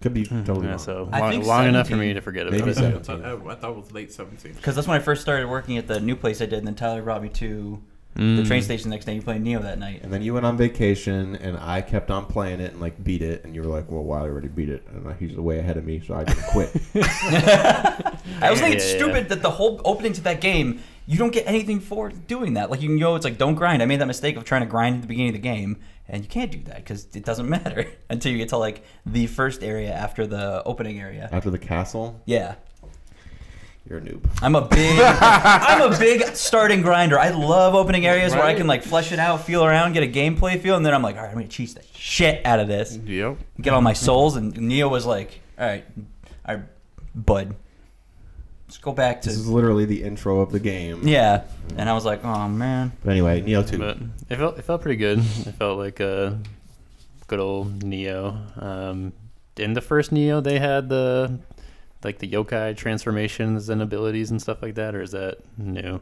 could 0.00 0.12
be 0.14 0.24
totally 0.24 0.44
Hmm, 0.58 0.64
yeah, 0.64 0.70
wrong. 0.70 0.78
so 0.78 1.08
I 1.12 1.20
long, 1.20 1.30
think 1.30 1.46
long 1.46 1.66
enough 1.68 1.86
for 1.86 1.90
17. 1.92 2.08
me 2.08 2.14
to 2.14 2.20
forget 2.20 2.44
Maybe 2.46 2.58
about 2.58 2.68
it. 2.70 3.06
17. 3.06 3.24
I 3.24 3.54
thought 3.54 3.70
it 3.70 3.76
was 3.76 3.92
late 3.92 4.12
17. 4.12 4.52
Because 4.52 4.74
that's 4.74 4.86
when 4.86 4.96
I 5.00 5.02
first 5.02 5.22
started 5.22 5.48
working 5.48 5.78
at 5.78 5.86
the 5.86 5.98
new 6.00 6.14
place 6.16 6.42
I 6.42 6.46
did, 6.46 6.58
and 6.58 6.66
then 6.66 6.74
Tyler 6.74 7.02
brought 7.02 7.22
me 7.22 7.30
to 7.30 7.80
the 8.16 8.20
Mm. 8.22 8.46
train 8.46 8.62
station 8.62 8.90
the 8.90 8.94
next 8.94 9.06
day. 9.06 9.14
You 9.16 9.22
played 9.22 9.42
Nioh 9.42 9.60
that 9.62 9.76
night. 9.78 10.00
And 10.04 10.12
then 10.12 10.22
you 10.22 10.34
went 10.34 10.46
on 10.46 10.56
vacation, 10.56 11.34
and 11.34 11.56
I 11.56 11.80
kept 11.80 12.12
on 12.12 12.26
playing 12.26 12.60
it 12.60 12.70
and 12.72 12.80
like 12.80 13.02
beat 13.02 13.22
it, 13.22 13.44
and 13.44 13.56
you 13.56 13.62
were 13.62 13.68
like, 13.68 13.90
"Well, 13.90 14.04
wow, 14.04 14.18
I 14.18 14.28
already 14.28 14.46
beat 14.46 14.68
it," 14.68 14.86
and 14.94 15.04
uh, 15.06 15.14
he's 15.14 15.34
way 15.36 15.58
ahead 15.58 15.76
of 15.76 15.84
me, 15.84 16.00
so 16.06 16.14
I 16.14 16.22
didn't 16.22 16.44
quit. 16.44 16.70
I 16.94 18.50
was 18.50 18.60
thinking 18.60 18.76
it's 18.76 18.86
Yeah, 18.86 18.92
yeah, 18.92 18.98
stupid 18.98 19.22
yeah. 19.24 19.28
that 19.30 19.42
the 19.42 19.50
whole 19.50 19.80
opening 19.84 20.12
to 20.12 20.20
that 20.22 20.40
game, 20.40 20.80
you 21.06 21.18
don't 21.18 21.32
get 21.32 21.46
anything 21.48 21.80
for 21.80 22.10
doing 22.10 22.54
that. 22.54 22.70
Like 22.70 22.82
you 22.82 22.88
know, 22.90 23.16
it's 23.16 23.24
like 23.24 23.38
don't 23.38 23.54
grind. 23.56 23.82
I 23.82 23.86
made 23.86 24.00
that 24.00 24.06
mistake 24.06 24.36
of 24.36 24.44
trying 24.44 24.62
to 24.62 24.68
grind 24.68 24.96
at 24.96 25.00
the 25.02 25.08
beginning 25.08 25.30
of 25.30 25.34
the 25.34 25.40
game, 25.40 25.78
and 26.08 26.22
you 26.22 26.28
can't 26.28 26.50
do 26.50 26.62
that 26.64 26.76
because 26.76 27.06
it 27.14 27.24
doesn't 27.24 27.48
matter 27.56 27.86
until 28.10 28.32
you 28.32 28.38
get 28.38 28.50
to 28.50 28.58
like 28.58 28.84
the 29.06 29.26
first 29.26 29.62
area 29.62 29.92
after 29.92 30.26
the 30.26 30.62
opening 30.64 31.00
area. 31.00 31.28
After 31.32 31.50
the 31.50 31.58
castle, 31.58 32.20
Yeah, 32.26 32.56
you're 33.88 33.98
a 33.98 34.00
noob. 34.02 34.24
I'm 34.42 34.54
a 34.54 34.62
big, 34.68 34.98
I'm 35.00 35.92
a 35.92 35.98
big 35.98 36.22
starting 36.36 36.80
grinder. 36.82 37.18
I 37.18 37.30
love 37.30 37.74
opening 37.74 38.06
areas 38.06 38.32
where 38.32 38.42
I 38.44 38.54
can 38.54 38.66
like 38.66 38.82
flesh 38.82 39.12
it 39.12 39.18
out, 39.18 39.44
feel 39.44 39.64
around, 39.64 39.92
get 39.92 40.02
a 40.02 40.06
gameplay 40.06 40.58
feel, 40.60 40.76
and 40.76 40.84
then 40.86 40.94
I'm 40.94 41.02
like, 41.02 41.16
all 41.16 41.22
right, 41.22 41.28
I'm 41.28 41.34
gonna 41.34 41.48
cheese 41.48 41.74
the 41.74 41.82
shit 41.94 42.44
out 42.46 42.60
of 42.60 42.68
this, 42.68 42.96
Yep. 42.96 43.36
get 43.60 43.74
all 43.74 43.82
my 43.82 43.92
souls. 43.92 44.36
And 44.36 44.54
Nioh 44.54 44.90
was 44.90 45.04
like, 45.06 45.40
all 45.58 45.66
right, 45.66 45.84
all 46.46 46.54
right, 46.56 46.64
bud, 47.14 47.56
let's 48.74 48.82
go 48.82 48.92
back 48.92 49.22
to. 49.22 49.28
This 49.28 49.38
is 49.38 49.48
literally 49.48 49.84
the 49.84 50.02
intro 50.02 50.40
of 50.40 50.50
the 50.50 50.58
game. 50.58 51.06
yeah. 51.06 51.44
And 51.76 51.88
I 51.88 51.94
was 51.94 52.04
like, 52.04 52.24
oh 52.24 52.48
man. 52.48 52.92
But 53.04 53.12
anyway, 53.12 53.40
Nioh 53.40 53.68
2. 53.68 53.78
But 53.78 53.98
it 54.28 54.36
felt 54.36 54.58
it 54.58 54.62
felt 54.62 54.82
pretty 54.82 54.96
good. 54.96 55.20
It 55.20 55.54
felt 55.54 55.78
like 55.78 56.00
a 56.00 56.38
good 57.28 57.38
old 57.38 57.80
Nioh. 57.84 58.62
Um, 58.62 59.12
in 59.56 59.74
the 59.74 59.80
first 59.80 60.12
Nioh, 60.12 60.42
they 60.42 60.58
had 60.58 60.88
the 60.88 61.38
like 62.02 62.18
the 62.18 62.28
yokai 62.28 62.76
transformations 62.76 63.68
and 63.68 63.80
abilities 63.80 64.30
and 64.32 64.42
stuff 64.42 64.60
like 64.60 64.74
that, 64.74 64.94
or 64.94 65.02
is 65.02 65.12
that 65.12 65.38
new? 65.56 66.00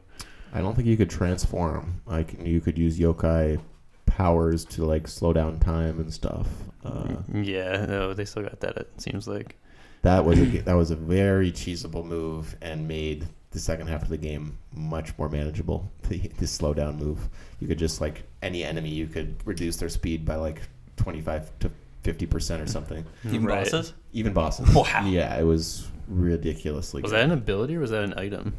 I 0.55 0.61
don't 0.61 0.75
think 0.75 0.89
you 0.89 0.97
could 0.97 1.11
transform. 1.11 2.01
Like 2.07 2.41
you 2.43 2.61
could 2.61 2.79
use 2.79 2.99
yokai 2.99 3.61
powers 4.07 4.65
to 4.67 4.85
like 4.85 5.07
slow 5.09 5.35
down 5.35 5.59
time 5.61 6.01
and 6.01 6.13
stuff. 6.13 6.49
Uh, 6.85 7.17
yeah, 7.33 7.85
no, 7.87 8.15
they 8.15 8.25
still 8.25 8.43
got 8.43 8.61
that. 8.61 8.79
It 8.79 8.91
seems 8.97 9.29
like. 9.29 9.59
That 10.03 10.25
was 10.25 10.39
a, 10.39 10.45
that 10.63 10.75
was 10.75 10.91
a 10.91 10.97
very 10.97 11.51
cheesable 11.53 12.05
move 12.05 12.57
and 12.61 12.87
made 12.89 13.27
the 13.53 13.59
second 13.59 13.87
half 13.89 14.03
of 14.03 14.09
the 14.09 14.17
game 14.17 14.59
much 14.75 15.17
more 15.19 15.29
manageable. 15.29 15.91
The, 16.09 16.19
the 16.39 16.47
slow 16.47 16.75
down 16.75 16.97
move, 16.99 17.27
you 17.59 17.67
could 17.67 17.79
just 17.79 18.01
like 18.03 18.25
any 18.43 18.65
enemy, 18.65 18.91
you 18.91 19.07
could 19.07 19.37
reduce 19.47 19.77
their 19.77 19.89
speed 19.89 20.27
by 20.27 20.35
like 20.35 20.61
twenty 20.97 21.23
five 21.23 21.51
to 21.61 21.71
fifty 22.03 22.27
percent 22.27 22.61
or 22.61 22.67
something. 22.67 23.03
Even 23.25 23.45
Right. 23.47 23.65
bosses? 23.65 23.95
Even 24.13 24.35
bosses. 24.35 24.75
Wow. 24.75 25.07
Yeah, 25.07 25.39
it 25.41 25.45
was 25.45 25.89
ridiculously. 26.09 27.01
Good. 27.01 27.05
Was 27.05 27.13
good. 27.13 27.19
that 27.21 27.25
an 27.25 27.31
ability 27.33 27.77
or 27.77 27.81
was 27.81 27.91
that 27.93 28.05
an 28.05 28.13
item? 28.19 28.53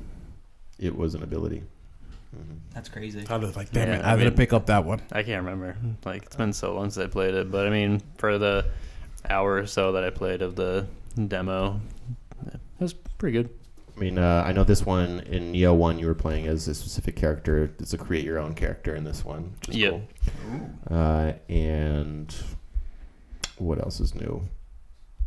It 0.79 0.97
was 0.97 1.13
an 1.13 1.21
ability. 1.21 1.61
Mhm. 2.35 2.57
That's 2.73 2.89
crazy. 2.89 3.23
I 3.29 3.37
was 3.37 3.55
like, 3.55 3.71
damn 3.71 3.87
Yeah, 3.89 3.95
it, 3.99 4.05
I 4.05 4.13
I, 4.13 4.17
didn't 4.17 4.35
pick 4.35 4.51
up 4.53 4.65
that 4.67 4.83
one. 4.85 5.01
I 5.11 5.21
can't 5.21 5.43
remember. 5.43 5.75
Like 6.05 6.23
it's 6.23 6.35
been 6.35 6.53
so 6.53 6.73
long 6.73 6.89
since 6.89 7.05
I 7.05 7.07
played 7.07 7.35
it, 7.35 7.51
but 7.51 7.67
I 7.67 7.69
mean, 7.69 8.01
for 8.17 8.39
the 8.39 8.65
hour 9.29 9.57
or 9.57 9.67
so 9.67 9.91
that 9.91 10.03
I 10.03 10.09
played 10.09 10.41
of 10.41 10.55
the 10.55 10.87
demo, 11.15 11.79
it 12.47 12.59
was 12.79 12.93
pretty 12.93 13.37
good. 13.37 13.49
I 13.95 13.99
mean, 13.99 14.17
uh, 14.17 14.43
I 14.45 14.53
know 14.53 14.63
this 14.63 14.85
one 14.85 15.19
in 15.21 15.53
Nioh 15.53 15.75
One 15.75 15.99
you 15.99 16.07
were 16.07 16.15
playing 16.15 16.47
as 16.47 16.67
a 16.67 16.73
specific 16.73 17.15
character. 17.15 17.71
It's 17.79 17.93
a 17.93 17.97
create 17.97 18.25
your 18.25 18.39
own 18.39 18.55
character 18.55 18.95
in 18.95 19.03
this 19.03 19.23
one. 19.23 19.53
Is 19.69 19.75
cool. 19.75 20.01
Uh, 20.89 21.33
and 21.47 22.35
what 23.57 23.77
else 23.79 23.99
is 23.99 24.15
new? 24.15 24.41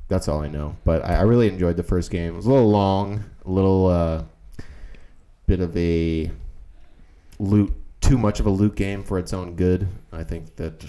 That's 0.09 0.27
all 0.27 0.41
I 0.41 0.49
know. 0.49 0.77
But 0.85 1.05
I, 1.05 1.17
I 1.17 1.23
really 1.23 1.49
enjoyed 1.49 1.77
the 1.77 1.85
first 1.85 2.11
game. 2.11 2.33
It 2.33 2.37
was 2.37 2.47
a 2.47 2.53
little 2.53 2.71
long, 2.71 3.25
a 3.45 3.51
little 3.51 3.87
uh, 3.87 4.25
bit 5.47 5.61
of 5.61 5.77
a 5.77 6.31
loot, 7.39 7.73
too 8.01 8.19
much 8.19 8.41
of 8.41 8.47
a 8.47 8.51
loot 8.51 8.75
game 8.75 9.05
for 9.05 9.19
its 9.19 9.33
own 9.33 9.55
good. 9.55 9.87
I 10.13 10.25
think 10.25 10.57
that 10.57 10.85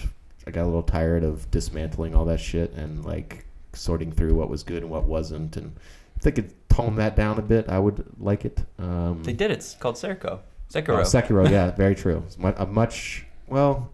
I 0.46 0.50
got 0.50 0.64
a 0.64 0.66
little 0.66 0.82
tired 0.82 1.22
of 1.22 1.48
dismantling 1.50 2.14
all 2.14 2.24
that 2.24 2.40
shit 2.40 2.72
and 2.72 3.04
like 3.04 3.44
sorting 3.72 4.12
through 4.12 4.34
what 4.34 4.48
was 4.48 4.62
good 4.62 4.82
and 4.82 4.90
what 4.90 5.04
wasn't. 5.04 5.56
And 5.56 5.76
if 6.16 6.22
they 6.22 6.32
could 6.32 6.52
tone 6.68 6.96
that 6.96 7.16
down 7.16 7.38
a 7.38 7.42
bit, 7.42 7.68
I 7.68 7.78
would 7.78 8.04
like 8.18 8.44
it. 8.44 8.64
Um, 8.78 9.22
They 9.22 9.32
did 9.32 9.50
it. 9.50 9.58
It's 9.58 9.74
called 9.74 9.96
Serco. 9.96 10.40
Oh, 10.40 10.40
Sekiro. 10.72 11.00
Sekiro, 11.00 11.50
yeah, 11.50 11.70
very 11.70 11.94
true. 11.94 12.22
It's 12.26 12.36
a 12.36 12.66
much, 12.66 13.24
well, 13.46 13.90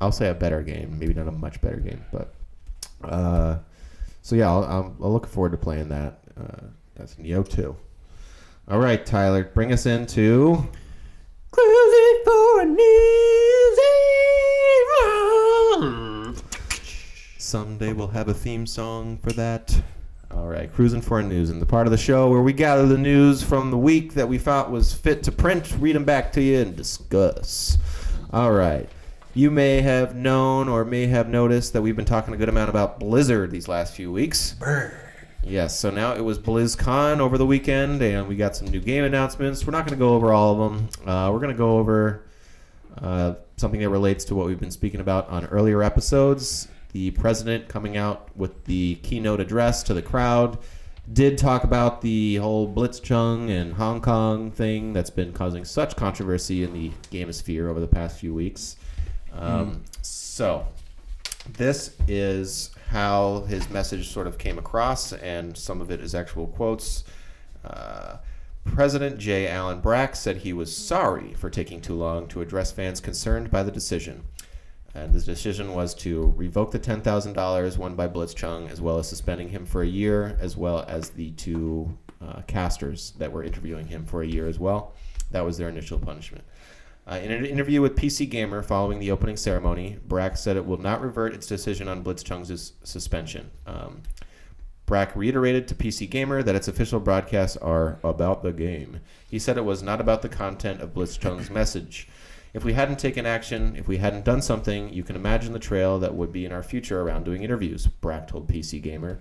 I'll 0.00 0.12
say 0.12 0.28
a 0.28 0.34
better 0.34 0.62
game. 0.62 0.98
Maybe 0.98 1.14
not 1.14 1.28
a 1.28 1.32
much 1.32 1.60
better 1.60 1.76
game, 1.76 2.04
but 2.12 2.32
uh, 3.04 3.58
so 4.22 4.34
yeah, 4.36 4.48
I'll, 4.48 4.64
I'll, 4.64 4.96
I'll 5.02 5.12
look 5.12 5.26
forward 5.26 5.52
to 5.52 5.58
playing 5.58 5.88
that. 5.90 6.20
Uh, 6.40 6.66
that's 6.96 7.14
Nioh 7.16 7.48
Two. 7.48 7.76
All 8.68 8.78
right, 8.78 9.04
Tyler, 9.04 9.44
bring 9.54 9.72
us 9.72 9.86
into 9.86 10.68
cruising 11.50 12.22
for 12.24 12.60
an 12.60 12.78
easy 12.78 13.49
Someday 17.40 17.94
we'll 17.94 18.08
have 18.08 18.28
a 18.28 18.34
theme 18.34 18.66
song 18.66 19.16
for 19.16 19.32
that. 19.32 19.82
All 20.30 20.46
right, 20.46 20.70
cruising 20.70 21.00
for 21.00 21.22
news, 21.22 21.48
and 21.48 21.60
the 21.60 21.64
part 21.64 21.86
of 21.86 21.90
the 21.90 21.96
show 21.96 22.28
where 22.28 22.42
we 22.42 22.52
gather 22.52 22.86
the 22.86 22.98
news 22.98 23.42
from 23.42 23.70
the 23.70 23.78
week 23.78 24.12
that 24.12 24.28
we 24.28 24.36
thought 24.36 24.70
was 24.70 24.92
fit 24.92 25.22
to 25.22 25.32
print, 25.32 25.74
read 25.80 25.96
them 25.96 26.04
back 26.04 26.32
to 26.32 26.42
you, 26.42 26.60
and 26.60 26.76
discuss. 26.76 27.78
All 28.30 28.52
right, 28.52 28.86
You 29.32 29.50
may 29.50 29.80
have 29.80 30.14
known 30.14 30.68
or 30.68 30.84
may 30.84 31.06
have 31.06 31.30
noticed 31.30 31.72
that 31.72 31.80
we've 31.80 31.96
been 31.96 32.04
talking 32.04 32.34
a 32.34 32.36
good 32.36 32.50
amount 32.50 32.68
about 32.68 33.00
Blizzard 33.00 33.50
these 33.50 33.68
last 33.68 33.94
few 33.94 34.12
weeks. 34.12 34.54
Yes, 35.42 35.80
so 35.80 35.88
now 35.88 36.12
it 36.12 36.20
was 36.20 36.38
BlizzCon 36.38 37.20
over 37.20 37.38
the 37.38 37.46
weekend, 37.46 38.02
and 38.02 38.28
we 38.28 38.36
got 38.36 38.54
some 38.54 38.68
new 38.68 38.80
game 38.80 39.04
announcements. 39.04 39.66
We're 39.66 39.72
not 39.72 39.86
going 39.86 39.98
to 39.98 40.04
go 40.04 40.14
over 40.14 40.30
all 40.30 40.60
of 40.62 40.72
them. 40.72 40.88
Uh, 41.08 41.30
we're 41.32 41.40
going 41.40 41.54
to 41.54 41.58
go 41.58 41.78
over 41.78 42.22
uh, 43.00 43.34
something 43.56 43.80
that 43.80 43.88
relates 43.88 44.26
to 44.26 44.34
what 44.34 44.46
we've 44.46 44.60
been 44.60 44.70
speaking 44.70 45.00
about 45.00 45.26
on 45.30 45.46
earlier 45.46 45.82
episodes. 45.82 46.68
The 46.92 47.12
president 47.12 47.68
coming 47.68 47.96
out 47.96 48.34
with 48.36 48.64
the 48.64 48.96
keynote 48.96 49.40
address 49.40 49.82
to 49.84 49.94
the 49.94 50.02
crowd 50.02 50.58
did 51.12 51.38
talk 51.38 51.64
about 51.64 52.02
the 52.02 52.36
whole 52.36 52.72
Blitzchung 52.72 53.50
and 53.50 53.74
Hong 53.74 54.00
Kong 54.00 54.50
thing 54.50 54.92
that's 54.92 55.10
been 55.10 55.32
causing 55.32 55.64
such 55.64 55.96
controversy 55.96 56.62
in 56.62 56.72
the 56.72 56.90
gamosphere 57.10 57.68
over 57.68 57.80
the 57.80 57.88
past 57.88 58.18
few 58.18 58.34
weeks. 58.34 58.76
Um, 59.32 59.82
So, 60.02 60.66
this 61.56 61.96
is 62.06 62.70
how 62.88 63.40
his 63.48 63.68
message 63.70 64.08
sort 64.08 64.26
of 64.26 64.38
came 64.38 64.58
across, 64.58 65.12
and 65.12 65.56
some 65.56 65.80
of 65.80 65.90
it 65.90 66.00
is 66.00 66.14
actual 66.14 66.48
quotes. 66.48 67.04
Uh, 67.64 68.16
President 68.64 69.18
J. 69.18 69.48
Allen 69.48 69.80
Brack 69.80 70.14
said 70.14 70.38
he 70.38 70.52
was 70.52 70.74
sorry 70.74 71.34
for 71.34 71.50
taking 71.50 71.80
too 71.80 71.94
long 71.94 72.28
to 72.28 72.40
address 72.40 72.70
fans 72.72 73.00
concerned 73.00 73.50
by 73.50 73.62
the 73.62 73.70
decision. 73.70 74.22
And 74.94 75.12
the 75.12 75.20
decision 75.20 75.72
was 75.72 75.94
to 75.96 76.34
revoke 76.36 76.72
the 76.72 76.78
$10,000 76.80 77.78
won 77.78 77.94
by 77.94 78.08
Blitzchung, 78.08 78.70
as 78.70 78.80
well 78.80 78.98
as 78.98 79.08
suspending 79.08 79.48
him 79.48 79.64
for 79.64 79.82
a 79.82 79.86
year, 79.86 80.36
as 80.40 80.56
well 80.56 80.84
as 80.88 81.10
the 81.10 81.30
two 81.32 81.96
uh, 82.20 82.42
casters 82.46 83.12
that 83.18 83.30
were 83.30 83.44
interviewing 83.44 83.86
him 83.86 84.04
for 84.04 84.22
a 84.22 84.26
year 84.26 84.48
as 84.48 84.58
well. 84.58 84.94
That 85.30 85.44
was 85.44 85.58
their 85.58 85.68
initial 85.68 85.98
punishment. 85.98 86.44
Uh, 87.06 87.20
in 87.22 87.30
an 87.30 87.46
interview 87.46 87.80
with 87.80 87.96
PC 87.96 88.28
Gamer 88.28 88.62
following 88.62 88.98
the 88.98 89.10
opening 89.10 89.36
ceremony, 89.36 89.98
Brack 90.06 90.36
said 90.36 90.56
it 90.56 90.66
will 90.66 90.80
not 90.80 91.00
revert 91.00 91.34
its 91.34 91.46
decision 91.46 91.88
on 91.88 92.04
Blitzchung's 92.04 92.72
suspension. 92.84 93.50
Um, 93.66 94.02
Brack 94.86 95.14
reiterated 95.14 95.68
to 95.68 95.74
PC 95.74 96.10
Gamer 96.10 96.42
that 96.42 96.56
its 96.56 96.68
official 96.68 96.98
broadcasts 96.98 97.56
are 97.56 98.00
about 98.02 98.42
the 98.42 98.52
game. 98.52 99.00
He 99.28 99.38
said 99.38 99.56
it 99.56 99.64
was 99.64 99.82
not 99.82 100.00
about 100.00 100.22
the 100.22 100.28
content 100.28 100.80
of 100.80 100.94
Blitzchung's 100.94 101.48
message. 101.48 102.08
If 102.52 102.64
we 102.64 102.72
hadn't 102.72 102.98
taken 102.98 103.26
action, 103.26 103.76
if 103.76 103.86
we 103.86 103.98
hadn't 103.98 104.24
done 104.24 104.42
something, 104.42 104.92
you 104.92 105.04
can 105.04 105.14
imagine 105.14 105.52
the 105.52 105.58
trail 105.58 105.98
that 106.00 106.14
would 106.14 106.32
be 106.32 106.44
in 106.44 106.52
our 106.52 106.62
future 106.62 107.00
around 107.00 107.24
doing 107.24 107.42
interviews, 107.42 107.86
Brack 107.86 108.28
told 108.28 108.48
PC 108.48 108.82
Gamer. 108.82 109.20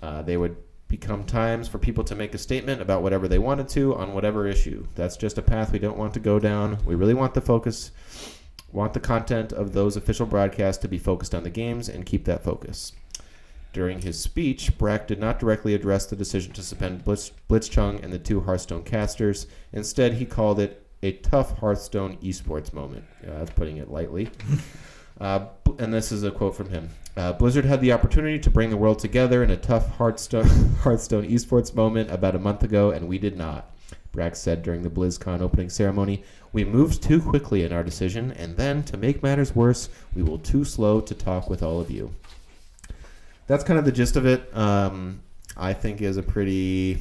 Uh, 0.00 0.22
they 0.22 0.36
would 0.36 0.56
become 0.86 1.24
times 1.24 1.68
for 1.68 1.78
people 1.78 2.04
to 2.04 2.14
make 2.14 2.34
a 2.34 2.38
statement 2.38 2.82
about 2.82 3.02
whatever 3.02 3.26
they 3.26 3.38
wanted 3.38 3.66
to 3.66 3.96
on 3.96 4.12
whatever 4.12 4.46
issue. 4.46 4.86
That's 4.94 5.16
just 5.16 5.38
a 5.38 5.42
path 5.42 5.72
we 5.72 5.78
don't 5.78 5.96
want 5.96 6.14
to 6.14 6.20
go 6.20 6.38
down. 6.38 6.78
We 6.84 6.94
really 6.94 7.14
want 7.14 7.34
the 7.34 7.40
focus, 7.40 7.90
want 8.70 8.92
the 8.92 9.00
content 9.00 9.52
of 9.52 9.72
those 9.72 9.96
official 9.96 10.26
broadcasts 10.26 10.82
to 10.82 10.88
be 10.88 10.98
focused 10.98 11.34
on 11.34 11.44
the 11.44 11.50
games 11.50 11.88
and 11.88 12.06
keep 12.06 12.26
that 12.26 12.44
focus. 12.44 12.92
During 13.72 14.02
his 14.02 14.20
speech, 14.20 14.76
Brack 14.76 15.08
did 15.08 15.18
not 15.18 15.38
directly 15.38 15.74
address 15.74 16.04
the 16.04 16.14
decision 16.14 16.52
to 16.52 16.62
suspend 16.62 17.04
Blitz, 17.04 17.32
Blitzchung 17.48 18.04
and 18.04 18.12
the 18.12 18.18
two 18.18 18.42
Hearthstone 18.42 18.84
casters. 18.84 19.46
Instead, 19.72 20.14
he 20.14 20.26
called 20.26 20.60
it 20.60 20.81
a 21.02 21.12
tough 21.12 21.58
Hearthstone 21.58 22.16
esports 22.22 22.72
moment. 22.72 23.04
Yeah, 23.22 23.38
that's 23.38 23.50
putting 23.50 23.78
it 23.78 23.90
lightly. 23.90 24.30
Uh, 25.20 25.46
and 25.78 25.94
this 25.94 26.10
is 26.10 26.24
a 26.24 26.30
quote 26.30 26.56
from 26.56 26.68
him. 26.70 26.88
Uh, 27.16 27.32
Blizzard 27.32 27.64
had 27.64 27.80
the 27.80 27.92
opportunity 27.92 28.38
to 28.40 28.50
bring 28.50 28.70
the 28.70 28.76
world 28.76 28.98
together 28.98 29.44
in 29.44 29.50
a 29.50 29.56
tough 29.56 29.96
Hearthstone, 29.96 30.48
Hearthstone 30.80 31.28
esports 31.28 31.74
moment 31.74 32.10
about 32.10 32.34
a 32.34 32.40
month 32.40 32.64
ago, 32.64 32.90
and 32.90 33.06
we 33.06 33.18
did 33.18 33.36
not. 33.36 33.70
Brack 34.10 34.34
said 34.34 34.62
during 34.62 34.82
the 34.82 34.90
BlizzCon 34.90 35.40
opening 35.40 35.70
ceremony, 35.70 36.24
We 36.52 36.64
moved 36.64 37.02
too 37.02 37.20
quickly 37.20 37.62
in 37.62 37.72
our 37.72 37.84
decision, 37.84 38.32
and 38.32 38.56
then, 38.56 38.82
to 38.84 38.96
make 38.96 39.22
matters 39.22 39.54
worse, 39.54 39.88
we 40.14 40.22
were 40.22 40.38
too 40.38 40.64
slow 40.64 41.00
to 41.00 41.14
talk 41.14 41.48
with 41.48 41.62
all 41.62 41.80
of 41.80 41.90
you. 41.90 42.12
That's 43.46 43.64
kind 43.64 43.78
of 43.78 43.84
the 43.84 43.92
gist 43.92 44.16
of 44.16 44.26
it. 44.26 44.54
Um, 44.56 45.20
I 45.56 45.72
think 45.72 46.00
is 46.00 46.16
a 46.16 46.22
pretty 46.22 46.98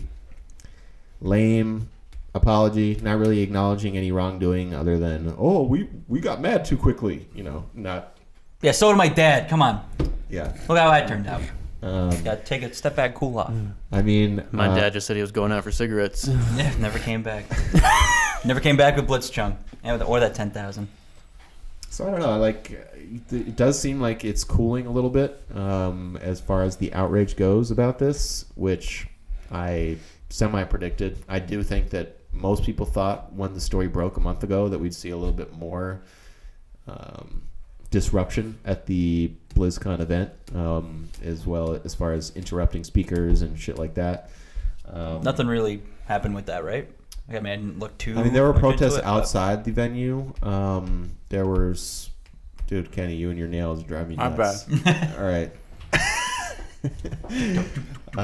lame 1.21 1.89
apology, 2.33 2.97
not 3.01 3.17
really 3.19 3.41
acknowledging 3.41 3.97
any 3.97 4.11
wrongdoing 4.11 4.73
other 4.73 4.97
than, 4.97 5.33
oh, 5.37 5.63
we, 5.63 5.89
we 6.07 6.19
got 6.19 6.41
mad 6.41 6.65
too 6.65 6.77
quickly. 6.77 7.27
You 7.33 7.43
know, 7.43 7.65
not, 7.73 8.17
Yeah, 8.61 8.71
so 8.71 8.89
did 8.89 8.97
my 8.97 9.07
dad. 9.09 9.49
Come 9.49 9.61
on. 9.61 9.83
yeah. 10.29 10.53
Look 10.67 10.77
how 10.77 10.89
I 10.91 11.01
turned 11.01 11.27
out. 11.27 11.41
Um, 11.83 12.09
Got 12.23 12.41
to 12.41 12.45
take 12.45 12.61
a 12.61 12.71
step 12.73 12.95
back, 12.95 13.15
cool 13.15 13.39
off. 13.39 13.51
I 13.91 14.01
mean, 14.03 14.43
My 14.51 14.67
uh, 14.67 14.75
dad 14.75 14.93
just 14.93 15.07
said 15.07 15.15
he 15.15 15.21
was 15.21 15.31
going 15.31 15.51
out 15.51 15.63
for 15.63 15.71
cigarettes. 15.71 16.27
Yeah, 16.55 16.73
never 16.79 16.99
came 16.99 17.23
back. 17.23 17.45
never 18.45 18.59
came 18.59 18.77
back 18.77 18.95
with 18.95 19.07
Blitzchung. 19.07 19.57
And 19.83 19.97
with, 19.99 20.07
or 20.07 20.19
that 20.19 20.35
10,000. 20.35 20.87
So 21.89 22.07
I 22.07 22.11
don't 22.11 22.19
know. 22.19 22.37
Like, 22.37 22.71
it 22.71 23.33
it 23.33 23.55
does 23.55 23.79
seem 23.79 23.99
like 23.99 24.23
it's 24.23 24.43
cooling 24.43 24.85
a 24.85 24.91
little 24.91 25.09
bit 25.09 25.43
um, 25.55 26.17
as 26.21 26.39
far 26.39 26.61
as 26.63 26.77
the 26.77 26.93
outrage 26.93 27.35
goes 27.35 27.71
about 27.71 27.97
this, 27.99 28.45
which 28.55 29.07
I 29.51 29.97
semi 30.29 30.63
predicted. 30.63 31.17
I 31.27 31.39
do 31.39 31.63
think 31.63 31.89
that 31.89 32.17
most 32.33 32.63
people 32.63 32.85
thought 32.85 33.33
when 33.33 33.53
the 33.53 33.61
story 33.61 33.87
broke 33.87 34.17
a 34.17 34.19
month 34.19 34.43
ago 34.43 34.69
that 34.69 34.79
we'd 34.79 34.93
see 34.93 35.09
a 35.09 35.17
little 35.17 35.33
bit 35.33 35.53
more 35.53 36.01
um, 36.87 37.43
disruption 37.89 38.57
at 38.65 38.85
the 38.85 39.31
BlizzCon 39.53 39.99
event, 39.99 40.31
um, 40.55 41.09
as 41.23 41.45
well 41.45 41.79
as 41.83 41.93
far 41.93 42.13
as 42.13 42.31
interrupting 42.35 42.83
speakers 42.83 43.41
and 43.41 43.59
shit 43.59 43.77
like 43.77 43.93
that. 43.95 44.29
Um, 44.87 45.21
Nothing 45.21 45.47
really 45.47 45.81
happened 46.05 46.35
with 46.35 46.47
that, 46.47 46.63
right? 46.63 46.89
Like, 47.27 47.37
I 47.37 47.39
mean, 47.41 47.53
I 47.53 47.55
didn't 47.57 47.79
look 47.79 47.97
too. 47.97 48.17
I 48.17 48.23
mean, 48.23 48.33
there 48.33 48.43
were 48.43 48.53
protests 48.53 48.95
it, 48.95 49.03
but- 49.03 49.05
outside 49.05 49.63
the 49.63 49.71
venue. 49.71 50.33
Um, 50.41 51.11
there 51.29 51.45
was, 51.45 52.09
dude, 52.67 52.91
Kenny, 52.91 53.15
you 53.15 53.29
and 53.29 53.37
your 53.37 53.47
nails 53.47 53.83
drive 53.83 54.09
me 54.09 54.15
My 54.15 54.29
nuts. 54.29 54.65
All 55.17 55.23
right. 55.23 55.51
um, 58.17 58.17
It's 58.17 58.17
okay. 58.17 58.19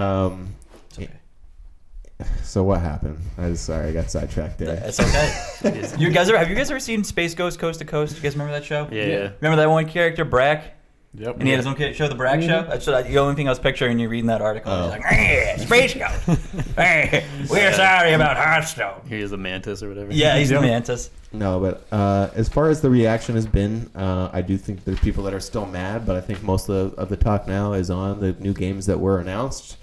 So 2.44 2.64
what 2.64 2.82
happened? 2.82 3.20
I 3.38 3.50
was 3.50 3.60
sorry, 3.62 3.90
I 3.90 3.94
got 3.94 4.10
sidetracked 4.10 4.58
there. 4.58 4.82
It's 4.84 5.00
okay. 5.00 5.94
you 6.00 6.10
guys 6.10 6.30
are, 6.30 6.38
have 6.38 6.50
you 6.50 6.56
guys 6.56 6.72
ever 6.72 6.80
seen 6.80 7.04
Space 7.04 7.36
Ghost 7.36 7.60
Coast 7.60 7.80
to 7.80 7.86
Coast? 7.86 8.16
You 8.16 8.22
guys 8.24 8.34
remember 8.34 8.54
that 8.54 8.66
show? 8.66 8.88
Yeah, 8.92 9.06
yeah. 9.06 9.32
Remember 9.40 9.58
that 9.58 9.70
one 9.70 9.88
character, 9.88 10.26
Brak? 10.26 10.74
Yep. 11.14 11.36
And 11.36 11.44
he 11.44 11.50
had 11.50 11.58
his 11.58 11.66
own 11.66 11.94
show, 11.94 12.08
The 12.08 12.16
Brak 12.16 12.42
Show? 12.42 12.64
That's 12.64 12.86
the 12.86 13.18
only 13.18 13.34
thing 13.36 13.48
I 13.48 13.52
was 13.52 13.60
picturing 13.60 13.98
you 13.98 14.08
reading 14.08 14.28
that 14.28 14.42
article. 14.42 14.72
Oh. 14.72 14.84
He's 14.84 14.92
like, 14.92 15.04
hey, 15.04 15.56
Space 15.58 15.94
Ghost. 15.96 16.42
hey, 16.76 17.26
we're 17.50 17.74
sorry 17.74 18.14
about 18.14 18.38
Hearthstone. 18.38 19.02
He 19.08 19.16
is 19.20 19.32
a 19.32 19.38
mantis 19.38 19.82
or 19.82 19.90
whatever. 19.90 20.12
Yeah, 20.12 20.38
he's 20.38 20.52
Yeah. 20.52 20.60
the 20.60 20.68
mantis. 20.68 21.10
No, 21.34 21.60
but 21.60 21.86
uh, 21.92 22.30
as 22.36 22.50
far 22.50 22.70
as 22.70 22.82
the 22.82 22.90
reaction 22.90 23.36
has 23.36 23.48
been, 23.48 23.90
uh, 23.96 24.30
I 24.32 24.42
do 24.42 24.58
think 24.58 24.84
there's 24.84 25.00
people 25.00 25.24
that 25.24 25.34
are 25.34 25.40
still 25.40 25.66
mad, 25.66 26.06
but 26.06 26.16
I 26.16 26.22
think 26.22 26.44
most 26.44 26.70
of 26.70 26.94
of 26.96 27.10
the 27.10 27.18
talk 27.18 27.48
now 27.48 27.74
is 27.74 27.90
on 27.90 28.20
the 28.20 28.34
new 28.34 28.54
games 28.54 28.86
that 28.86 29.00
were 29.00 29.20
announced. 29.20 29.78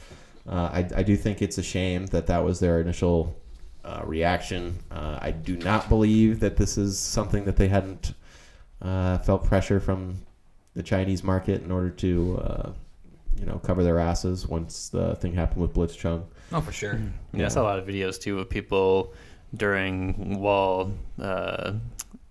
Uh, 0.49 0.71
I, 0.73 0.89
I 0.97 1.03
do 1.03 1.17
think 1.17 1.41
it's 1.43 1.59
a 1.59 1.63
shame 1.63 2.07
that 2.07 2.27
that 2.27 2.45
was 2.45 2.61
their 2.61 2.81
initial 2.81 3.35
uh, 3.85 4.03
reaction. 4.05 4.79
Uh, 4.91 5.19
I 5.21 5.31
do 5.31 5.57
not 5.57 5.89
believe 5.89 6.41
that 6.41 6.57
this 6.57 6.77
is 6.79 6.99
something 6.99 7.45
that 7.45 7.57
they 7.57 7.69
hadn't 7.69 8.15
uh, 8.83 9.19
felt 9.19 9.45
pressure 9.45 9.81
from 9.81 10.17
the 10.75 10.83
Chinese 10.83 11.23
market 11.23 11.63
in 11.63 11.71
order 11.71 11.91
to, 11.91 12.39
uh, 12.43 12.73
you 13.39 13.47
know, 13.47 13.59
cover 13.59 13.83
their 13.83 13.99
asses 13.99 14.47
once 14.47 14.89
the 14.89 15.15
thing 15.17 15.35
happened 15.35 15.63
with 15.63 15.73
Blitzchung. 15.73 16.25
Oh, 16.53 16.61
for 16.61 16.73
sure. 16.73 17.01
Yeah, 17.33 17.47
I 17.47 17.49
saw 17.49 17.63
a 17.63 17.65
lot 17.65 17.79
of 17.79 17.87
videos 17.87 18.21
too 18.21 18.39
of 18.41 18.51
people 18.51 19.15
during 19.55 20.39
while 20.41 20.93
uh, 21.21 21.73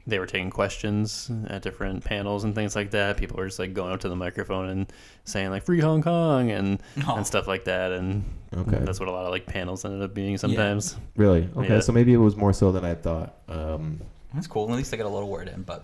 they 0.05 0.19
were 0.19 0.25
taking 0.25 0.49
questions 0.49 1.31
at 1.47 1.61
different 1.61 2.03
panels 2.03 2.43
and 2.43 2.53
things 2.53 2.75
like 2.75 2.91
that. 2.91 3.17
People 3.17 3.37
were 3.37 3.45
just 3.45 3.59
like 3.59 3.73
going 3.73 3.93
up 3.93 4.01
to 4.01 4.09
the 4.09 4.15
microphone 4.15 4.67
and 4.69 4.91
saying 5.23 5.49
like 5.49 5.63
"Free 5.63 5.79
Hong 5.79 6.01
Kong" 6.01 6.51
and 6.51 6.81
Oh. 7.07 7.15
and 7.15 7.25
stuff 7.25 7.47
like 7.47 7.63
that. 7.65 7.91
And 7.91 8.23
Okay. 8.55 8.79
that's 8.83 8.99
what 8.99 9.07
a 9.09 9.11
lot 9.11 9.25
of 9.25 9.31
like 9.31 9.45
panels 9.45 9.85
ended 9.85 10.01
up 10.01 10.13
being 10.13 10.37
sometimes. 10.37 10.95
Really? 11.15 11.47
Okay, 11.55 11.75
Yeah. 11.75 11.79
so 11.79 11.91
maybe 11.93 12.13
it 12.13 12.17
was 12.17 12.35
more 12.35 12.53
so 12.53 12.71
than 12.71 12.83
I 12.85 12.93
thought. 12.95 13.35
Um, 13.47 14.01
That's 14.33 14.47
cool. 14.47 14.69
At 14.69 14.75
least 14.75 14.93
I 14.93 14.97
got 14.97 15.05
a 15.05 15.09
little 15.09 15.29
word 15.29 15.47
in, 15.47 15.61
but 15.61 15.83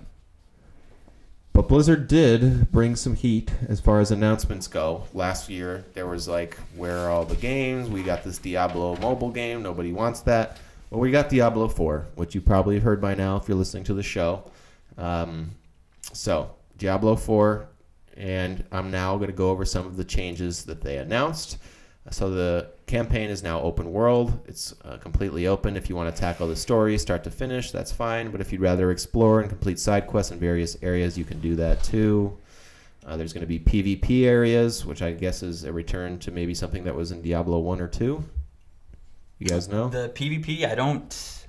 But 1.54 1.68
Blizzard 1.68 2.08
did 2.08 2.72
bring 2.72 2.96
some 2.96 3.16
heat 3.16 3.52
as 3.68 3.80
far 3.82 4.00
as 4.00 4.12
announcements 4.12 4.68
go. 4.68 5.04
Last 5.14 5.50
year, 5.50 5.84
there 5.94 6.08
was 6.08 6.28
like, 6.28 6.58
where 6.76 6.98
are 7.00 7.10
all 7.10 7.26
the 7.26 7.36
games? 7.36 7.90
We 7.90 8.02
got 8.02 8.24
this 8.24 8.38
Diablo 8.38 8.96
mobile 8.98 9.30
game. 9.32 9.62
Nobody 9.62 9.92
wants 9.92 10.22
that. 10.22 10.58
Well, 10.90 11.00
we 11.00 11.12
got 11.12 11.30
Diablo 11.30 11.68
4, 11.68 12.08
which 12.16 12.34
you 12.34 12.42
probably 12.42 12.80
heard 12.80 13.00
by 13.00 13.14
now 13.14 13.38
if 13.38 13.48
you're 13.48 13.58
listening 13.58 13.84
to 13.86 13.94
the 13.94 14.02
show. 14.02 14.44
Um, 14.98 15.52
so, 16.14 16.56
Diablo 16.80 17.16
4, 17.16 17.68
and 18.18 18.64
I'm 18.72 18.90
now 18.90 19.16
going 19.18 19.30
to 19.30 19.36
go 19.36 19.52
over 19.52 19.66
some 19.66 19.86
of 19.86 19.98
the 19.98 20.04
changes 20.04 20.64
that 20.66 20.82
they 20.82 20.98
announced. 20.98 21.60
So, 22.10 22.32
the 22.32 22.72
campaign 22.88 23.30
is 23.30 23.44
now 23.44 23.62
open 23.62 23.94
world. 23.94 24.40
It's 24.48 24.74
uh, 24.84 24.98
completely 24.98 25.46
open. 25.46 25.78
If 25.78 25.90
you 25.90 25.96
want 25.96 26.14
to 26.14 26.20
tackle 26.20 26.48
the 26.48 26.56
story 26.56 26.98
start 26.98 27.24
to 27.26 27.30
finish, 27.30 27.70
that's 27.70 27.92
fine. 27.92 28.32
But 28.32 28.42
if 28.42 28.52
you'd 28.52 28.62
rather 28.62 28.90
explore 28.90 29.42
and 29.42 29.50
complete 29.50 29.78
side 29.78 30.08
quests 30.08 30.32
in 30.32 30.40
various 30.40 30.76
areas, 30.82 31.20
you 31.20 31.24
can 31.24 31.40
do 31.40 31.56
that 31.58 31.84
too. 31.84 32.36
Uh, 33.06 33.16
there's 33.16 33.32
going 33.32 33.48
to 33.48 33.48
be 33.48 33.60
PvP 33.60 34.26
areas, 34.26 34.88
which 34.88 35.04
I 35.04 35.12
guess 35.12 35.44
is 35.44 35.66
a 35.66 35.72
return 35.72 36.18
to 36.20 36.32
maybe 36.32 36.56
something 36.56 36.84
that 36.86 36.96
was 36.96 37.12
in 37.12 37.22
Diablo 37.22 37.60
1 37.60 37.80
or 37.80 37.88
2. 37.88 38.24
You 39.40 39.48
guys 39.48 39.68
know? 39.70 39.88
the 39.90 40.10
PvP, 40.10 40.66
I 40.70 40.76
don't 40.76 41.46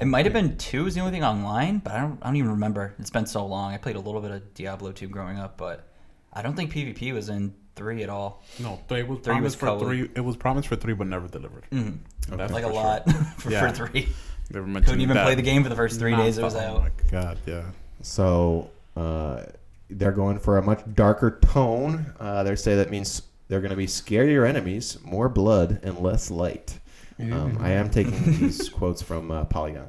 It 0.00 0.04
might 0.06 0.26
have 0.26 0.32
been 0.32 0.56
two 0.58 0.86
is 0.86 0.94
the 0.94 1.00
only 1.00 1.12
thing 1.12 1.24
online, 1.24 1.78
but 1.78 1.92
I 1.94 2.00
don't. 2.00 2.18
I 2.22 2.26
don't 2.26 2.36
even 2.36 2.50
remember. 2.52 2.94
It's 2.98 3.10
been 3.10 3.26
so 3.26 3.46
long. 3.46 3.72
I 3.72 3.78
played 3.78 3.96
a 3.96 4.00
little 4.00 4.20
bit 4.20 4.30
of 4.30 4.54
Diablo 4.54 4.92
2 4.92 5.08
growing 5.08 5.38
up, 5.38 5.56
but 5.56 5.86
I 6.32 6.42
don't 6.42 6.54
think 6.54 6.72
PvP 6.72 7.12
was 7.14 7.28
in 7.28 7.54
three 7.76 8.02
at 8.02 8.08
all. 8.10 8.42
No, 8.58 8.80
three 8.88 9.02
was 9.04 9.20
Three 9.20 9.40
was 9.40 9.54
for 9.54 9.66
code. 9.66 9.80
three. 9.80 10.10
It 10.14 10.20
was 10.20 10.36
promised 10.36 10.68
for 10.68 10.76
three, 10.76 10.92
but 10.94 11.06
never 11.06 11.28
delivered. 11.28 11.64
Mhm. 11.70 11.98
That's 12.28 12.52
like 12.52 12.64
a 12.64 12.68
for 12.68 12.74
lot 12.74 13.10
for, 13.38 13.50
Yeah. 13.50 13.70
for 13.72 13.86
three. 13.86 14.08
They 14.50 14.58
were 14.60 14.66
Couldn't 14.80 15.00
even 15.00 15.14
that 15.16 15.24
play 15.24 15.34
the 15.36 15.42
game 15.42 15.62
for 15.62 15.68
the 15.68 15.76
first 15.76 15.98
three 16.00 16.14
days 16.16 16.36
it 16.36 16.42
was 16.42 16.54
nonstop. 16.54 16.62
out. 16.64 16.76
Oh 16.76 16.80
my 16.80 16.90
god, 17.10 17.38
yeah. 17.46 17.62
So 18.02 18.70
uh, 18.96 19.44
they're 19.88 20.10
going 20.12 20.38
for 20.40 20.58
a 20.58 20.62
much 20.62 20.80
darker 20.94 21.38
tone. 21.40 22.12
Uh, 22.18 22.42
they 22.42 22.56
say 22.56 22.74
that 22.74 22.90
means 22.90 23.22
they're 23.48 23.60
going 23.60 23.70
to 23.70 23.76
be 23.76 23.86
scarier 23.86 24.46
enemies, 24.48 24.98
more 25.04 25.28
blood, 25.28 25.78
and 25.84 25.98
less 26.00 26.30
light. 26.30 26.79
Um, 27.20 27.58
I 27.60 27.70
am 27.70 27.90
taking 27.90 28.24
these 28.24 28.68
quotes 28.78 29.02
from 29.02 29.30
uh, 29.30 29.44
Polygon. 29.44 29.88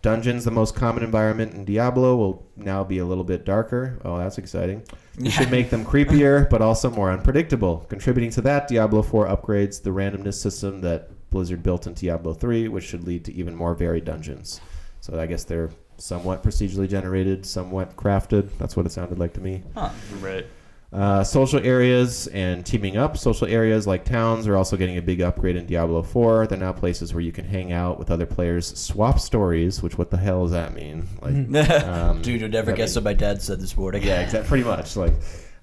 Dungeons, 0.00 0.44
the 0.44 0.52
most 0.52 0.76
common 0.76 1.02
environment 1.02 1.54
in 1.54 1.64
Diablo, 1.64 2.14
will 2.16 2.46
now 2.56 2.84
be 2.84 2.98
a 2.98 3.04
little 3.04 3.24
bit 3.24 3.44
darker. 3.44 3.98
Oh, 4.04 4.18
that's 4.18 4.38
exciting. 4.38 4.84
You 5.18 5.30
should 5.30 5.50
make 5.50 5.70
them 5.70 5.84
creepier, 5.84 6.48
but 6.48 6.62
also 6.62 6.88
more 6.88 7.10
unpredictable. 7.10 7.84
Contributing 7.88 8.30
to 8.30 8.40
that, 8.42 8.68
Diablo 8.68 9.02
4 9.02 9.26
upgrades 9.26 9.82
the 9.82 9.90
randomness 9.90 10.34
system 10.34 10.80
that 10.82 11.10
Blizzard 11.30 11.64
built 11.64 11.88
in 11.88 11.94
Diablo 11.94 12.32
3, 12.32 12.68
which 12.68 12.84
should 12.84 13.04
lead 13.04 13.24
to 13.24 13.32
even 13.34 13.56
more 13.56 13.74
varied 13.74 14.04
dungeons. 14.04 14.60
So 15.00 15.18
I 15.18 15.26
guess 15.26 15.42
they're 15.42 15.70
somewhat 15.96 16.44
procedurally 16.44 16.88
generated, 16.88 17.44
somewhat 17.44 17.96
crafted. 17.96 18.50
That's 18.58 18.76
what 18.76 18.86
it 18.86 18.92
sounded 18.92 19.18
like 19.18 19.32
to 19.34 19.40
me. 19.40 19.64
Huh. 19.74 19.90
Right. 20.20 20.46
Uh, 20.90 21.22
social 21.22 21.60
areas 21.60 22.28
and 22.28 22.64
teaming 22.64 22.96
up. 22.96 23.18
Social 23.18 23.46
areas 23.46 23.86
like 23.86 24.06
towns 24.06 24.46
are 24.48 24.56
also 24.56 24.74
getting 24.74 24.96
a 24.96 25.02
big 25.02 25.20
upgrade 25.20 25.54
in 25.54 25.66
Diablo 25.66 26.02
4. 26.02 26.46
They're 26.46 26.56
now 26.58 26.72
places 26.72 27.12
where 27.12 27.20
you 27.20 27.30
can 27.30 27.44
hang 27.44 27.72
out 27.72 27.98
with 27.98 28.10
other 28.10 28.24
players, 28.24 28.66
swap 28.78 29.20
stories. 29.20 29.82
Which 29.82 29.98
what 29.98 30.10
the 30.10 30.16
hell 30.16 30.44
does 30.44 30.52
that 30.52 30.74
mean? 30.74 31.06
Like, 31.20 31.70
um, 31.84 32.22
Dude, 32.22 32.40
you'd 32.40 32.52
never 32.52 32.72
guess 32.72 32.96
mean- 32.96 33.04
what 33.04 33.10
my 33.10 33.14
dad 33.14 33.42
said 33.42 33.60
this 33.60 33.76
morning. 33.76 34.02
yeah, 34.02 34.20
exactly. 34.22 34.48
Pretty 34.48 34.64
much 34.64 34.96
like 34.96 35.12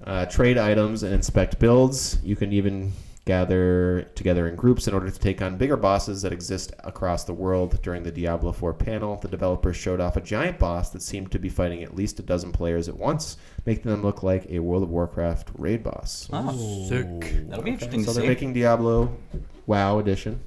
uh, 0.06 0.28
trade 0.28 0.60
items 0.60 1.02
and 1.02 1.12
inspect 1.12 1.58
builds. 1.58 2.20
You 2.24 2.36
can 2.36 2.54
even 2.54 2.92
gather 3.26 4.04
together 4.14 4.48
in 4.48 4.56
groups 4.56 4.88
in 4.88 4.94
order 4.94 5.10
to 5.10 5.20
take 5.20 5.42
on 5.42 5.58
bigger 5.58 5.76
bosses 5.76 6.22
that 6.22 6.32
exist 6.32 6.72
across 6.84 7.24
the 7.24 7.34
world. 7.34 7.82
During 7.82 8.04
the 8.04 8.12
Diablo 8.12 8.52
4 8.52 8.74
panel, 8.74 9.16
the 9.18 9.28
developers 9.28 9.76
showed 9.76 10.00
off 10.00 10.16
a 10.16 10.22
giant 10.22 10.60
boss 10.60 10.92
that 10.92 11.02
seemed 11.02 11.32
to 11.32 11.40
be 11.40 11.50
fighting 11.50 11.82
at 11.84 11.96
least 11.96 12.20
a 12.20 12.24
dozen 12.24 12.52
players 12.52 12.88
at 12.88 12.96
once, 12.98 13.38
making 13.66 13.90
them 13.90 14.04
look 14.04 14.22
like 14.22 14.46
a 14.50 14.60
World 14.60 14.84
of 14.84 14.90
Warcraft 14.90 15.50
raid 15.58 15.84
boss. 15.84 16.30
Oh, 16.32 16.88
Sick. 16.88 17.48
that'll 17.50 17.64
be 17.64 17.72
interesting 17.72 18.04
So 18.04 18.12
to 18.12 18.14
they're 18.14 18.24
see. 18.24 18.30
making 18.30 18.54
Diablo 18.54 19.18
WoW 19.66 19.98
edition. 20.00 20.42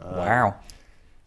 Uh, 0.00 0.12
wow. 0.16 0.54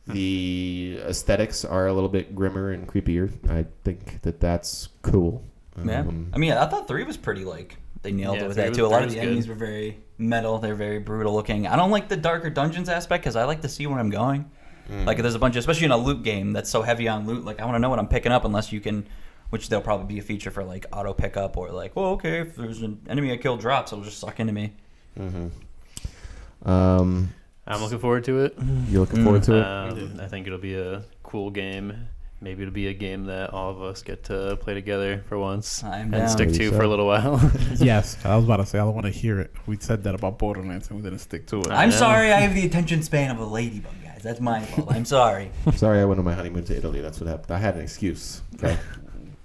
The 0.07 0.99
aesthetics 1.03 1.63
are 1.63 1.85
a 1.85 1.93
little 1.93 2.09
bit 2.09 2.33
grimmer 2.33 2.71
and 2.71 2.87
creepier. 2.87 3.31
I 3.47 3.65
think 3.83 4.21
that 4.23 4.39
that's 4.39 4.89
cool. 5.03 5.43
Yeah. 5.85 5.99
Um, 5.99 6.31
I 6.33 6.39
mean, 6.39 6.51
I 6.53 6.65
thought 6.65 6.87
three 6.87 7.03
was 7.03 7.15
pretty 7.15 7.45
like 7.45 7.77
they 8.01 8.11
nailed 8.11 8.37
Yeah, 8.37 8.43
it 8.43 8.47
with 8.47 8.57
that 8.57 8.69
was- 8.69 8.77
too. 8.77 8.85
A 8.85 8.87
lot 8.87 9.03
of 9.03 9.09
the 9.11 9.17
was 9.17 9.25
enemies 9.25 9.47
were 9.47 9.55
very 9.55 9.99
metal. 10.17 10.57
They're 10.59 10.75
very 10.75 10.99
brutal 10.99 11.33
looking. 11.33 11.67
I 11.67 11.75
don't 11.75 11.91
like 11.91 12.07
the 12.09 12.17
darker 12.17 12.49
dungeons 12.49 12.89
aspect 12.89 13.23
because 13.23 13.35
I 13.35 13.43
like 13.45 13.61
to 13.61 13.69
see 13.69 13.87
where 13.87 13.99
I'm 13.99 14.09
going. 14.09 14.49
Mm. 14.89 15.05
Like 15.05 15.17
there's 15.17 15.35
a 15.35 15.39
bunch, 15.39 15.55
of, 15.55 15.59
especially 15.59 15.85
in 15.85 15.91
a 15.91 15.97
loot 15.97 16.23
game 16.23 16.53
that's 16.53 16.69
so 16.69 16.81
heavy 16.81 17.07
on 17.07 17.27
loot. 17.27 17.45
Like 17.45 17.59
I 17.59 17.65
want 17.65 17.75
to 17.75 17.79
know 17.79 17.89
what 17.89 17.99
I'm 17.99 18.07
picking 18.07 18.31
up 18.31 18.43
unless 18.45 18.71
you 18.71 18.79
can, 18.79 19.05
which 19.49 19.69
there'll 19.69 19.83
probably 19.83 20.07
be 20.07 20.19
a 20.19 20.23
feature 20.23 20.49
for 20.51 20.63
like 20.63 20.85
auto 20.91 21.13
pickup 21.13 21.57
or 21.57 21.69
like, 21.71 21.95
well, 21.95 22.05
okay, 22.11 22.39
if 22.39 22.55
there's 22.55 22.81
an 22.81 22.99
enemy 23.07 23.31
I 23.31 23.37
kill 23.37 23.57
drops, 23.57 23.91
it'll 23.91 24.03
just 24.03 24.19
suck 24.19 24.39
into 24.39 24.53
me. 24.53 24.73
Mm-hmm. 25.19 26.69
Um, 26.69 27.33
I'm 27.67 27.81
looking 27.81 27.99
forward 27.99 28.23
to 28.25 28.39
it. 28.45 28.55
you 28.89 28.99
looking 28.99 29.23
forward 29.23 29.43
to 29.43 29.57
it? 29.57 29.63
Um, 29.65 30.19
I 30.19 30.27
think 30.27 30.47
it'll 30.47 30.59
be 30.59 30.75
a 30.75 31.03
cool 31.23 31.49
game. 31.51 32.07
Maybe 32.41 32.61
it'll 32.63 32.73
be 32.73 32.87
a 32.87 32.93
game 32.93 33.25
that 33.25 33.49
all 33.49 33.69
of 33.69 33.81
us 33.81 34.01
get 34.01 34.23
to 34.25 34.55
play 34.61 34.73
together 34.73 35.25
for 35.27 35.37
once 35.37 35.83
I'm 35.83 36.03
and 36.03 36.11
down. 36.11 36.29
stick 36.29 36.47
Maybe 36.47 36.59
to 36.59 36.69
so. 36.69 36.77
for 36.77 36.83
a 36.83 36.87
little 36.87 37.05
while. 37.05 37.51
yes, 37.75 38.17
I 38.23 38.35
was 38.37 38.45
about 38.45 38.57
to 38.57 38.65
say 38.65 38.79
I 38.79 38.85
don't 38.85 38.93
want 38.93 39.07
to 39.07 39.11
hear 39.11 39.41
it. 39.41 39.51
We 39.65 39.77
said 39.77 40.03
that 40.03 40.15
about 40.15 40.39
Borderlands 40.39 40.87
and 40.89 40.97
we 40.97 41.03
didn't 41.03 41.19
stick 41.19 41.47
to 41.47 41.59
it. 41.59 41.67
I'm 41.69 41.89
know. 41.89 41.95
sorry, 41.95 42.31
I 42.31 42.39
have 42.39 42.55
the 42.55 42.65
attention 42.65 43.03
span 43.03 43.29
of 43.31 43.39
a 43.39 43.45
ladybug, 43.45 43.91
guys. 44.03 44.21
That's 44.23 44.39
my 44.39 44.61
fault. 44.63 44.87
I'm 44.89 45.03
sorry. 45.05 45.51
Sorry, 45.75 45.99
I 45.99 46.05
went 46.05 46.19
on 46.19 46.25
my 46.25 46.33
honeymoon 46.33 46.63
to 46.65 46.77
Italy. 46.77 47.01
That's 47.01 47.19
what 47.19 47.27
happened. 47.29 47.51
I 47.51 47.57
had 47.57 47.75
an 47.75 47.81
excuse. 47.81 48.41
Okay, 48.55 48.77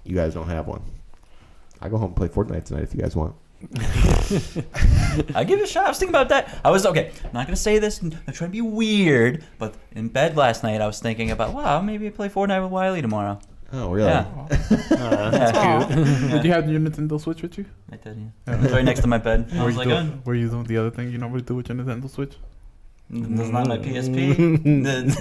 you 0.05 0.15
guys 0.15 0.35
don't 0.35 0.49
have 0.49 0.67
one. 0.69 0.83
I 1.81 1.89
go 1.89 1.97
home 1.97 2.09
and 2.09 2.17
play 2.17 2.29
Fortnite 2.29 2.65
tonight 2.65 2.85
if 2.85 2.95
you 2.95 3.01
guys 3.01 3.15
want. 3.17 3.35
I 5.35 5.45
give 5.45 5.59
it 5.61 5.65
a 5.65 5.67
shot. 5.67 5.87
I 5.87 5.89
was 5.89 5.99
thinking 5.99 6.15
about 6.15 6.29
that. 6.31 6.61
I 6.65 6.71
was 6.71 6.87
okay. 6.87 7.11
I'm 7.25 7.31
Not 7.33 7.47
gonna 7.47 7.57
say 7.57 7.79
this. 7.79 8.01
I'm 8.03 8.11
trying 8.11 8.51
to 8.51 8.53
be 8.53 8.61
weird, 8.61 9.45
but 9.59 9.75
in 9.93 10.09
bed 10.09 10.37
last 10.37 10.63
night, 10.63 10.81
I 10.81 10.87
was 10.87 11.01
thinking 11.01 11.31
about 11.31 11.53
wow, 11.55 11.81
maybe 11.81 12.07
I 12.07 12.11
play 12.11 12.29
Fortnite 12.29 12.63
with 12.63 12.71
Wiley 12.71 13.03
tomorrow. 13.03 13.39
Oh, 13.73 13.91
really? 13.91 14.09
Yeah. 14.09 14.27
Uh, 14.47 14.47
that's 15.31 15.57
Yeah. 15.57 15.87
cute. 15.87 16.31
Did 16.31 16.45
you 16.45 16.53
have 16.53 16.69
your 16.71 16.81
Nintendo 16.81 17.21
Switch 17.21 17.43
with 17.43 17.59
you? 17.59 17.65
I 17.91 17.97
did. 17.97 18.31
Yeah. 18.47 18.55
It 18.55 18.61
was 18.61 18.73
right 18.73 18.85
next 18.85 19.01
to 19.01 19.09
my 19.09 19.19
bed. 19.19 19.49
I 19.53 19.59
Were 19.61 19.65
was 19.67 19.75
you, 19.75 19.79
like, 19.81 19.89
doing, 19.89 20.13
oh, 20.15 20.23
were 20.25 20.35
you 20.37 20.49
doing 20.49 20.65
the 20.65 20.77
other 20.77 20.91
thing 20.91 21.11
you 21.11 21.19
normally 21.19 21.43
do 21.43 21.57
with 21.57 21.69
your 21.69 21.77
Nintendo 21.79 22.09
Switch? 22.09 22.35
that's 23.11 23.51
not 23.51 23.67
my 23.69 23.79
PSP. 23.79 24.37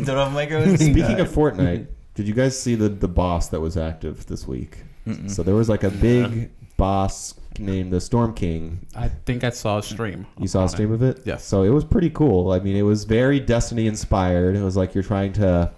Don't 0.06 0.18
have 0.18 0.32
micro 0.34 0.64
SD. 0.64 0.91
Speaking 0.91 1.20
of 1.20 1.30
Fortnite, 1.30 1.88
did 2.16 2.28
you 2.28 2.34
guys 2.34 2.60
see 2.60 2.76
the 2.76 2.89
the 2.89 3.08
boss 3.08 3.50
that 3.50 3.60
was 3.60 3.76
active 3.76 4.26
this 4.28 4.48
week? 4.48 4.84
Mm-mm. 5.08 5.30
So 5.30 5.41
there 5.44 5.56
was 5.56 5.68
like 5.68 5.84
a 5.84 5.89
big 5.89 6.52
boss 6.84 7.36
named 7.60 7.94
the 7.94 8.02
Storm 8.02 8.34
King. 8.34 8.86
I 8.94 9.08
think 9.08 9.46
I 9.46 9.52
saw 9.52 9.78
a 9.78 9.84
stream. 9.84 10.28
You 10.38 10.50
saw 10.50 10.66
a 10.66 10.70
stream 10.70 10.92
it. 10.92 10.96
of 10.96 11.02
it? 11.02 11.22
Yes. 11.24 11.46
So 11.46 11.64
it 11.64 11.70
was 11.70 11.86
pretty 11.86 12.10
cool. 12.10 12.52
I 12.52 12.60
mean, 12.60 12.76
it 12.76 12.82
was 12.82 13.06
very 13.06 13.40
Destiny 13.40 13.88
inspired. 13.88 14.58
It 14.58 14.62
was 14.62 14.76
like 14.76 14.94
you're 14.94 15.02
trying 15.02 15.32
to 15.34 15.72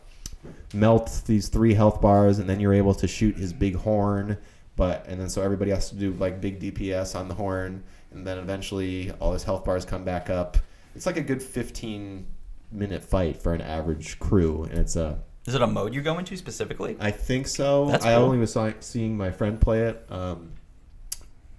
melt 0.74 1.22
these 1.28 1.48
three 1.48 1.76
health 1.76 2.02
bars, 2.02 2.40
and 2.40 2.50
then 2.50 2.60
you're 2.60 2.74
able 2.74 2.96
to 2.96 3.08
shoot 3.08 3.38
his 3.38 3.54
big 3.54 3.76
horn. 3.76 4.36
But 4.76 5.06
and 5.08 5.22
then 5.22 5.30
so 5.30 5.44
everybody 5.44 5.70
has 5.70 5.90
to 5.90 5.96
do 5.96 6.12
like 6.14 6.42
big 6.42 6.60
DPS 6.60 7.16
on 7.16 7.28
the 7.28 7.36
horn, 7.36 7.84
and 8.12 8.26
then 8.26 8.40
eventually 8.40 9.12
all 9.20 9.32
his 9.34 9.44
health 9.44 9.64
bars 9.64 9.86
come 9.86 10.04
back 10.04 10.32
up. 10.32 10.58
It's 10.96 11.06
like 11.06 11.18
a 11.18 11.22
good 11.22 11.44
15 11.44 12.26
minute 12.72 13.04
fight 13.04 13.38
for 13.38 13.54
an 13.54 13.62
average 13.62 14.18
crew, 14.18 14.64
and 14.64 14.80
it's 14.80 14.96
a 14.96 15.20
Is 15.46 15.54
it 15.54 15.62
a 15.62 15.68
mode 15.68 15.94
you 15.94 16.02
go 16.02 16.18
into 16.18 16.36
specifically? 16.36 16.98
I 17.00 17.12
think 17.12 17.46
so. 17.46 17.92
That's 17.92 18.04
I 18.04 18.16
cool. 18.16 18.24
only 18.24 18.40
was 18.40 18.54
saw, 18.54 18.72
seeing 18.80 19.16
my 19.16 19.30
friend 19.30 19.62
play 19.62 19.84
it, 19.84 20.04
um, 20.10 20.52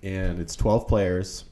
and 0.06 0.38
it's 0.38 0.54
twelve 0.54 0.86
players, 0.86 1.44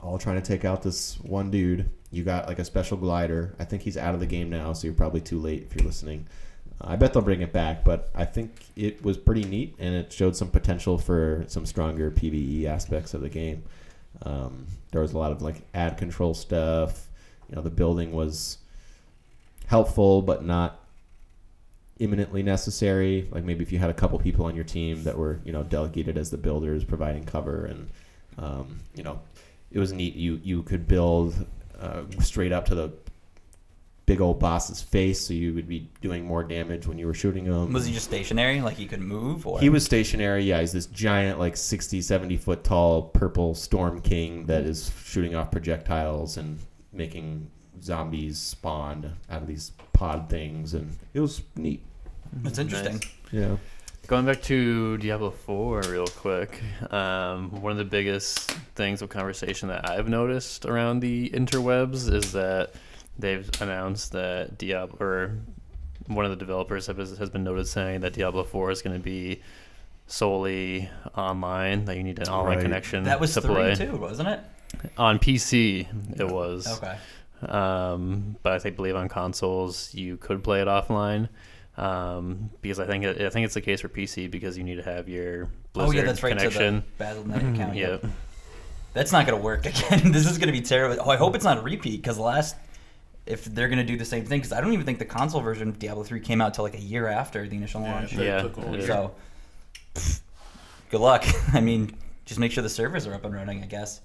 all 0.00 0.18
trying 0.18 0.40
to 0.40 0.46
take 0.46 0.64
out 0.64 0.82
this 0.82 1.18
one 1.20 1.50
dude. 1.50 1.88
You 2.10 2.24
got 2.24 2.48
like 2.48 2.58
a 2.58 2.64
special 2.64 2.96
glider. 2.96 3.54
I 3.60 3.64
think 3.64 3.82
he's 3.82 3.96
out 3.96 4.14
of 4.14 4.20
the 4.20 4.26
game 4.26 4.50
now, 4.50 4.72
so 4.72 4.86
you're 4.86 4.94
probably 4.94 5.20
too 5.20 5.38
late 5.38 5.62
if 5.62 5.76
you're 5.76 5.86
listening. 5.86 6.26
I 6.80 6.96
bet 6.96 7.12
they'll 7.12 7.22
bring 7.22 7.40
it 7.40 7.52
back, 7.52 7.84
but 7.84 8.10
I 8.14 8.24
think 8.24 8.52
it 8.76 9.02
was 9.04 9.16
pretty 9.16 9.44
neat, 9.44 9.76
and 9.78 9.94
it 9.94 10.12
showed 10.12 10.36
some 10.36 10.48
potential 10.48 10.98
for 10.98 11.44
some 11.48 11.66
stronger 11.66 12.10
PVE 12.10 12.64
aspects 12.66 13.14
of 13.14 13.20
the 13.20 13.28
game. 13.28 13.62
Um, 14.22 14.66
there 14.90 15.00
was 15.00 15.12
a 15.12 15.18
lot 15.18 15.30
of 15.30 15.42
like 15.42 15.62
ad 15.74 15.98
control 15.98 16.34
stuff. 16.34 17.08
You 17.48 17.56
know, 17.56 17.62
the 17.62 17.70
building 17.70 18.12
was 18.12 18.58
helpful, 19.66 20.22
but 20.22 20.44
not 20.44 20.80
imminently 21.98 22.42
necessary. 22.42 23.28
Like 23.30 23.44
maybe 23.44 23.62
if 23.62 23.72
you 23.72 23.78
had 23.78 23.90
a 23.90 23.94
couple 23.94 24.18
people 24.18 24.46
on 24.46 24.54
your 24.54 24.64
team 24.64 25.04
that 25.04 25.16
were 25.16 25.40
you 25.44 25.52
know 25.52 25.62
delegated 25.62 26.16
as 26.16 26.30
the 26.30 26.38
builders, 26.38 26.84
providing 26.84 27.24
cover, 27.24 27.66
and 27.66 27.88
um, 28.38 28.80
you 28.94 29.02
know 29.02 29.20
it 29.70 29.78
was 29.78 29.92
neat. 29.92 30.14
You 30.14 30.40
you 30.42 30.62
could 30.62 30.86
build 30.86 31.46
uh, 31.78 32.02
straight 32.20 32.52
up 32.52 32.66
to 32.66 32.74
the 32.74 32.92
big 34.08 34.20
old 34.22 34.40
boss's 34.40 34.80
face, 34.80 35.20
so 35.20 35.34
you 35.34 35.52
would 35.52 35.68
be 35.68 35.86
doing 36.00 36.24
more 36.24 36.42
damage 36.42 36.86
when 36.86 36.98
you 36.98 37.06
were 37.06 37.12
shooting 37.12 37.44
him. 37.44 37.72
Was 37.74 37.84
he 37.84 37.92
just 37.92 38.06
stationary, 38.06 38.62
like 38.62 38.76
he 38.76 38.86
could 38.86 39.02
move? 39.02 39.46
Or 39.46 39.60
He 39.60 39.68
was 39.68 39.84
stationary. 39.84 40.44
Yeah, 40.44 40.60
he's 40.60 40.72
this 40.72 40.86
giant, 40.86 41.38
like 41.38 41.56
60, 41.56 42.00
70 42.00 42.38
foot 42.38 42.64
tall 42.64 43.02
purple 43.02 43.54
storm 43.54 44.00
king 44.00 44.46
that 44.46 44.64
is 44.64 44.90
shooting 45.04 45.34
off 45.34 45.50
projectiles 45.50 46.38
and 46.38 46.58
making 46.90 47.50
zombies 47.82 48.38
spawn 48.38 49.12
out 49.30 49.42
of 49.42 49.46
these 49.46 49.72
pod 49.92 50.30
things, 50.30 50.72
and 50.72 50.96
it 51.12 51.20
was 51.20 51.42
neat. 51.54 51.82
That's 52.32 52.58
interesting. 52.58 52.94
Nice. 52.94 53.08
Yeah. 53.32 53.56
Going 54.06 54.24
back 54.24 54.40
to 54.44 54.96
Diablo 54.98 55.30
4 55.30 55.82
real 55.90 56.06
quick, 56.06 56.62
um, 56.90 57.60
one 57.60 57.72
of 57.72 57.78
the 57.78 57.84
biggest 57.84 58.50
things 58.74 59.02
of 59.02 59.10
conversation 59.10 59.68
that 59.68 59.88
I've 59.88 60.08
noticed 60.08 60.64
around 60.64 61.00
the 61.00 61.28
interwebs 61.30 62.10
is 62.12 62.32
that 62.32 62.72
they've 63.18 63.48
announced 63.60 64.12
that 64.12 64.56
Diablo, 64.56 64.96
or 64.98 65.38
one 66.06 66.24
of 66.24 66.30
the 66.30 66.36
developers 66.36 66.86
has, 66.86 67.18
has 67.18 67.28
been 67.28 67.44
noted 67.44 67.66
saying 67.68 68.00
that 68.00 68.14
Diablo 68.14 68.44
4 68.44 68.70
is 68.70 68.80
going 68.80 68.96
to 68.96 69.02
be 69.02 69.42
solely 70.06 70.88
online, 71.14 71.84
that 71.84 71.96
you 71.98 72.02
need 72.02 72.18
an 72.18 72.28
online 72.28 72.56
Right. 72.56 72.62
connection 72.62 73.04
That 73.04 73.20
was 73.20 73.34
to 73.34 73.42
three 73.42 73.54
play. 73.54 73.74
too, 73.74 73.96
wasn't 73.96 74.28
it? 74.30 74.40
On 74.96 75.18
PC, 75.18 75.86
it 76.18 76.26
was. 76.28 76.66
Okay. 76.78 76.96
Um, 77.46 78.36
but 78.42 78.52
I 78.54 78.58
think 78.58 78.76
believe 78.76 78.96
on 78.96 79.08
consoles 79.10 79.94
you 79.94 80.16
could 80.16 80.42
play 80.42 80.60
it 80.62 80.66
offline. 80.66 81.28
Um, 81.78 82.50
because 82.60 82.80
I 82.80 82.86
think 82.86 83.04
I 83.06 83.30
think 83.30 83.44
it's 83.44 83.54
the 83.54 83.60
case 83.60 83.80
for 83.80 83.88
PC 83.88 84.28
because 84.30 84.58
you 84.58 84.64
need 84.64 84.76
to 84.76 84.82
have 84.82 85.08
your 85.08 85.48
Blizzard 85.72 85.94
oh 85.94 85.98
yeah, 85.98 86.02
that's 86.04 86.22
right. 86.22 86.36
connection. 86.36 86.80
To 86.82 86.86
the 86.88 86.94
Battle.net 86.98 87.54
account. 87.54 87.76
yeah. 87.76 87.98
That's 88.94 89.12
not 89.12 89.26
gonna 89.26 89.40
work 89.40 89.64
again. 89.66 90.10
this 90.10 90.28
is 90.28 90.38
gonna 90.38 90.50
be 90.52 90.60
terrible. 90.60 91.00
Oh, 91.06 91.10
I 91.10 91.16
hope 91.16 91.34
it's 91.36 91.44
not 91.44 91.58
a 91.58 91.60
repeat 91.60 92.02
because 92.02 92.18
last 92.18 92.56
if 93.26 93.44
they're 93.44 93.68
gonna 93.68 93.84
do 93.84 93.96
the 93.96 94.04
same 94.04 94.24
thing 94.24 94.40
because 94.40 94.52
I 94.52 94.60
don't 94.60 94.72
even 94.72 94.86
think 94.86 94.98
the 94.98 95.04
console 95.04 95.40
version 95.40 95.68
of 95.68 95.78
Diablo 95.78 96.02
three 96.02 96.18
came 96.20 96.40
out 96.40 96.54
till 96.54 96.64
like 96.64 96.74
a 96.74 96.80
year 96.80 97.06
after 97.06 97.46
the 97.46 97.56
initial 97.56 97.82
Yeah, 97.82 97.92
launch. 97.94 98.12
they 98.12 98.26
Yeah, 98.26 98.42
took 98.42 98.58
all 98.58 98.64
it 98.64 98.70
year. 98.72 98.80
is. 98.80 98.86
So, 98.86 99.14
pff, 99.94 100.20
good 100.90 101.00
luck. 101.00 101.24
I 101.52 101.60
mean, 101.60 101.94
just 102.24 102.40
make 102.40 102.50
sure 102.50 102.62
the 102.62 102.68
servers 102.68 103.06
are 103.06 103.14
up 103.14 103.24
and 103.24 103.34
running. 103.34 103.62
I 103.62 103.66
guess. 103.66 104.00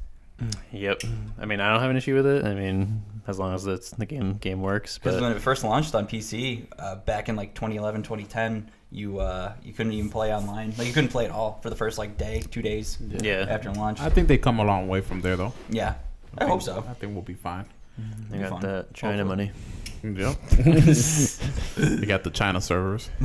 Yep. 0.71 1.03
I 1.39 1.45
mean, 1.45 1.59
I 1.59 1.71
don't 1.71 1.81
have 1.81 1.89
an 1.89 1.97
issue 1.97 2.15
with 2.15 2.25
it. 2.25 2.45
I 2.45 2.53
mean, 2.53 3.03
as 3.27 3.39
long 3.39 3.53
as 3.53 3.65
it's 3.65 3.91
the 3.91 4.05
game 4.05 4.33
game 4.35 4.61
works. 4.61 4.97
Because 4.97 5.21
when 5.21 5.31
it 5.31 5.39
first 5.39 5.63
launched 5.63 5.95
on 5.95 6.07
PC 6.07 6.65
uh, 6.77 6.95
back 6.95 7.29
in 7.29 7.35
like 7.35 7.53
2011, 7.53 8.03
2010, 8.03 8.69
you 8.91 9.19
uh, 9.19 9.53
you 9.63 9.73
couldn't 9.73 9.93
even 9.93 10.09
play 10.09 10.33
online. 10.33 10.73
Like 10.77 10.87
you 10.87 10.93
couldn't 10.93 11.11
play 11.11 11.25
at 11.25 11.31
all 11.31 11.59
for 11.61 11.69
the 11.69 11.75
first 11.75 11.97
like 11.97 12.17
day, 12.17 12.43
two 12.51 12.61
days 12.61 12.97
yeah, 13.21 13.45
after 13.49 13.71
launch. 13.71 13.99
I 13.99 14.09
think 14.09 14.27
they 14.27 14.37
come 14.37 14.59
a 14.59 14.65
long 14.65 14.87
way 14.87 15.01
from 15.01 15.21
there, 15.21 15.35
though. 15.35 15.53
yeah, 15.69 15.95
I 16.37 16.45
hope 16.45 16.61
so. 16.61 16.83
I 16.87 16.93
think 16.93 17.13
we'll 17.13 17.21
be 17.21 17.33
fine. 17.33 17.65
they 18.29 18.39
got 18.39 18.49
fun. 18.49 18.61
that 18.61 18.93
China 18.93 19.23
Hopefully. 19.23 19.51
money. 20.03 20.19
Yep. 20.19 20.35
they 21.77 22.05
got 22.05 22.23
the 22.25 22.31
China 22.33 22.59
servers. 22.59 23.09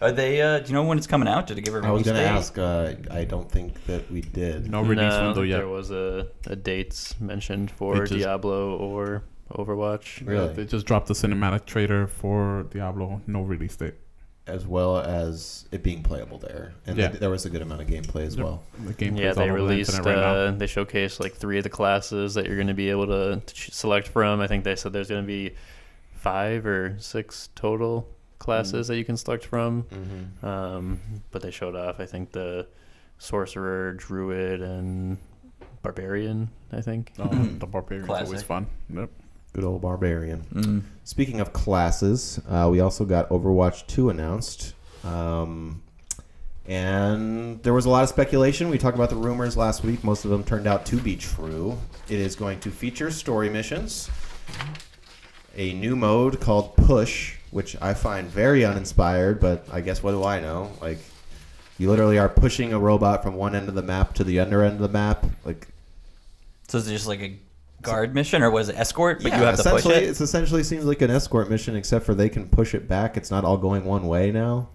Are 0.00 0.12
they? 0.12 0.40
Uh, 0.42 0.58
do 0.60 0.66
you 0.68 0.74
know 0.74 0.82
when 0.82 0.98
it's 0.98 1.06
coming 1.06 1.28
out? 1.28 1.46
Did 1.46 1.58
it 1.58 1.62
give 1.62 1.74
a 1.74 1.78
I 1.78 1.90
was 1.90 2.06
release 2.06 2.06
date? 2.22 2.26
I 2.30 2.36
was 2.36 2.50
gonna 2.50 2.84
date? 2.88 2.98
ask. 2.98 3.08
Uh, 3.10 3.14
I 3.14 3.24
don't 3.24 3.50
think 3.50 3.84
that 3.86 4.10
we 4.10 4.20
did. 4.20 4.70
No 4.70 4.82
release 4.82 4.98
no, 5.14 5.26
window 5.26 5.42
yet. 5.42 5.56
there 5.58 5.68
was 5.68 5.90
a, 5.90 6.28
a 6.46 6.56
dates 6.56 7.18
mentioned 7.20 7.70
for 7.70 8.04
just- 8.04 8.12
Diablo 8.12 8.76
or 8.76 9.22
Overwatch. 9.52 10.26
Really? 10.26 10.52
They 10.52 10.64
just 10.66 10.86
dropped 10.86 11.06
the 11.08 11.14
cinematic 11.14 11.64
trailer 11.66 12.06
for 12.06 12.64
Diablo. 12.70 13.22
No 13.26 13.42
release 13.42 13.76
date. 13.76 13.94
as 14.48 14.64
well 14.64 14.98
as 14.98 15.66
it 15.72 15.82
being 15.82 16.04
playable 16.04 16.38
there, 16.38 16.72
and 16.86 16.96
Yeah. 16.96 17.08
th- 17.08 17.18
there 17.18 17.30
was 17.30 17.44
a 17.46 17.50
good 17.50 17.62
amount 17.62 17.80
of 17.82 17.88
gameplay 17.88 18.24
as 18.26 18.36
Yep. 18.36 18.44
well. 18.44 18.62
The 18.84 18.92
game 18.92 19.16
Yeah, 19.16 19.32
they 19.32 19.50
released. 19.50 19.90
internet 19.92 20.16
right 20.18 20.24
uh, 20.24 20.50
they 20.52 20.66
showcased 20.66 21.18
like 21.18 21.34
three 21.34 21.58
of 21.58 21.64
the 21.64 21.68
classes 21.70 22.34
that 22.34 22.46
you're 22.46 22.54
going 22.54 22.68
to 22.68 22.74
be 22.74 22.88
able 22.90 23.08
to, 23.08 23.42
to 23.44 23.54
ch- 23.54 23.72
select 23.72 24.06
from. 24.06 24.40
I 24.40 24.46
think 24.46 24.62
they 24.62 24.76
said 24.76 24.92
there's 24.92 25.08
going 25.08 25.24
to 25.24 25.26
be 25.26 25.56
five 26.14 26.64
or 26.64 26.94
six 27.00 27.48
total 27.56 28.06
classes 28.38 28.88
that 28.88 28.96
you 28.96 29.04
can 29.04 29.16
select 29.16 29.44
from. 29.44 29.84
Mm-hmm. 29.84 30.46
Um, 30.46 31.00
but 31.30 31.42
they 31.42 31.50
showed 31.50 31.74
off, 31.76 32.00
I 32.00 32.06
think, 32.06 32.32
the 32.32 32.66
sorcerer, 33.18 33.94
druid, 33.94 34.60
and 34.60 35.18
barbarian. 35.82 36.50
I 36.72 36.80
think. 36.80 37.12
Oh, 37.18 37.28
the 37.28 37.66
barbarian's 37.66 38.10
always 38.10 38.42
fun. 38.42 38.66
Yep. 38.90 39.10
Good 39.52 39.64
old 39.64 39.80
barbarian. 39.80 40.44
Mm. 40.52 40.82
Speaking 41.04 41.40
of 41.40 41.54
classes, 41.54 42.38
uh, 42.48 42.68
we 42.70 42.80
also 42.80 43.06
got 43.06 43.28
Overwatch 43.30 43.86
2 43.86 44.10
announced. 44.10 44.74
Um, 45.02 45.82
and 46.68 47.62
there 47.62 47.72
was 47.72 47.86
a 47.86 47.90
lot 47.90 48.02
of 48.02 48.08
speculation. 48.08 48.68
We 48.68 48.76
talked 48.76 48.96
about 48.96 49.08
the 49.08 49.16
rumors 49.16 49.56
last 49.56 49.84
week. 49.84 50.02
Most 50.02 50.24
of 50.24 50.30
them 50.30 50.42
turned 50.42 50.66
out 50.66 50.84
to 50.86 50.96
be 50.96 51.16
true. 51.16 51.78
It 52.08 52.18
is 52.18 52.34
going 52.34 52.60
to 52.60 52.70
feature 52.70 53.10
story 53.10 53.48
missions, 53.48 54.10
a 55.56 55.72
new 55.74 55.96
mode 55.96 56.40
called 56.40 56.76
Push, 56.76 57.35
which 57.50 57.76
I 57.80 57.94
find 57.94 58.28
very 58.28 58.64
uninspired, 58.64 59.40
but 59.40 59.66
I 59.72 59.80
guess 59.80 60.02
what 60.02 60.12
do 60.12 60.24
I 60.24 60.40
know? 60.40 60.72
Like, 60.80 60.98
you 61.78 61.88
literally 61.90 62.18
are 62.18 62.28
pushing 62.28 62.72
a 62.72 62.78
robot 62.78 63.22
from 63.22 63.34
one 63.36 63.54
end 63.54 63.68
of 63.68 63.74
the 63.74 63.82
map 63.82 64.14
to 64.14 64.24
the 64.24 64.40
other 64.40 64.62
end 64.62 64.74
of 64.74 64.80
the 64.80 64.88
map. 64.88 65.26
Like, 65.44 65.68
So 66.68 66.78
is 66.78 66.88
it 66.88 66.92
just 66.92 67.06
like 67.06 67.20
a 67.20 67.38
guard 67.82 68.14
mission, 68.14 68.42
or 68.42 68.50
was 68.50 68.68
it 68.68 68.76
escort? 68.76 69.22
But 69.22 69.32
yeah, 69.32 69.38
you 69.40 69.44
have 69.44 69.56
to 69.56 69.62
push 69.62 69.72
essentially, 69.80 69.94
it. 69.94 70.10
It 70.10 70.20
essentially 70.20 70.62
seems 70.64 70.84
like 70.84 71.02
an 71.02 71.10
escort 71.10 71.50
mission, 71.50 71.76
except 71.76 72.04
for 72.06 72.14
they 72.14 72.28
can 72.28 72.48
push 72.48 72.74
it 72.74 72.88
back. 72.88 73.16
It's 73.16 73.30
not 73.30 73.44
all 73.44 73.56
going 73.58 73.84
one 73.84 74.06
way 74.06 74.30
now. 74.32 74.68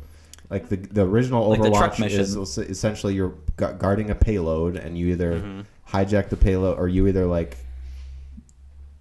Like 0.49 0.67
the 0.69 0.75
the 0.75 1.03
original 1.05 1.49
Like 1.49 1.61
the 1.61 1.69
Overwatch 1.69 1.99
mission. 1.99 2.19
is 2.19 2.35
essentially 2.57 3.13
you're 3.15 3.33
guarding 3.57 4.09
a 4.09 4.15
payload, 4.15 4.75
and 4.75 4.97
you 4.97 5.07
either 5.07 5.33
Mm-hmm. 5.39 5.61
hijack 5.95 6.29
the 6.29 6.35
payload 6.37 6.77
or 6.77 6.87
you 6.87 7.07
either 7.07 7.25
like 7.25 7.57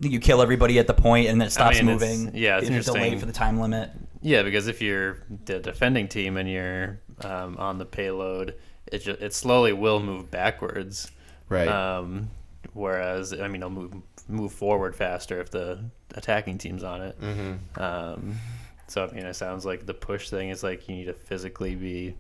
You 0.01 0.19
kill 0.19 0.41
everybody 0.43 0.79
at 0.79 0.87
the 0.87 0.95
point, 0.95 1.29
and 1.29 1.41
then 1.41 1.49
it 1.49 1.51
stops 1.51 1.81
mean, 1.81 1.91
it's- 1.91 2.19
moving. 2.19 2.35
yeah, 2.37 2.57
it's 2.59 2.69
If 2.69 2.73
you're 2.73 2.83
delayed 2.83 3.21
for 3.21 3.27
the 3.27 3.33
time 3.33 3.61
limit. 3.61 3.91
Yeah, 4.23 4.43
because 4.43 4.67
if 4.67 4.81
you're 4.83 5.19
the 5.47 5.59
defending 5.61 6.09
team 6.09 6.37
and 6.37 6.49
you're 6.51 7.01
um, 7.23 7.57
on 7.59 7.79
the 7.79 7.85
payload, 7.87 8.55
it 8.87 8.99
ju- 9.03 9.17
it 9.21 9.33
slowly 9.35 9.73
will 9.73 10.01
move 10.01 10.31
backwards. 10.31 11.11
right. 11.49 11.69
Um, 11.69 12.31
whereas, 12.73 13.33
I 13.33 13.49
mean, 13.49 13.57
it'll 13.63 13.71
move 13.71 13.95
move 14.29 14.53
forward 14.53 14.95
faster 14.95 15.41
if 15.41 15.51
the 15.51 15.85
attacking 16.15 16.57
team's 16.59 16.85
on 16.85 17.03
it. 17.03 17.21
mm-hmm. 17.21 17.83
Um, 17.83 18.37
so 18.87 19.07
I 19.07 19.15
mean, 19.15 19.25
it 19.27 19.35
sounds 19.35 19.65
like 19.67 19.87
the 19.87 19.95
push 19.95 20.29
thing 20.31 20.51
is 20.51 20.63
like 20.63 20.89
you 20.89 20.97
need 20.97 21.07
to 21.07 21.13
physically 21.15 21.75
be 21.75 22.15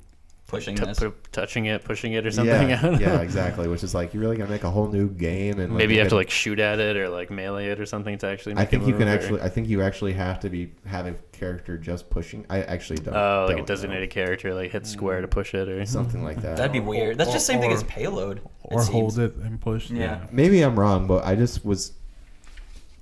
Pushing 0.51 0.74
t- 0.74 0.84
this. 0.84 0.98
pu- 0.98 1.14
touching 1.30 1.66
it, 1.66 1.84
pushing 1.84 2.12
it, 2.14 2.26
or 2.26 2.30
something. 2.30 2.70
Yeah, 2.70 2.90
yeah, 2.98 3.20
exactly. 3.20 3.68
Which 3.68 3.84
is 3.84 3.94
like 3.94 4.12
you're 4.12 4.20
really 4.20 4.36
gonna 4.36 4.51
make 4.51 4.64
a 4.64 4.70
whole 4.70 4.88
new 4.88 5.09
game, 5.09 5.61
and 5.61 5.72
like, 5.72 5.78
Maybe 5.78 5.94
you 5.94 6.01
have 6.01 6.09
to 6.09 6.11
gonna- 6.11 6.20
like 6.20 6.30
shoot 6.30 6.59
at 6.59 6.80
it 6.80 6.96
or 6.96 7.09
like 7.09 7.30
melee 7.30 7.68
it 7.68 7.78
or 7.78 7.86
something 7.86 8.18
to 8.18 8.26
actually. 8.26 8.55
Make 8.55 8.62
I 8.62 8.64
think 8.66 8.82
it 8.82 8.88
you 8.88 8.96
can 8.96 9.09
or- 9.09 9.12
actually. 9.12 9.42
I 9.42 9.48
think 9.48 9.68
you 9.68 9.80
actually 9.82 10.12
have 10.14 10.40
to 10.40 10.51
be 10.51 10.72
having 10.86 11.14
a 11.14 11.36
character 11.36 11.78
just 11.78 12.11
pushing. 12.11 12.44
I 12.51 12.62
actually 12.62 12.98
don't. 12.98 13.14
Oh, 13.14 13.44
like 13.46 13.55
a 13.55 13.57
don't 13.59 13.68
designated 13.68 14.11
character, 14.11 14.53
like 14.55 14.72
hit 14.72 14.86
square 14.86 15.20
to 15.20 15.28
mm. 15.28 15.30
push 15.30 15.55
it, 15.55 15.68
or 15.68 15.86
something 15.86 16.24
like 16.24 16.42
that. 16.42 16.57
That'd 16.57 16.72
be 16.72 16.80
weird. 16.80 17.16
That's 17.16 17.32
just 17.32 17.46
the 17.46 17.53
same 17.53 17.61
thing 17.61 17.72
as 17.72 17.84
payload. 17.84 18.40
Or 18.62 18.82
it 18.82 18.88
hold 18.88 19.14
seems. 19.14 19.18
it 19.18 19.36
and 19.36 19.61
push. 19.61 19.90
Yeah. 19.90 20.26
Maybe 20.30 20.62
I'm 20.62 20.78
wrong, 20.78 21.07
but 21.07 21.24
I 21.24 21.34
just 21.34 21.64
was 21.64 21.92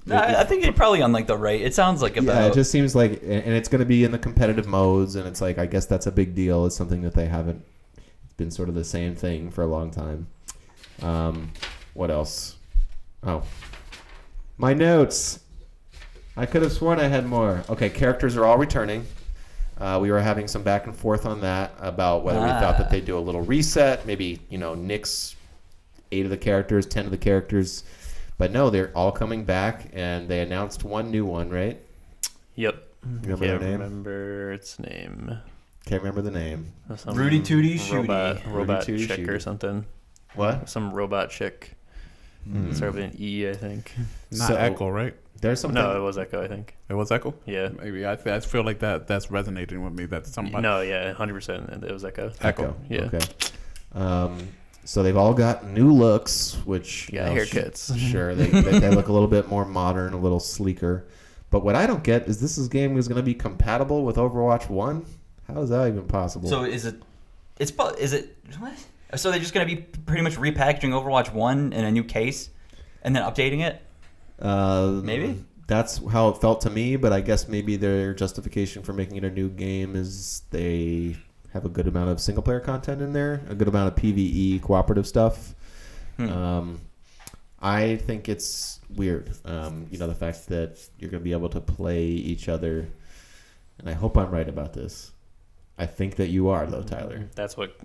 No, 0.09 0.17
I, 0.17 0.41
I 0.41 0.45
think 0.45 0.65
you're 0.65 0.73
probably 0.73 1.03
on 1.03 1.13
like 1.13 1.27
the 1.27 1.37
right. 1.37 1.61
It 1.61 1.75
sounds 1.75 2.03
like 2.03 2.17
about. 2.17 2.35
Yeah, 2.35 2.47
it 2.47 2.55
just 2.55 2.71
seems 2.71 2.95
like, 2.95 3.21
and 3.23 3.53
it's 3.55 3.69
going 3.69 3.81
to 3.81 3.85
be 3.87 4.05
in 4.05 4.11
the 4.13 4.19
competitive 4.19 4.67
modes, 4.67 5.15
and 5.17 5.27
it's 5.27 5.41
like 5.41 5.59
I 5.59 5.67
guess 5.67 5.87
that's 5.87 6.07
a 6.07 6.13
big 6.13 6.35
deal. 6.35 6.67
It's 6.67 6.77
something 6.77 7.03
that 7.03 7.15
they 7.15 7.27
haven't. 7.27 7.63
It's 7.97 8.35
been 8.37 8.51
sort 8.51 8.69
of 8.69 8.75
the 8.75 8.85
same 8.85 9.15
thing 9.15 9.51
for 9.51 9.63
a 9.63 9.67
long 9.67 9.91
time. 9.91 10.27
Um, 11.03 11.53
what 11.95 12.11
else? 12.11 12.57
Oh, 13.23 13.43
my 14.57 14.75
notes. 14.75 15.41
I 16.37 16.47
could 16.47 16.63
have 16.63 16.73
sworn 16.73 17.01
I 17.01 17.09
had 17.09 17.27
more. 17.27 17.65
Okay, 17.69 17.89
characters 17.91 18.37
are 18.37 18.45
all 18.45 18.59
returning. 18.59 19.05
Uh, 19.77 19.99
we 20.01 20.11
were 20.11 20.21
having 20.21 20.49
some 20.49 20.63
back 20.63 20.87
and 20.87 20.95
forth 20.97 21.27
on 21.27 21.41
that 21.41 21.73
about 21.81 22.25
whether 22.25 22.41
we 22.41 22.49
thought 22.49 22.79
that 22.79 22.87
Ah. 22.87 22.91
they'd 22.91 23.05
do 23.05 23.17
a 23.17 23.21
little 23.21 23.43
reset, 23.43 24.07
maybe 24.07 24.41
you 24.49 24.59
know 24.59 24.75
nix 24.75 25.35
eight 26.11 26.25
of 26.25 26.31
the 26.31 26.37
characters, 26.37 26.87
ten 26.87 27.05
of 27.05 27.11
the 27.11 27.17
characters, 27.19 27.85
but 28.39 28.51
no, 28.53 28.71
they're 28.71 28.91
all 28.97 29.13
coming 29.13 29.45
back, 29.45 29.91
and 29.93 30.29
they 30.29 30.41
announced 30.41 30.85
one 30.85 31.11
new 31.11 31.25
one, 31.27 31.51
right? 31.51 31.81
Yep. 32.55 32.83
Remember 33.03 33.47
Can't 33.47 33.63
name? 33.63 33.73
remember 33.73 34.53
its 34.53 34.79
name. 34.79 35.39
Can't 35.87 36.03
remember 36.03 36.23
the 36.23 36.31
name. 36.31 36.73
Some 36.97 37.15
Rudy 37.17 37.41
Tooty 37.41 37.79
robot, 37.93 38.39
Shooty. 38.39 38.53
robot 38.53 38.87
Rudy 38.89 39.07
Tooty 39.07 39.17
chick 39.17 39.29
or 39.29 39.39
something. 39.41 39.87
What? 40.35 40.69
Some 40.69 40.93
robot 40.93 41.31
chick. 41.31 41.75
Hmm. 42.45 42.73
Started 42.73 42.95
with 42.95 43.05
an 43.05 43.17
E, 43.21 43.49
I 43.49 43.55
think. 43.55 43.93
Not 44.31 44.49
So- 44.49 44.57
Echo, 44.57 44.89
right? 44.89 45.15
There's 45.41 45.61
something. 45.61 45.81
No, 45.81 45.97
it 45.97 46.01
was 46.03 46.19
Echo, 46.19 46.43
I 46.43 46.49
think. 46.49 46.77
It 46.89 46.95
was 46.95 47.13
Echo. 47.13 47.33
Yeah. 47.47 47.69
Maybe 47.69 48.05
I, 48.05 48.15
I 48.15 48.41
feel 48.41 48.65
like 48.65 48.81
that 48.81 49.07
that's 49.07 49.31
resonating 49.31 49.85
with 49.85 49.93
me. 49.93 50.05
That 50.07 50.27
somebody. 50.27 50.63
No, 50.63 50.81
yeah, 50.81 51.13
hundred 51.13 51.35
percent. 51.35 51.71
It 51.85 51.93
was 51.93 52.05
Echo. 52.05 52.33
Echo. 52.41 52.75
Yeah. 52.91 53.03
Okay. 53.03 53.21
Um, 53.95 54.37
so 54.89 55.03
they've 55.03 55.19
all 55.19 55.35
got 55.35 55.67
new 55.67 55.93
looks, 55.93 56.55
which 56.65 57.11
Yeah, 57.13 57.29
you 57.29 57.35
know, 57.35 57.43
haircuts. 57.43 57.95
sh- 57.95 58.11
sure, 58.11 58.35
they, 58.35 58.47
they 58.63 58.79
they 58.79 58.89
look 58.91 59.09
a 59.09 59.13
little 59.13 59.29
bit 59.29 59.47
more 59.47 59.67
modern, 59.67 60.15
a 60.15 60.19
little 60.19 60.41
sleeker. 60.41 61.07
But 61.51 61.63
what 61.63 61.75
I 61.75 61.87
don't 61.87 62.03
get 62.03 62.27
is 62.27 62.41
this 62.41 62.57
is 62.57 62.69
game 62.69 62.97
is 62.97 63.07
going 63.07 63.17
to 63.19 63.23
be 63.23 63.35
compatible 63.35 64.03
with 64.07 64.17
Overwatch 64.17 64.71
One. 64.71 65.05
How 65.47 65.61
is 65.61 65.69
that 65.69 65.89
even 65.89 66.07
possible? 66.07 66.49
So 66.49 66.65
is 66.65 66.87
it? 66.87 67.03
It's 67.59 67.71
is 67.99 68.15
it? 68.15 68.35
What? 68.59 68.73
So 69.17 69.31
they're 69.31 69.41
just 69.41 69.53
gonna 69.53 69.67
be 69.67 69.77
pretty 69.77 70.23
much 70.23 70.37
repackaging 70.37 70.91
Overwatch 70.91 71.35
One 71.35 71.75
in 71.75 71.85
a 71.85 71.91
new 71.91 72.05
case, 72.05 72.49
and 73.03 73.15
then 73.15 73.23
updating 73.25 73.61
it. 73.61 73.83
Uh, 74.39 75.01
Maybe? 75.05 75.45
that's 75.67 76.01
how 76.11 76.31
it 76.31 76.41
felt 76.41 76.63
to 76.63 76.71
me. 76.71 76.97
But 76.97 77.13
I 77.13 77.21
guess 77.21 77.47
maybe 77.47 77.77
their 77.77 78.15
justification 78.15 78.83
for 78.83 78.95
making 78.95 79.17
it 79.17 79.25
a 79.25 79.31
new 79.31 79.51
game 79.51 79.97
is 79.97 80.45
they 80.51 81.17
have 81.53 81.65
a 81.65 81.69
good 81.69 81.87
amount 81.89 82.11
of 82.11 82.21
single 82.21 82.43
player 82.43 82.61
content 82.61 83.01
in 83.01 83.13
there, 83.13 83.43
a 83.49 83.55
good 83.55 83.69
amount 83.69 83.89
of 83.97 84.03
PVE 84.03 84.61
cooperative 84.63 85.07
stuff. 85.07 85.55
Hmm. 86.17 86.29
Um, 86.29 86.81
I 87.61 87.97
think 87.97 88.29
it's 88.29 88.81
weird. 88.95 89.31
Um, 89.45 89.87
you 89.91 89.99
know, 89.99 90.07
the 90.07 90.15
fact 90.15 90.49
that 90.49 90.79
you're 90.99 91.11
going 91.11 91.21
to 91.21 91.25
be 91.25 91.33
able 91.33 91.49
to 91.51 91.61
play 91.61 92.03
each 92.05 92.49
other, 92.49 92.89
and 93.79 93.89
I 93.89 93.95
hope 93.95 94.17
I'm 94.17 94.31
right 94.31 94.49
about 94.49 94.73
this. 94.75 95.11
I 95.81 95.87
think 95.87 96.17
that 96.17 96.29
you 96.29 96.49
are, 96.49 96.67
though, 96.67 96.83
Tyler. 96.83 97.29
That's 97.37 97.57
what. 97.57 97.77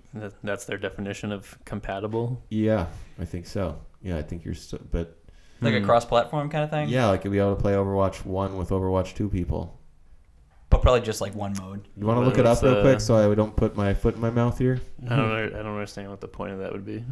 That's 0.42 0.64
their 0.64 0.78
definition 0.78 1.30
of 1.32 1.56
compatible. 1.64 2.42
Yeah, 2.50 2.86
I 3.20 3.24
think 3.24 3.46
so. 3.46 3.78
Yeah, 4.02 4.16
I 4.16 4.22
think 4.22 4.44
you're. 4.44 4.54
So, 4.54 4.78
but 4.90 5.16
like 5.60 5.74
Hmm. 5.74 5.82
a 5.82 5.86
cross-platform 5.86 6.50
kind 6.50 6.64
of 6.64 6.70
thing. 6.70 6.88
yeah, 6.88 7.06
like 7.06 7.22
you'll 7.24 7.32
be 7.32 7.38
able 7.38 7.54
to 7.54 7.62
play 7.62 7.72
Overwatch 7.74 8.24
One 8.24 8.56
with 8.56 8.70
Overwatch 8.70 9.14
Two 9.14 9.28
people. 9.28 9.78
But 10.74 10.82
probably 10.82 11.00
just 11.00 11.20
like 11.20 11.34
one 11.34 11.54
mode. 11.60 11.86
You 11.96 12.06
want 12.06 12.18
to 12.20 12.24
look 12.24 12.38
it 12.38 12.46
up 12.46 12.62
was 12.62 12.72
real 12.72 12.82
quick 12.82 13.00
so 13.00 13.30
I 13.30 13.34
don't 13.34 13.54
put 13.56 13.76
my 13.76 13.94
foot 13.94 14.14
in 14.14 14.20
my 14.20 14.30
mouth 14.30 14.58
here? 14.58 14.80
I 15.08 15.16
don't. 15.16 15.28
know- 15.28 15.58
I 15.58 15.62
don't 15.62 15.74
understand 15.74 16.10
what 16.10 16.20
the 16.20 16.28
point 16.28 16.52
of 16.52 16.58
that 16.60 16.72
would 16.72 16.84
be. 16.84 17.04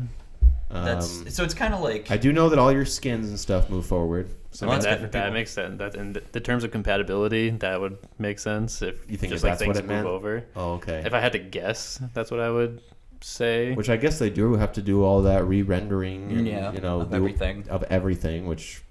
That's 0.70 1.20
Um, 1.20 1.28
so 1.28 1.44
it's 1.44 1.52
kind 1.52 1.74
of 1.74 1.80
like 1.80 2.10
I 2.10 2.16
do 2.16 2.32
know 2.32 2.48
that 2.48 2.58
all 2.58 2.72
your 2.72 2.86
skins 2.86 3.28
and 3.28 3.38
stuff 3.38 3.68
move 3.68 3.84
forward. 3.84 4.30
So 4.52 4.66
I 4.66 4.70
mean, 4.70 4.74
that's 4.80 4.86
good 4.86 4.92
that, 5.02 5.06
for 5.06 5.12
that 5.12 5.20
people. 5.24 5.32
makes 5.34 5.50
sense. 5.50 5.78
That 5.78 5.94
in 5.96 6.12
the, 6.14 6.22
the 6.32 6.40
terms 6.40 6.64
of 6.64 6.70
compatibility, 6.70 7.50
that 7.50 7.78
would 7.80 7.98
make 8.18 8.38
sense 8.38 8.80
if 8.80 9.10
You 9.10 9.16
think 9.18 9.32
just 9.32 9.42
that 9.42 9.50
like 9.50 9.58
that's 9.58 9.66
what 9.66 9.76
things 9.76 9.84
it 9.84 9.88
move 9.88 10.04
meant? 10.04 10.06
over. 10.06 10.44
oh, 10.56 10.72
okay. 10.74 11.02
If 11.04 11.12
I 11.12 11.20
had 11.20 11.32
to 11.32 11.38
guess, 11.38 12.00
that's 12.14 12.30
what 12.30 12.40
I 12.40 12.50
would 12.50 12.80
say. 13.20 13.74
Which 13.74 13.90
I 13.90 13.96
guess 13.98 14.18
they 14.18 14.30
do 14.30 14.54
have 14.54 14.72
to 14.72 14.82
do 14.82 15.04
all 15.04 15.22
that 15.22 15.44
re-rendering, 15.46 16.32
and, 16.32 16.46
Yeah, 16.48 16.72
you 16.72 16.80
know, 16.80 17.00
of 17.02 17.10
do- 17.10 17.16
everything. 17.16 17.66
of 17.68 17.82
everything, 17.84 18.46
which 18.46 18.82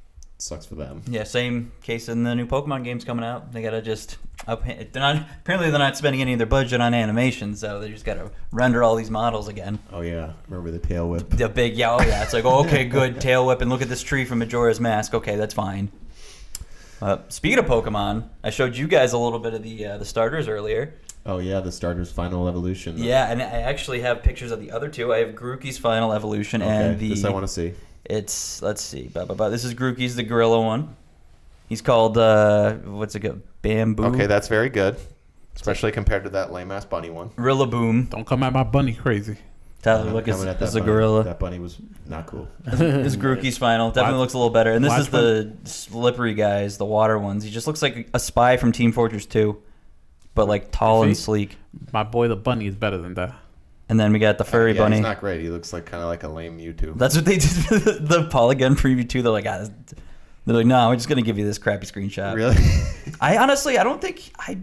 sucks 0.41 0.65
for 0.65 0.75
them. 0.75 1.03
Yeah, 1.07 1.23
same 1.23 1.71
case 1.81 2.09
in 2.09 2.23
the 2.23 2.33
new 2.35 2.47
Pokemon 2.47 2.83
games 2.83 3.05
coming 3.05 3.23
out. 3.23 3.51
They 3.51 3.61
gotta 3.61 3.81
just 3.81 4.17
up. 4.47 4.65
They're 4.65 4.87
not 4.95 5.17
apparently 5.41 5.69
they're 5.69 5.79
not 5.79 5.97
spending 5.97 6.21
any 6.21 6.33
of 6.33 6.39
their 6.39 6.47
budget 6.47 6.81
on 6.81 6.93
animation, 6.93 7.55
so 7.55 7.79
they 7.79 7.89
just 7.89 8.05
gotta 8.05 8.31
render 8.51 8.83
all 8.83 8.95
these 8.95 9.11
models 9.11 9.47
again. 9.47 9.79
Oh 9.91 10.01
yeah, 10.01 10.33
remember 10.47 10.71
the 10.71 10.79
tail 10.79 11.09
whip? 11.09 11.29
The 11.29 11.47
big 11.47 11.75
yeah, 11.75 11.93
oh 11.93 12.01
yeah. 12.01 12.23
It's 12.23 12.33
like 12.33 12.45
oh, 12.45 12.65
okay, 12.65 12.85
good 12.85 13.21
tail 13.21 13.45
whip, 13.45 13.61
and 13.61 13.69
look 13.69 13.81
at 13.81 13.89
this 13.89 14.01
tree 14.01 14.25
from 14.25 14.39
Majora's 14.39 14.79
Mask. 14.79 15.13
Okay, 15.13 15.35
that's 15.35 15.53
fine. 15.53 15.91
Uh, 17.01 17.17
speaking 17.29 17.57
of 17.57 17.65
Pokemon, 17.65 18.29
I 18.43 18.51
showed 18.51 18.75
you 18.75 18.87
guys 18.87 19.13
a 19.13 19.17
little 19.17 19.39
bit 19.39 19.53
of 19.53 19.63
the 19.63 19.85
uh, 19.85 19.97
the 19.97 20.05
starters 20.05 20.47
earlier. 20.47 20.95
Oh 21.25 21.37
yeah, 21.37 21.59
the 21.59 21.71
starter's 21.71 22.11
final 22.11 22.47
evolution. 22.47 22.97
Yeah, 22.97 23.31
and 23.31 23.41
I 23.41 23.45
actually 23.45 24.01
have 24.01 24.23
pictures 24.23 24.51
of 24.51 24.59
the 24.59 24.71
other 24.71 24.89
two. 24.89 25.13
I 25.13 25.19
have 25.19 25.35
Grookey's 25.35 25.77
final 25.77 26.13
evolution 26.13 26.63
Okay, 26.63 26.71
and 26.71 26.99
the. 26.99 27.09
this 27.09 27.23
I 27.25 27.29
want 27.29 27.43
to 27.43 27.51
see. 27.51 27.73
It's 28.11 28.61
let's 28.61 28.81
see, 28.81 29.07
blah, 29.07 29.23
blah, 29.23 29.35
blah. 29.35 29.47
this 29.47 29.63
is 29.63 29.73
Grookey's 29.73 30.17
the 30.17 30.23
gorilla 30.23 30.61
one. 30.61 30.97
He's 31.69 31.81
called 31.81 32.17
uh, 32.17 32.73
what's 32.73 33.15
it 33.15 33.21
called? 33.21 33.41
Bamboo. 33.61 34.03
Okay, 34.07 34.25
that's 34.25 34.49
very 34.49 34.67
good, 34.67 34.97
especially 35.55 35.93
compared 35.93 36.25
to 36.25 36.31
that 36.31 36.51
lame 36.51 36.71
ass 36.71 36.83
bunny 36.83 37.09
one. 37.09 37.29
Gorilla 37.37 37.67
boom. 37.67 38.07
Don't 38.07 38.27
come 38.27 38.43
at 38.43 38.51
my 38.51 38.63
bunny 38.63 38.93
crazy. 38.93 39.37
Tyler, 39.81 40.09
I'm 40.09 40.13
look, 40.13 40.27
it's, 40.27 40.35
coming 40.35 40.49
at 40.51 40.59
this 40.59 40.69
is 40.69 40.75
a 40.75 40.79
bunny. 40.79 40.91
gorilla. 40.91 41.23
That 41.23 41.39
bunny 41.39 41.59
was 41.59 41.77
not 42.05 42.27
cool. 42.27 42.49
This 42.65 43.13
is 43.13 43.17
Grookey's 43.17 43.57
final. 43.57 43.91
Definitely 43.91 44.13
Why- 44.15 44.19
looks 44.19 44.33
a 44.33 44.37
little 44.37 44.51
better. 44.51 44.73
And 44.73 44.83
this 44.83 44.89
why 44.89 44.99
is 44.99 45.07
the 45.07 45.53
slippery 45.63 46.33
guys, 46.33 46.77
the 46.77 46.85
water 46.85 47.17
ones. 47.17 47.45
He 47.45 47.49
just 47.49 47.65
looks 47.65 47.81
like 47.81 48.09
a 48.13 48.19
spy 48.19 48.57
from 48.57 48.73
Team 48.73 48.91
Fortress 48.91 49.25
2, 49.25 49.57
but 50.35 50.49
like 50.49 50.71
tall 50.73 51.03
and 51.03 51.15
See? 51.15 51.23
sleek. 51.23 51.57
My 51.93 52.03
boy 52.03 52.27
the 52.27 52.35
bunny 52.35 52.67
is 52.67 52.75
better 52.75 52.97
than 52.97 53.13
that. 53.13 53.33
And 53.91 53.99
then 53.99 54.13
we 54.13 54.19
got 54.19 54.37
the 54.37 54.45
furry 54.45 54.71
yeah, 54.71 54.83
bunny. 54.83 54.95
He's 54.95 55.03
not 55.03 55.19
great. 55.19 55.41
He 55.41 55.49
looks 55.49 55.73
like 55.73 55.85
kind 55.85 56.01
of 56.01 56.07
like 56.07 56.23
a 56.23 56.29
lame 56.29 56.57
Mewtwo. 56.57 56.97
That's 56.97 57.13
what 57.13 57.25
they 57.25 57.35
did 57.37 57.49
for 57.67 57.77
the, 57.77 57.91
the 57.99 58.23
Polygon 58.29 58.73
preview 58.73 59.07
too. 59.07 59.21
They're 59.21 59.33
like, 59.33 59.45
ah, 59.45 59.67
they're 60.45 60.55
like, 60.55 60.65
no, 60.65 60.87
we're 60.87 60.95
just 60.95 61.09
gonna 61.09 61.21
give 61.21 61.37
you 61.37 61.43
this 61.43 61.57
crappy 61.57 61.85
screenshot. 61.85 62.33
really? 62.33 62.55
I 63.19 63.35
honestly, 63.35 63.77
I 63.77 63.83
don't 63.83 63.99
think 63.99 64.31
I, 64.39 64.59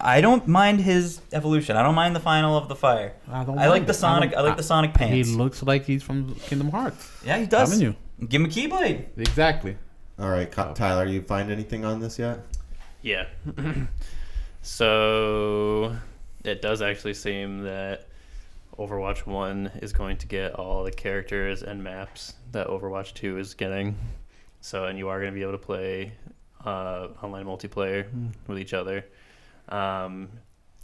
I 0.00 0.20
don't 0.20 0.48
mind 0.48 0.80
his 0.80 1.20
evolution. 1.32 1.76
I 1.76 1.84
don't 1.84 1.94
mind 1.94 2.16
the 2.16 2.20
final 2.20 2.56
of 2.56 2.66
the 2.68 2.74
fire. 2.74 3.14
I, 3.30 3.44
don't 3.44 3.60
I 3.60 3.68
like 3.68 3.82
mind 3.82 3.86
the 3.86 3.90
it. 3.92 3.94
Sonic. 3.94 4.30
I, 4.30 4.34
don't- 4.38 4.46
like 4.46 4.56
the 4.56 4.62
Sonic 4.64 4.92
pants. 4.92 5.28
He 5.28 5.36
looks 5.36 5.62
like 5.62 5.84
he's 5.84 6.02
from 6.02 6.34
Kingdom 6.34 6.70
Hearts. 6.70 7.08
yeah, 7.24 7.38
he 7.38 7.46
does. 7.46 7.70
Haven't 7.70 7.84
you? 7.84 8.26
Give 8.26 8.40
him 8.40 8.46
a 8.46 8.50
Keyblade. 8.50 9.04
Exactly. 9.18 9.76
All 10.18 10.30
right, 10.30 10.50
Co- 10.50 10.74
Tyler, 10.74 11.06
you 11.06 11.22
find 11.22 11.48
anything 11.48 11.84
on 11.84 12.00
this 12.00 12.18
yet? 12.18 12.40
Yeah. 13.02 13.26
so 14.62 15.96
it 16.42 16.60
does 16.60 16.82
actually 16.82 17.14
seem 17.14 17.62
that 17.62 18.08
Overwatch 18.78 19.26
1 19.26 19.72
is 19.82 19.92
going 19.92 20.16
to 20.18 20.26
get 20.26 20.54
all 20.54 20.84
the 20.84 20.90
characters 20.90 21.62
and 21.62 21.82
maps 21.82 22.34
that 22.52 22.66
Overwatch 22.66 23.14
2 23.14 23.38
is 23.38 23.54
getting. 23.54 23.96
So, 24.60 24.84
and 24.84 24.98
you 24.98 25.08
are 25.08 25.18
going 25.20 25.32
to 25.32 25.34
be 25.34 25.42
able 25.42 25.52
to 25.52 25.58
play 25.58 26.12
uh, 26.64 27.08
online 27.22 27.46
multiplayer 27.46 28.06
with 28.46 28.58
each 28.58 28.74
other. 28.74 29.04
Um, 29.68 30.28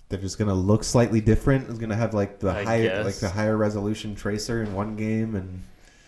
They're 0.09 0.21
just 0.21 0.39
gonna 0.39 0.55
look 0.55 0.85
slightly 0.85 1.21
different. 1.21 1.69
It's 1.69 1.79
gonna 1.79 1.97
have 1.97 2.15
like 2.15 2.39
the 2.39 2.51
I 2.51 2.65
higher, 2.65 2.89
guess. 2.89 3.05
like 3.05 3.15
the 3.17 3.29
higher 3.29 3.57
resolution 3.57 4.15
tracer 4.15 4.63
in 4.63 4.75
one 4.75 4.97
game, 4.97 5.35
and 5.35 5.63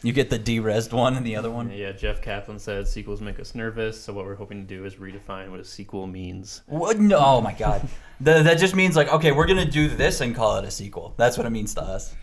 You 0.05 0.12
get 0.12 0.28
the 0.28 0.38
de-resed 0.38 0.92
one 0.92 1.16
and 1.16 1.24
the 1.24 1.34
other 1.34 1.50
one. 1.50 1.70
yeah, 1.70 1.92
Jeff 1.92 2.20
Kaplan 2.20 2.59
said 2.59 2.86
sequels 2.86 3.22
make 3.22 3.40
us 3.40 3.55
nervous. 3.55 3.98
So, 3.98 4.12
what 4.12 4.26
we're 4.26 4.34
hoping 4.34 4.61
to 4.61 4.66
do 4.66 4.84
is 4.84 4.96
redefine 4.96 5.50
what 5.50 5.61
a 5.61 5.64
sequel 5.64 6.07
means. 6.07 6.62
What? 6.66 6.98
No, 7.00 7.18
oh 7.18 7.40
my 7.40 7.55
god. 7.55 7.80
Th- 8.24 8.44
that 8.44 8.59
just 8.59 8.74
means 8.76 8.96
like, 8.96 9.09
okay, 9.09 9.32
we're 9.32 9.46
gonna 9.46 9.64
do 9.64 9.88
this 9.88 10.20
and 10.20 10.36
call 10.36 10.57
it 10.59 10.64
a 10.64 10.70
sequel. 10.70 11.14
That's 11.16 11.38
what 11.38 11.46
it 11.46 11.50
means 11.50 11.74
to 11.74 11.82
us. 11.82 12.14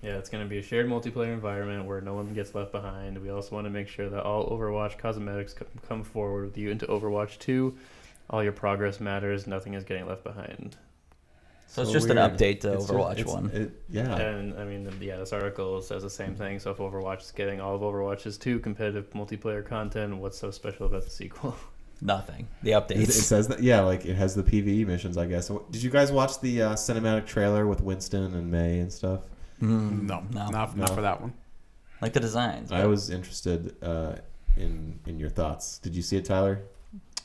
Yeah, 0.00 0.18
it's 0.18 0.28
going 0.28 0.44
to 0.44 0.50
be 0.50 0.58
a 0.58 0.62
shared 0.62 0.86
multiplayer 0.86 1.32
environment 1.32 1.86
where 1.86 2.02
no 2.02 2.12
one 2.12 2.34
gets 2.34 2.54
left 2.54 2.72
behind. 2.72 3.16
We 3.16 3.30
also 3.30 3.54
want 3.54 3.64
to 3.64 3.70
make 3.70 3.88
sure 3.88 4.10
that 4.10 4.22
all 4.22 4.50
Overwatch 4.50 4.98
cosmetics 4.98 5.54
come 5.88 6.02
forward 6.04 6.44
with 6.44 6.58
you 6.58 6.70
into 6.70 6.84
Overwatch 6.86 7.38
2. 7.38 7.74
All 8.28 8.42
your 8.42 8.52
progress 8.52 9.00
matters. 9.00 9.46
Nothing 9.46 9.72
is 9.72 9.82
getting 9.82 10.06
left 10.06 10.22
behind. 10.22 10.76
So 11.74 11.82
it's 11.82 11.90
just 11.90 12.06
weird. 12.06 12.18
an 12.18 12.30
update 12.30 12.60
to 12.60 12.74
It's 12.74 12.86
Overwatch 12.86 13.18
it's- 13.18 13.26
one. 13.34 13.50
it- 13.52 13.72
yeah, 13.90 14.14
And 14.16 14.54
I 14.58 14.64
mean, 14.64 14.88
yeah, 15.00 15.16
this 15.16 15.32
article 15.32 15.82
says 15.82 16.02
the 16.04 16.10
same 16.10 16.36
thing. 16.36 16.60
So 16.60 16.70
if 16.70 16.78
Overwatch 16.78 17.22
is 17.22 17.32
getting 17.32 17.60
all 17.60 17.74
of 17.74 17.80
Overwatch's 17.80 18.38
2 18.38 18.60
competitive 18.60 19.10
multiplayer 19.10 19.66
content, 19.66 20.16
what's 20.18 20.38
so 20.38 20.52
special 20.52 20.86
about 20.86 21.02
the 21.02 21.10
sequel? 21.10 21.56
Nothing. 22.00 22.46
The 22.62 22.72
It, 22.74 22.90
it 22.90 23.12
says 23.12 23.48
that. 23.48 23.60
Yeah, 23.60 23.80
like 23.80 24.04
it 24.06 24.14
has 24.14 24.34
the 24.36 24.42
PVE 24.44 24.86
missions. 24.86 25.16
I 25.16 25.26
guess. 25.26 25.50
Did 25.72 25.82
you 25.82 25.90
guys 25.90 26.12
watch 26.12 26.40
the 26.40 26.62
uh, 26.62 26.74
cinematic 26.74 27.26
trailer 27.26 27.66
with 27.66 27.80
Winston 27.80 28.34
and 28.34 28.50
Mei 28.50 28.78
and 28.78 28.92
stuff? 28.92 29.20
Mm, 29.62 30.02
No, 30.02 30.22
no. 30.32 30.48
not, 30.50 30.76
No. 30.76 30.84
not 30.84 30.94
for 30.94 31.00
that 31.02 31.20
one. 31.20 31.32
Like 32.00 32.12
the 32.12 32.20
designs. 32.20 32.70
I 32.70 32.86
was 32.86 33.10
interested 33.10 33.74
uh, 33.82 34.16
in 34.56 35.00
in 35.06 35.18
your 35.18 35.30
thoughts. 35.30 35.78
Did 35.78 35.96
you 35.96 36.02
see 36.02 36.16
it, 36.18 36.24
Tyler? 36.24 36.62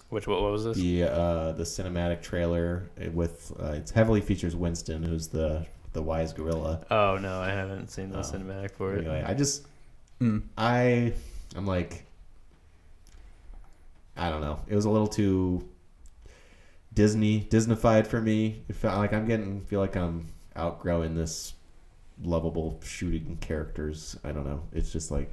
Which 0.09 0.27
what, 0.27 0.41
what 0.41 0.51
was 0.51 0.63
this? 0.65 0.77
The 0.77 1.03
uh, 1.03 1.51
the 1.53 1.63
cinematic 1.63 2.21
trailer 2.21 2.89
with 3.13 3.51
uh, 3.61 3.73
it's 3.73 3.91
heavily 3.91 4.21
features 4.21 4.55
Winston, 4.55 5.03
who's 5.03 5.27
the 5.27 5.65
the 5.93 6.01
wise 6.01 6.33
gorilla. 6.33 6.81
Oh 6.89 7.17
no, 7.17 7.39
I 7.39 7.49
haven't 7.49 7.89
seen 7.89 8.09
the 8.11 8.17
Oh. 8.19 8.21
cinematic 8.21 8.71
for 8.71 8.95
it. 8.95 8.99
Anyway, 8.99 9.23
I 9.25 9.33
just 9.33 9.65
Mm. 10.19 10.43
I 10.57 11.13
I'm 11.55 11.65
like 11.65 12.05
I 14.17 14.29
don't 14.29 14.41
know. 14.41 14.59
It 14.67 14.75
was 14.75 14.85
a 14.85 14.89
little 14.89 15.07
too 15.07 15.67
Disney 16.93 17.47
Disneyfied 17.49 18.05
for 18.07 18.19
me. 18.19 18.63
It 18.67 18.75
felt 18.75 18.97
like 18.97 19.13
I'm 19.13 19.27
getting 19.27 19.61
feel 19.61 19.79
like 19.79 19.95
I'm 19.95 20.27
outgrowing 20.55 21.15
this 21.15 21.53
lovable 22.21 22.79
shooting 22.83 23.37
characters. 23.39 24.17
I 24.23 24.31
don't 24.31 24.45
know. 24.45 24.63
It's 24.73 24.91
just 24.91 25.09
like 25.11 25.31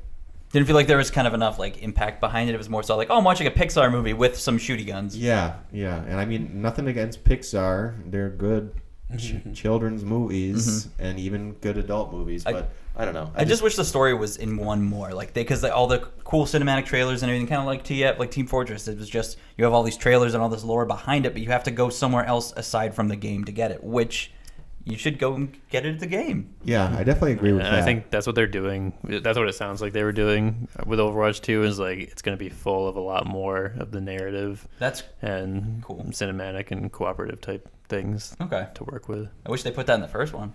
Didn't 0.57 0.67
feel 0.69 0.75
like 0.77 0.87
there 0.87 0.97
was 0.97 1.11
kind 1.11 1.27
of 1.29 1.35
enough 1.35 1.59
like 1.59 1.83
impact 1.83 2.19
behind 2.21 2.49
it. 2.49 2.55
It 2.55 2.59
was 2.59 2.71
more 2.71 2.83
so 2.83 2.97
like, 2.97 3.11
oh, 3.11 3.19
I'm 3.19 3.25
watching 3.25 3.47
a 3.47 3.51
Pixar 3.51 3.93
movie 3.93 4.15
with 4.15 4.39
some 4.39 4.57
shooty 4.59 4.87
guns. 4.87 5.15
yeah, 5.17 5.57
yeah. 5.71 6.03
And 6.03 6.19
I 6.19 6.25
mean 6.25 6.63
nothing 6.63 6.89
against 6.89 7.25
Pixar. 7.25 7.95
They're 8.11 8.31
good 8.31 8.73
ch- 9.19 9.35
children's 9.53 10.03
movies 10.03 10.89
and 10.99 11.19
even 11.19 11.53
good 11.61 11.77
adult 11.77 12.11
movies, 12.11 12.45
Mm-hmm. 12.45 12.57
I- 12.57 12.61
but 12.63 12.71
I, 12.99 13.05
don't 13.05 13.13
know. 13.13 13.31
I 13.35 13.45
just 13.45 13.63
wish 13.63 13.77
the 13.77 13.85
story 13.85 14.15
was 14.15 14.39
in 14.39 14.57
one 14.57 14.83
more, 14.83 15.13
like 15.13 15.35
they, 15.35 15.43
because 15.43 15.63
all 15.65 15.87
the 15.87 15.99
cool 16.25 16.47
cinematic 16.47 16.87
trailers 16.87 17.23
and 17.23 17.29
everything, 17.31 17.47
kind 17.47 17.61
of 17.61 17.67
like 17.67 17.85
TF, 17.85 18.19
like 18.19 18.31
Team 18.31 18.47
Fortress. 18.47 18.89
It 18.89 18.97
was 18.99 19.11
just 19.11 19.37
you 19.59 19.65
have 19.65 19.75
all 19.75 19.83
these 19.83 19.99
trailers 19.99 20.33
and 20.33 20.43
all 20.43 20.49
this 20.49 20.65
lore 20.65 20.87
behind 20.87 21.27
it, 21.27 21.35
but 21.35 21.43
you 21.43 21.51
have 21.51 21.65
to 21.65 21.71
go 21.71 21.91
somewhere 21.91 22.25
else 22.25 22.55
aside 22.57 22.95
from 22.95 23.09
the 23.09 23.17
game 23.17 23.45
to 23.45 23.53
get 23.53 23.71
it, 23.71 23.85
which 23.85 24.33
you 24.87 24.97
should 24.97 25.19
go 25.19 25.35
and 25.35 25.55
get 25.69 25.85
it 25.85 25.95
at 25.95 26.01
the 26.01 26.07
game. 26.07 26.55
yeah, 26.65 26.87
I 26.97 27.03
definitely 27.03 27.33
agree 27.33 27.53
with 27.53 27.63
And 27.63 27.75
that. 27.75 27.83
I 27.83 27.85
think 27.85 28.09
that's 28.11 28.25
what 28.27 28.37
they're 28.37 28.47
doing. 28.47 28.93
That's 29.03 29.37
what 29.37 29.49
it 29.49 29.55
sounds 29.55 29.83
like 29.83 29.93
they 29.93 30.05
were 30.05 30.13
doing 30.13 30.69
with 30.87 31.01
Overwatch 31.01 31.43
2 31.43 31.65
is 31.65 31.79
like 31.79 31.99
it's 31.99 32.23
going 32.23 32.39
to 32.39 32.43
be 32.43 32.49
full 32.49 32.87
of 32.89 32.95
a 32.97 33.01
lot 33.01 33.27
more 33.27 33.75
of 33.79 33.91
the 33.91 34.01
narrative 34.01 34.67
That's 34.79 35.03
and 35.21 35.83
Cool. 35.83 36.05
cinematic 36.11 36.71
and 36.71 36.91
cooperative 36.93 37.41
type 37.41 37.69
things 37.89 38.37
okay. 38.41 38.69
to 38.75 38.85
work 38.85 39.09
with. 39.09 39.29
I 39.45 39.51
wish 39.51 39.65
they 39.65 39.73
put 39.73 39.87
that 39.89 39.95
in 39.97 40.01
the 40.01 40.09
first 40.09 40.33
one. 40.33 40.53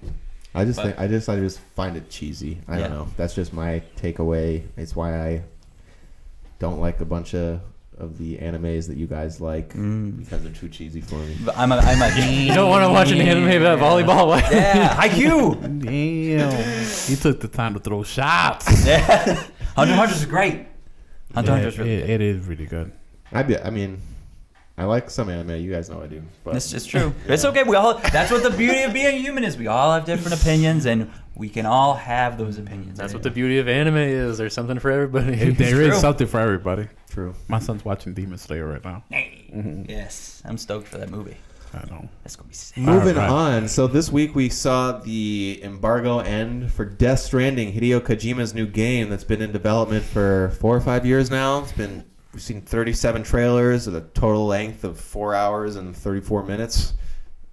I 0.56 0.64
just 0.66 0.78
But- 0.78 0.84
think 0.86 1.00
I 1.00 1.08
just 1.08 1.28
I 1.30 1.36
just 1.38 1.60
find 1.60 1.96
it 1.98 2.10
cheesy. 2.10 2.60
I 2.70 2.80
Yeah. 2.80 2.88
don't 2.88 2.98
know. 2.98 3.08
That's 3.18 3.36
just 3.36 3.52
my 3.54 3.82
takeaway. 3.98 4.64
It's 4.78 4.96
why 4.96 5.20
I 5.28 5.44
don't 6.60 6.80
like 6.80 7.00
a 7.02 7.06
bunch 7.06 7.34
of 7.36 7.60
of 8.02 8.18
the 8.18 8.38
animes 8.38 8.88
that 8.88 8.98
you 8.98 9.08
guys 9.08 9.40
like 9.40 9.74
mm. 9.74 10.18
because 10.18 10.42
they're 10.44 10.52
too 10.52 10.68
cheesy 10.68 11.02
for 11.02 11.16
me. 11.16 11.38
But 11.46 11.58
I'm 11.58 11.72
a, 11.72 11.78
I'm 11.78 12.02
a 12.02 12.20
You 12.20 12.54
don't 12.54 12.70
want 12.70 12.84
to 12.84 12.90
watch 12.90 13.12
an 13.12 13.22
anime 13.22 13.62
about 13.62 13.80
volleyball? 13.80 14.42
yeah, 14.52 14.98
IQ. 14.98 15.62
Damn. 15.84 17.08
he 17.08 17.16
took 17.16 17.40
the 17.40 17.48
time 17.48 17.74
to 17.76 17.80
throw 17.80 18.04
shots. 18.04 18.68
Yeah, 18.92 19.44
Hunter 19.76 19.94
x 19.94 20.00
Hunter 20.00 20.16
is 20.16 20.26
great. 20.26 20.66
Hunter 21.34 21.52
Yeah, 21.52 21.58
x 21.58 21.78
Hunter's 21.78 21.78
really 21.78 21.94
it, 21.94 22.10
it 22.10 22.22
is 22.22 22.46
really 22.46 22.66
good. 22.66 22.92
I 23.32 23.44
be, 23.44 23.58
I 23.58 23.70
mean, 23.70 24.02
I 24.82 24.86
like 24.86 25.10
some 25.10 25.30
anime. 25.30 25.62
You 25.62 25.72
guys 25.72 25.90
know 25.90 26.02
I 26.02 26.08
do. 26.08 26.24
But 26.44 26.54
This 26.56 26.74
is 26.74 26.86
true. 26.86 27.14
It's 27.28 27.46
okay. 27.46 27.64
We 27.64 27.76
all. 27.76 28.00
That's 28.00 28.32
what 28.32 28.42
the 28.44 28.50
beauty 28.50 28.82
of 28.82 28.94
being 28.94 29.22
human 29.22 29.44
is. 29.44 29.56
We 29.58 29.68
all 29.68 29.94
have 29.94 30.06
different 30.06 30.40
opinions, 30.42 30.86
and 30.86 31.12
we 31.36 31.50
can 31.50 31.66
all 31.66 31.94
have 31.94 32.38
those 32.38 32.58
opinions. 32.58 32.98
That's 32.98 33.14
what 33.14 33.24
the 33.24 33.30
beauty 33.32 33.60
of 33.60 33.68
anime 33.68 33.98
is. 33.98 34.38
There's 34.38 34.54
something 34.54 34.80
for 34.80 34.90
everybody. 34.92 35.34
It, 35.42 35.58
there 35.58 35.82
is 35.82 35.90
true. 35.90 36.00
something 36.00 36.28
for 36.28 36.40
everybody. 36.40 36.88
true. 37.10 37.34
My 37.48 37.60
son's 37.60 37.86
watching 37.86 38.14
Demon 38.14 38.38
Slayer 38.38 38.66
right 38.68 38.84
now. 38.84 39.04
Mm-hmm. 39.12 39.90
Yes, 39.90 40.42
I'm 40.46 40.58
stoked 40.58 40.88
for 40.88 40.98
that 40.98 41.10
movie. 41.10 41.38
I 41.74 41.86
know. 41.90 42.10
That's 42.24 42.36
gonna 42.36 42.50
be 42.50 42.54
sick. 42.54 42.78
Moving 42.78 43.18
Alright. 43.18 43.30
on. 43.64 43.68
So 43.70 43.88
this 43.88 44.12
week 44.12 44.36
we 44.36 44.50
saw 44.50 45.00
the 45.00 45.62
embargo 45.64 46.20
end 46.20 46.70
for 46.74 46.84
Death 46.84 47.20
Stranding, 47.20 47.72
Hideo 47.72 48.02
Kojima's 48.02 48.54
new 48.54 48.68
game 48.68 49.10
that's 49.10 49.24
been 49.24 49.42
in 49.42 49.54
development 49.54 50.04
for 50.04 50.50
four 50.60 50.76
or 50.76 50.82
five 50.82 51.06
years 51.06 51.32
now. 51.32 51.60
It's 51.60 51.72
been 51.72 52.04
we've 52.34 52.42
seen 52.42 52.62
37 52.62 53.24
trailers 53.24 53.88
at 53.88 53.96
a 53.96 54.02
total 54.02 54.48
length 54.48 54.84
of 54.84 55.00
four 55.00 55.36
hours 55.36 55.76
and 55.76 55.96
34 55.96 56.44
minutes, 56.44 56.94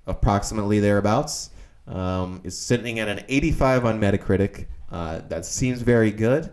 approximately 0.07 0.81
thereabouts. 0.81 1.51
Um, 1.87 2.41
it's 2.45 2.57
sitting 2.57 2.99
at 2.99 3.09
an 3.09 3.25
85 3.29 3.87
on 3.87 4.01
Metacritic. 4.01 4.67
Uh, 4.91 5.21
that 5.29 5.45
seems 5.45 5.83
very 5.83 6.11
good, 6.11 6.53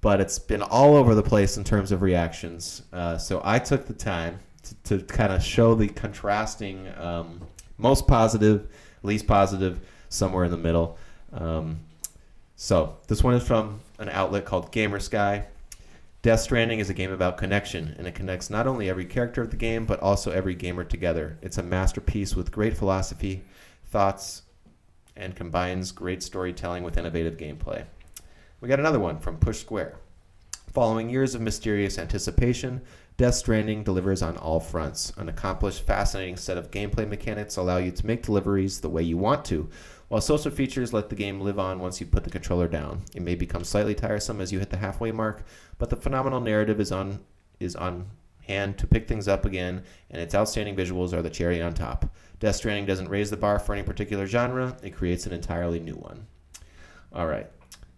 but 0.00 0.20
it's 0.20 0.38
been 0.38 0.62
all 0.62 0.96
over 0.96 1.14
the 1.14 1.22
place 1.22 1.56
in 1.56 1.64
terms 1.64 1.92
of 1.92 2.02
reactions. 2.02 2.82
Uh, 2.92 3.18
so 3.18 3.40
I 3.44 3.58
took 3.58 3.86
the 3.86 3.94
time 3.94 4.40
to, 4.62 4.98
to 4.98 5.04
kind 5.04 5.32
of 5.32 5.42
show 5.42 5.74
the 5.74 5.88
contrasting, 5.88 6.88
um, 6.96 7.40
most 7.76 8.06
positive, 8.06 8.68
least 9.02 9.26
positive, 9.26 9.80
somewhere 10.08 10.44
in 10.44 10.50
the 10.50 10.56
middle. 10.56 10.96
Um, 11.32 11.80
so 12.56 12.96
this 13.08 13.22
one 13.22 13.34
is 13.34 13.46
from 13.46 13.80
an 13.98 14.08
outlet 14.08 14.44
called 14.44 14.72
Gamer 14.72 15.00
Sky. 15.00 15.46
Death 16.24 16.40
Stranding 16.40 16.78
is 16.78 16.88
a 16.88 16.94
game 16.94 17.12
about 17.12 17.36
connection, 17.36 17.94
and 17.98 18.06
it 18.06 18.14
connects 18.14 18.48
not 18.48 18.66
only 18.66 18.88
every 18.88 19.04
character 19.04 19.42
of 19.42 19.50
the 19.50 19.58
game, 19.58 19.84
but 19.84 20.00
also 20.00 20.30
every 20.30 20.54
gamer 20.54 20.82
together. 20.82 21.36
It's 21.42 21.58
a 21.58 21.62
masterpiece 21.62 22.34
with 22.34 22.50
great 22.50 22.74
philosophy, 22.74 23.44
thoughts, 23.84 24.40
and 25.14 25.36
combines 25.36 25.92
great 25.92 26.22
storytelling 26.22 26.82
with 26.82 26.96
innovative 26.96 27.36
gameplay. 27.36 27.84
We 28.62 28.70
got 28.70 28.80
another 28.80 28.98
one 28.98 29.18
from 29.18 29.36
Push 29.36 29.60
Square. 29.60 29.98
Following 30.72 31.10
years 31.10 31.34
of 31.34 31.42
mysterious 31.42 31.98
anticipation, 31.98 32.80
Death 33.18 33.34
Stranding 33.34 33.84
delivers 33.84 34.22
on 34.22 34.38
all 34.38 34.60
fronts. 34.60 35.12
An 35.18 35.28
accomplished, 35.28 35.86
fascinating 35.86 36.38
set 36.38 36.56
of 36.56 36.70
gameplay 36.70 37.06
mechanics 37.06 37.58
allow 37.58 37.76
you 37.76 37.90
to 37.90 38.06
make 38.06 38.22
deliveries 38.22 38.80
the 38.80 38.88
way 38.88 39.02
you 39.02 39.18
want 39.18 39.44
to, 39.44 39.68
while 40.08 40.20
social 40.20 40.50
features 40.50 40.92
let 40.92 41.08
the 41.08 41.16
game 41.16 41.40
live 41.40 41.58
on 41.58 41.78
once 41.78 42.00
you 42.00 42.06
put 42.06 42.24
the 42.24 42.30
controller 42.30 42.68
down. 42.68 43.02
It 43.14 43.22
may 43.22 43.34
become 43.34 43.64
slightly 43.64 43.94
tiresome 43.94 44.40
as 44.40 44.52
you 44.52 44.58
hit 44.58 44.70
the 44.70 44.76
halfway 44.76 45.12
mark, 45.12 45.44
but 45.78 45.90
the 45.90 45.96
phenomenal 45.96 46.40
narrative 46.40 46.80
is 46.80 46.92
on 46.92 47.20
is 47.60 47.76
on 47.76 48.06
hand 48.42 48.76
to 48.78 48.86
pick 48.86 49.08
things 49.08 49.26
up 49.26 49.44
again, 49.44 49.82
and 50.10 50.20
its 50.20 50.34
outstanding 50.34 50.76
visuals 50.76 51.12
are 51.12 51.22
the 51.22 51.30
cherry 51.30 51.62
on 51.62 51.72
top. 51.72 52.14
Death 52.40 52.56
Stranding 52.56 52.84
doesn't 52.84 53.08
raise 53.08 53.30
the 53.30 53.36
bar 53.36 53.58
for 53.58 53.74
any 53.74 53.82
particular 53.82 54.26
genre; 54.26 54.76
it 54.82 54.90
creates 54.90 55.26
an 55.26 55.32
entirely 55.32 55.80
new 55.80 55.94
one. 55.94 56.26
All 57.12 57.26
right, 57.26 57.48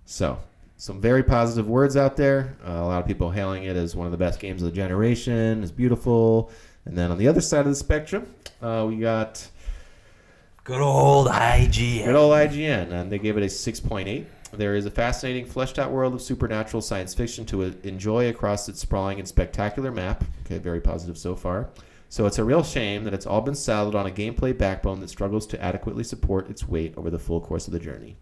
so 0.05 0.39
some 0.77 1.01
very 1.01 1.23
positive 1.23 1.69
words 1.69 1.97
out 1.97 2.17
there. 2.17 2.57
Uh, 2.65 2.73
a 2.73 2.87
lot 2.87 3.01
of 3.01 3.07
people 3.07 3.31
hailing 3.31 3.65
it 3.65 3.77
as 3.77 3.97
one 3.97 4.07
of 4.07 4.13
the 4.13 4.19
best 4.19 4.41
games 4.41 4.63
of 4.63 4.71
the 4.71 4.77
generation. 4.77 5.63
It's 5.63 5.73
beautiful. 5.73 6.51
And 6.85 6.97
then 6.97 7.11
on 7.11 7.19
the 7.19 7.27
other 7.27 7.41
side 7.41 7.61
of 7.61 7.67
the 7.67 7.75
spectrum, 7.75 8.33
uh, 8.63 8.85
we 8.89 8.99
got 8.99 9.49
Good 10.67 10.81
old 10.81 11.29
IGN. 11.29 12.05
good 12.07 12.17
old 12.17 12.33
IGN, 12.33 12.91
and 12.91 13.11
they 13.11 13.21
gave 13.21 13.37
it 13.37 13.45
a 13.45 13.47
6.8. 13.47 14.27
There 14.53 14.75
is 14.75 14.85
a 14.85 14.91
fascinating, 14.91 15.47
fleshed 15.47 15.79
out 15.79 15.93
world 15.93 16.13
of 16.13 16.21
supernatural 16.21 16.81
science 16.81 17.15
fiction 17.15 17.47
to 17.47 17.63
uh, 17.63 17.71
enjoy 17.85 18.29
across 18.31 18.69
its 18.69 18.81
sprawling 18.81 19.21
and 19.21 19.29
spectacular 19.29 19.93
map. 19.93 20.25
Okay, 20.45 20.59
very 20.59 20.81
positive 20.81 21.17
so 21.17 21.37
far. 21.37 21.71
So 22.09 22.27
it's 22.27 22.39
a 22.39 22.45
real 22.45 22.65
shame 22.65 23.05
that 23.05 23.15
it's 23.15 23.27
all 23.27 23.41
been 23.43 23.55
saddled 23.55 23.95
on 23.95 24.07
a 24.07 24.11
gameplay 24.11 24.59
backbone 24.59 24.99
that 25.01 25.11
struggles 25.11 25.47
to 25.49 25.63
adequately 25.63 26.03
support 26.03 26.51
its 26.51 26.67
weight 26.67 26.95
over 26.97 27.11
the 27.11 27.19
full 27.19 27.41
course 27.41 27.69
of 27.69 27.73
the 27.73 27.79
journey. 27.79 28.17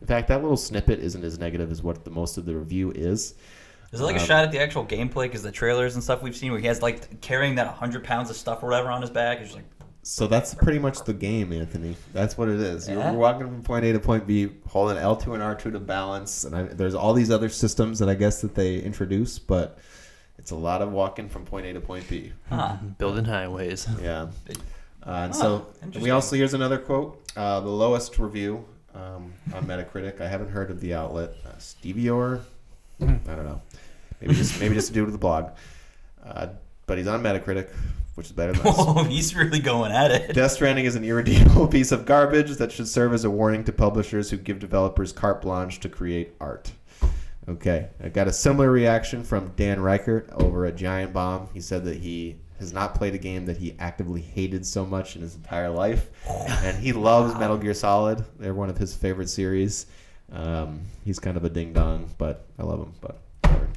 In 0.00 0.06
fact, 0.06 0.28
that 0.28 0.42
little 0.42 0.56
snippet 0.56 1.00
isn't 1.00 1.24
as 1.24 1.40
negative 1.40 1.72
as 1.72 1.82
what 1.82 2.04
the 2.04 2.10
most 2.10 2.38
of 2.38 2.44
the 2.46 2.54
review 2.54 2.92
is. 2.92 3.34
Is 3.92 4.00
it 4.00 4.04
like 4.04 4.16
a 4.16 4.20
Um, 4.20 4.26
shot 4.26 4.44
at 4.44 4.52
the 4.52 4.60
actual 4.60 4.84
gameplay? 4.86 5.24
Because 5.24 5.42
the 5.42 5.52
trailers 5.52 5.94
and 5.94 6.04
stuff 6.04 6.22
we've 6.22 6.36
seen, 6.36 6.52
where 6.52 6.60
he 6.60 6.68
has 6.68 6.82
like 6.82 7.20
carrying 7.20 7.56
that 7.56 7.66
100 7.66 8.04
pounds 8.04 8.30
of 8.30 8.36
stuff 8.36 8.62
or 8.62 8.66
whatever 8.66 8.90
on 8.90 9.00
his 9.00 9.10
back, 9.10 9.38
it's 9.38 9.48
just 9.52 9.56
like, 9.56 9.73
So 10.06 10.26
that's 10.26 10.54
pretty 10.54 10.78
much 10.78 11.02
the 11.04 11.14
game, 11.14 11.52
Anthony. 11.52 11.96
That's 12.12 12.36
what 12.36 12.48
it 12.48 12.60
is. 12.60 12.88
You're, 12.88 12.98
Yeah. 12.98 13.10
you're 13.12 13.20
walking 13.20 13.46
from 13.46 13.62
point 13.62 13.84
A 13.86 13.92
to 13.94 13.98
point 13.98 14.26
B, 14.26 14.50
holding 14.68 14.96
L2 14.98 15.32
and 15.34 15.42
R2 15.42 15.72
to 15.72 15.80
balance, 15.80 16.44
and 16.44 16.54
I, 16.54 16.62
there's 16.64 16.94
all 16.94 17.14
these 17.14 17.30
other 17.30 17.48
systems 17.48 17.98
that 18.00 18.08
I 18.10 18.14
guess 18.14 18.40
that 18.42 18.54
they 18.54 18.76
introduce, 18.80 19.38
but 19.38 19.78
it's 20.38 20.50
a 20.50 20.56
lot 20.56 20.82
of 20.82 20.92
walking 20.92 21.28
from 21.28 21.44
point 21.46 21.64
A 21.66 21.72
to 21.72 21.80
point 21.80 22.06
B. 22.08 22.32
huh. 22.50 22.76
Building 22.98 23.24
highways. 23.24 23.88
Yeah. 24.02 24.28
Uh, 25.06 25.10
and 25.10 25.32
Huh, 25.34 25.40
so 25.40 25.66
we 26.00 26.10
also 26.10 26.36
here's 26.36 26.54
another 26.54 26.78
quote. 26.78 27.22
Uh, 27.36 27.60
the 27.60 27.68
lowest 27.68 28.18
review 28.18 28.64
um, 28.94 29.32
on 29.54 29.64
Metacritic. 29.66 30.20
I 30.20 30.28
haven't 30.28 30.48
heard 30.50 30.70
of 30.70 30.80
the 30.80 30.94
outlet. 30.94 31.30
Uh, 31.46 31.56
Stevie 31.58 32.08
Orr. 32.10 32.40
I 33.00 33.04
don't 33.06 33.44
know. 33.44 33.60
Maybe 34.20 34.34
just 34.34 34.60
maybe 34.60 34.74
just 34.74 34.90
a 34.90 34.92
dude 34.92 35.06
with 35.06 35.14
a 35.14 35.18
blog. 35.18 35.50
Uh, 36.24 36.48
but 36.86 36.96
he's 36.98 37.06
on 37.06 37.22
Metacritic, 37.22 37.68
which 38.14 38.26
is 38.26 38.32
better 38.32 38.52
than 38.52 38.66
us. 38.66 38.74
Oh, 38.78 39.04
he's 39.08 39.34
really 39.34 39.58
going 39.58 39.92
at 39.92 40.10
it. 40.10 40.34
Death 40.34 40.52
Stranding 40.52 40.84
is 40.84 40.96
an 40.96 41.04
irredeemable 41.04 41.68
piece 41.68 41.92
of 41.92 42.06
garbage 42.06 42.52
that 42.56 42.72
should 42.72 42.88
serve 42.88 43.12
as 43.12 43.24
a 43.24 43.30
warning 43.30 43.64
to 43.64 43.72
publishers 43.72 44.30
who 44.30 44.36
give 44.36 44.58
developers 44.58 45.12
carte 45.12 45.42
blanche 45.42 45.80
to 45.80 45.88
create 45.88 46.34
art. 46.40 46.72
Okay, 47.46 47.88
I 48.02 48.08
got 48.08 48.28
a 48.28 48.32
similar 48.32 48.70
reaction 48.70 49.22
from 49.22 49.52
Dan 49.56 49.78
Ryckert 49.78 50.32
over 50.32 50.64
at 50.64 50.76
Giant 50.76 51.12
Bomb. 51.12 51.48
He 51.52 51.60
said 51.60 51.84
that 51.84 51.98
he 51.98 52.36
has 52.58 52.72
not 52.72 52.94
played 52.94 53.14
a 53.14 53.18
game 53.18 53.44
that 53.46 53.58
he 53.58 53.76
actively 53.78 54.22
hated 54.22 54.64
so 54.64 54.86
much 54.86 55.16
in 55.16 55.22
his 55.22 55.34
entire 55.34 55.68
life, 55.68 56.08
and 56.28 56.78
he 56.78 56.92
loves 56.92 57.38
Metal 57.38 57.58
Gear 57.58 57.74
Solid. 57.74 58.24
They're 58.38 58.54
one 58.54 58.70
of 58.70 58.78
his 58.78 58.94
favorite 58.94 59.28
series. 59.28 59.86
Um, 60.32 60.82
he's 61.04 61.18
kind 61.18 61.36
of 61.36 61.44
a 61.44 61.50
ding 61.50 61.74
dong, 61.74 62.14
but 62.16 62.46
I 62.58 62.62
love 62.62 62.80
him. 62.80 62.92
But 63.00 63.20
whatever. 63.42 63.68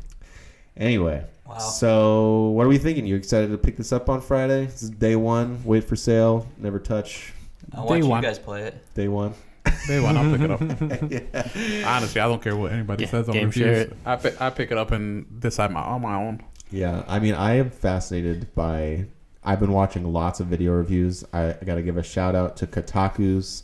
Anyway, 0.75 1.25
Wow. 1.47 1.57
so 1.59 2.47
what 2.49 2.65
are 2.65 2.69
we 2.69 2.77
thinking? 2.77 3.05
You 3.05 3.15
excited 3.15 3.51
to 3.51 3.57
pick 3.57 3.77
this 3.77 3.91
up 3.93 4.09
on 4.09 4.21
Friday? 4.21 4.65
This 4.65 4.83
is 4.83 4.89
day 4.89 5.15
one. 5.15 5.61
Wait 5.63 5.83
for 5.85 5.95
sale. 5.95 6.47
Never 6.57 6.79
touch. 6.79 7.33
I'll 7.73 7.85
watch 7.85 7.91
Day 7.93 7.97
you 7.99 8.07
one. 8.07 8.21
guys 8.21 8.39
play 8.39 8.63
it. 8.63 8.93
Day 8.93 9.07
one. 9.07 9.33
Day 9.87 9.99
one, 9.99 10.17
I'll 10.17 10.31
pick 10.31 10.41
it 10.41 10.51
up. 10.51 10.61
yeah. 11.11 11.87
Honestly, 11.97 12.21
I 12.21 12.27
don't 12.27 12.41
care 12.41 12.55
what 12.55 12.71
anybody 12.71 13.03
Yeah, 13.03 13.09
says 13.09 13.27
on 13.29 13.33
game 13.33 13.51
share 13.51 13.73
it. 13.73 13.97
I 14.05 14.15
pick, 14.15 14.41
I 14.41 14.49
pick 14.49 14.71
it 14.71 14.77
up 14.77 14.91
and 14.91 15.39
decide 15.41 15.71
my 15.71 15.81
on 15.81 16.01
my 16.01 16.15
own. 16.15 16.41
Yeah, 16.71 17.03
I 17.07 17.19
mean, 17.19 17.33
I 17.33 17.55
am 17.55 17.69
fascinated 17.69 18.53
by. 18.55 19.05
I've 19.43 19.59
been 19.61 19.71
watching 19.71 20.11
lots 20.11 20.39
of 20.41 20.47
video 20.47 20.73
reviews. 20.73 21.23
I, 21.33 21.49
I 21.49 21.63
got 21.65 21.75
to 21.75 21.81
give 21.81 21.95
a 21.97 22.03
shout 22.03 22.35
out 22.35 22.57
to 22.57 22.67
Kotaku's 22.67 23.63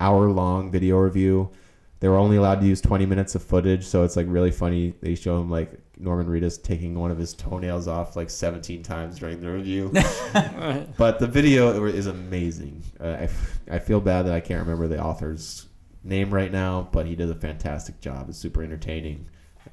hour 0.00 0.30
long 0.30 0.70
video 0.70 0.96
review. 0.98 1.50
They 2.00 2.08
were 2.08 2.16
only 2.16 2.36
allowed 2.36 2.60
to 2.60 2.66
use 2.66 2.80
20 2.80 3.04
minutes 3.06 3.34
of 3.34 3.42
footage, 3.42 3.84
so 3.86 4.04
it's 4.04 4.16
like 4.16 4.26
really 4.28 4.50
funny. 4.52 4.94
They 5.02 5.14
show 5.14 5.40
him 5.40 5.50
like 5.50 5.72
Norman 6.00 6.26
Reedus 6.26 6.62
taking 6.62 6.94
one 6.98 7.10
of 7.10 7.18
his 7.18 7.34
toenails 7.34 7.88
off 7.88 8.14
like 8.16 8.30
17 8.30 8.82
times 8.82 9.18
during 9.18 9.40
the 9.40 9.50
review. 9.50 9.90
but 10.96 11.18
the 11.18 11.26
video 11.26 11.84
is 11.86 12.06
amazing. 12.06 12.82
Uh, 13.00 13.04
I, 13.08 13.22
f- 13.24 13.60
I 13.70 13.78
feel 13.78 14.00
bad 14.00 14.22
that 14.26 14.32
I 14.34 14.40
can't 14.40 14.60
remember 14.60 14.86
the 14.88 15.02
author's 15.02 15.66
name 16.04 16.32
right 16.32 16.52
now, 16.52 16.88
but 16.92 17.06
he 17.06 17.16
did 17.16 17.30
a 17.30 17.34
fantastic 17.34 18.00
job. 18.00 18.28
It's 18.28 18.38
super 18.38 18.62
entertaining, 18.62 19.26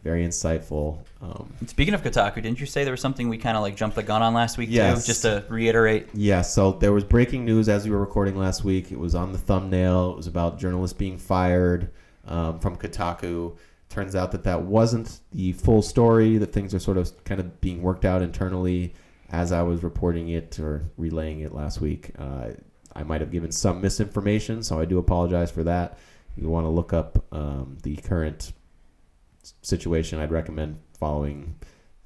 very 0.04 0.26
insightful. 0.26 1.00
Um, 1.22 1.54
Speaking 1.68 1.94
of 1.94 2.02
Kotaku, 2.02 2.36
didn't 2.36 2.60
you 2.60 2.66
say 2.66 2.84
there 2.84 2.92
was 2.94 3.02
something 3.02 3.30
we 3.30 3.38
kind 3.38 3.56
of 3.56 3.62
like 3.64 3.76
jumped 3.76 3.96
the 3.96 4.04
gun 4.04 4.22
on 4.24 4.34
last 4.34 4.58
week 4.58 4.70
Yes. 4.72 5.04
too? 5.06 5.08
Just 5.12 5.22
to 5.22 5.46
reiterate. 5.50 6.08
Yeah, 6.14 6.42
so 6.42 6.72
there 6.74 6.92
was 6.92 7.04
breaking 7.04 7.46
news 7.46 7.70
as 7.70 7.86
we 7.86 7.92
were 7.92 8.00
recording 8.00 8.36
last 8.36 8.64
week. 8.64 8.92
It 8.92 9.00
was 9.00 9.14
on 9.16 9.32
the 9.32 9.38
thumbnail. 9.38 10.12
It 10.12 10.18
was 10.18 10.28
about 10.28 10.58
journalists 10.60 10.98
being 10.98 11.18
fired 11.20 11.92
um, 12.26 12.60
from 12.60 12.76
Kotaku. 12.78 13.56
Turns 13.96 14.14
out 14.14 14.34
that 14.34 14.44
that 14.44 14.64
wasn't 14.64 15.22
the 15.32 15.54
full 15.54 15.82
story. 15.82 16.38
That 16.38 16.52
things 16.52 16.74
are 16.74 16.80
sort 16.80 16.98
of 16.98 17.24
kind 17.24 17.40
of 17.40 17.62
being 17.62 17.82
worked 17.82 18.04
out 18.04 18.22
internally 18.22 18.94
as 19.30 19.54
I 19.54 19.62
was 19.62 19.84
reporting 19.84 20.28
it 20.28 20.60
or 20.60 20.84
relaying 20.98 21.40
it 21.40 21.54
last 21.54 21.80
week. 21.80 22.12
Uh, 22.20 22.50
I 22.94 23.04
might 23.04 23.22
have 23.22 23.32
given 23.32 23.54
some 23.54 23.80
misinformation, 23.80 24.64
so 24.64 24.82
I 24.82 24.84
do 24.84 24.98
apologize 24.98 25.50
for 25.50 25.64
that. 25.64 25.98
If 26.36 26.44
you 26.44 26.50
want 26.50 26.66
to 26.66 26.72
look 26.72 26.92
up 26.92 27.24
um, 27.32 27.78
the 27.84 27.96
current 27.96 28.52
situation, 29.62 30.20
I'd 30.20 30.30
recommend 30.30 30.78
following 31.00 31.56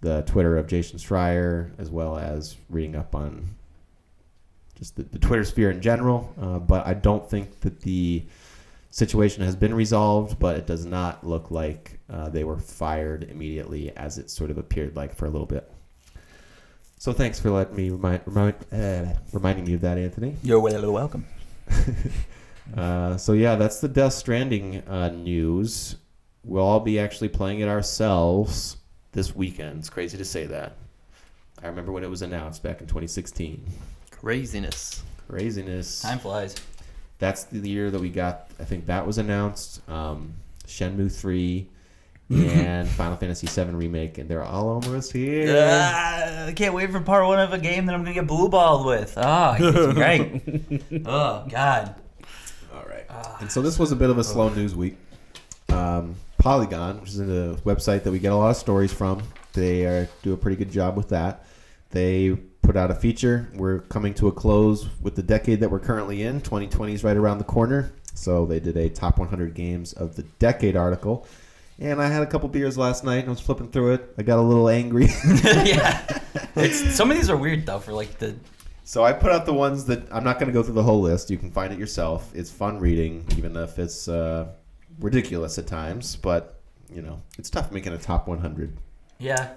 the 0.02 0.22
Twitter 0.28 0.58
of 0.58 0.68
Jason 0.68 1.00
Schreier 1.00 1.72
as 1.80 1.90
well 1.90 2.20
as 2.20 2.56
reading 2.70 2.98
up 2.98 3.16
on 3.16 3.56
just 4.76 4.96
the, 4.96 5.02
the 5.02 5.18
Twitter 5.18 5.44
sphere 5.44 5.72
in 5.72 5.82
general. 5.82 6.36
Uh, 6.40 6.60
but 6.60 6.86
I 6.86 6.94
don't 6.94 7.28
think 7.28 7.62
that 7.62 7.82
the 7.82 8.28
situation 8.90 9.44
has 9.44 9.56
been 9.56 9.74
resolved, 9.74 10.40
but 10.40 10.56
it 10.58 10.66
does 10.66 10.86
not 10.86 11.26
look 11.26 11.52
like 11.52 12.00
uh, 12.10 12.30
they 12.30 12.44
were 12.44 12.58
fired 12.58 13.24
immediately 13.24 13.96
as 13.96 14.18
it 14.18 14.30
sort 14.30 14.52
of 14.52 14.58
appeared 14.58 14.96
like 14.96 15.16
for 15.16 15.26
a 15.26 15.30
little 15.30 15.48
bit. 15.48 15.72
So 16.98 17.14
thanks 17.14 17.40
for 17.40 17.50
letting 17.50 17.76
me 17.76 17.90
remind, 17.90 18.22
remind 18.26 18.56
uh, 18.74 19.14
reminding 19.32 19.66
me 19.66 19.74
of 19.74 19.82
that, 19.82 19.98
Anthony. 19.98 20.36
You're 20.44 20.60
well 20.60 20.92
welcome. 20.92 21.26
Uh, 22.78 23.18
so 23.18 23.34
yeah, 23.34 23.56
that's 23.56 23.80
the 23.80 23.88
Death 23.88 24.14
Stranding 24.14 24.84
uh, 24.88 25.10
news. 25.10 25.96
We'll 26.44 26.64
all 26.64 26.80
be 26.80 27.00
actually 27.00 27.30
playing 27.30 27.62
it 27.62 27.68
ourselves 27.68 28.78
this 29.12 29.36
weekend. 29.36 29.80
It's 29.80 29.90
crazy 29.90 30.18
to 30.18 30.26
say 30.26 30.46
that. 30.46 30.74
I 31.64 31.68
remember 31.68 31.92
when 31.92 32.04
it 32.04 32.10
was 32.10 32.22
announced 32.22 32.64
back 32.64 32.80
in 32.80 32.88
2016. 32.88 33.66
Craziness. 34.12 35.04
Craziness. 35.28 36.02
Time 36.02 36.20
flies. 36.20 36.56
That's 37.20 37.44
the 37.44 37.70
year 37.70 37.92
that 37.92 38.00
we 38.00 38.10
got. 38.10 38.50
I 38.60 38.64
think 38.64 38.86
that 38.88 39.06
was 39.06 39.18
announced. 39.18 39.88
Um, 39.90 40.34
Shenmue 40.66 41.12
3 41.12 41.68
and 42.30 42.88
Final 42.88 43.18
Fantasy 43.18 43.48
7 43.48 43.76
remake, 43.76 44.18
and 44.18 44.30
they're 44.30 44.44
all 44.44 44.70
almost 44.70 45.12
here. 45.12 45.56
Ah, 45.58 46.46
I 46.46 46.54
can't 46.54 46.74
wait 46.74 46.92
for 46.92 47.00
part 47.02 47.26
one 47.26 47.40
of 47.40 47.54
a 47.54 47.58
game 47.58 47.88
that 47.88 47.96
I'm 47.96 48.04
gonna 48.04 48.14
get 48.14 48.28
blue 48.28 48.50
balled 48.50 48.86
with. 48.86 49.14
It's 49.60 49.94
great. 49.94 51.04
oh 51.06 51.46
God. 51.50 51.96
All 52.74 52.86
right. 52.88 53.06
And 53.42 53.52
so 53.52 53.62
this 53.62 53.80
was 53.80 53.92
a 53.92 53.96
bit 53.96 54.10
of 54.10 54.18
a 54.18 54.24
slow 54.24 54.50
news 54.50 54.76
week. 54.76 54.98
Um, 55.70 56.16
Polygon, 56.38 57.02
which 57.02 57.10
is 57.10 57.20
a 57.20 57.60
website 57.66 58.04
that 58.04 58.12
we 58.12 58.20
get 58.20 58.32
a 58.32 58.36
lot 58.36 58.52
of 58.52 58.58
stories 58.58 58.94
from, 58.94 59.22
they 59.54 59.86
uh, 59.86 60.06
do 60.24 60.34
a 60.34 60.38
pretty 60.38 60.56
good 60.56 60.72
job 60.72 60.96
with 60.96 61.10
that. 61.10 61.46
They 61.92 62.38
put 62.70 62.78
out 62.78 62.92
a 62.92 62.94
feature. 62.94 63.50
We're 63.56 63.80
coming 63.80 64.14
to 64.14 64.28
a 64.28 64.32
close 64.32 64.88
with 65.02 65.16
the 65.16 65.24
decade 65.24 65.60
that 65.62 65.72
we're 65.72 65.80
currently 65.80 66.22
in. 66.22 66.40
2020 66.40 66.94
is 66.94 67.04
right 67.04 67.18
around 67.18 67.40
the 67.40 67.44
corner. 67.44 67.92
So 68.14 68.46
they 68.46 68.60
did 68.60 68.78
a 68.78 68.90
top 68.90 69.18
100 69.18 69.56
games 69.56 69.94
of 69.94 70.16
the 70.16 70.22
decade 70.38 70.76
article. 70.76 71.26
And 71.80 72.00
I 72.00 72.06
had 72.06 72.22
a 72.22 72.28
couple 72.28 72.48
beers 72.48 72.78
last 72.78 73.04
night 73.04 73.22
and 73.22 73.30
I 73.30 73.32
was 73.32 73.40
flipping 73.40 73.72
through 73.72 73.94
it. 73.94 74.14
I 74.20 74.22
got 74.22 74.38
a 74.38 74.44
little 74.44 74.70
angry. 74.70 75.08
yeah. 75.44 76.20
It's 76.56 76.94
some 76.94 77.10
of 77.10 77.18
these 77.18 77.28
are 77.32 77.38
weird 77.38 77.66
though. 77.66 77.80
For 77.80 77.92
like 77.92 78.20
the 78.20 78.36
So 78.84 79.04
I 79.04 79.14
put 79.14 79.32
out 79.32 79.48
the 79.48 79.54
ones 79.54 79.86
that 79.86 80.04
I'm 80.12 80.24
not 80.24 80.38
going 80.38 80.50
to 80.50 80.54
go 80.54 80.62
through 80.62 80.76
the 80.76 80.84
whole 80.84 81.02
list. 81.02 81.32
You 81.32 81.38
can 81.38 81.50
find 81.50 81.74
it 81.74 81.80
yourself. 81.80 82.32
It's 82.36 82.52
fun 82.52 82.78
reading, 82.78 83.26
even 83.36 83.58
if 83.58 83.80
it's 83.80 84.08
uh, 84.08 84.50
ridiculous 85.00 85.58
at 85.58 85.66
times. 85.66 86.16
But 86.18 86.62
you 86.94 87.02
know, 87.02 87.20
it's 87.40 87.50
tough 87.50 87.72
making 87.72 87.94
a 87.94 87.98
top 87.98 88.28
100. 88.28 88.78
Yeah. 89.18 89.54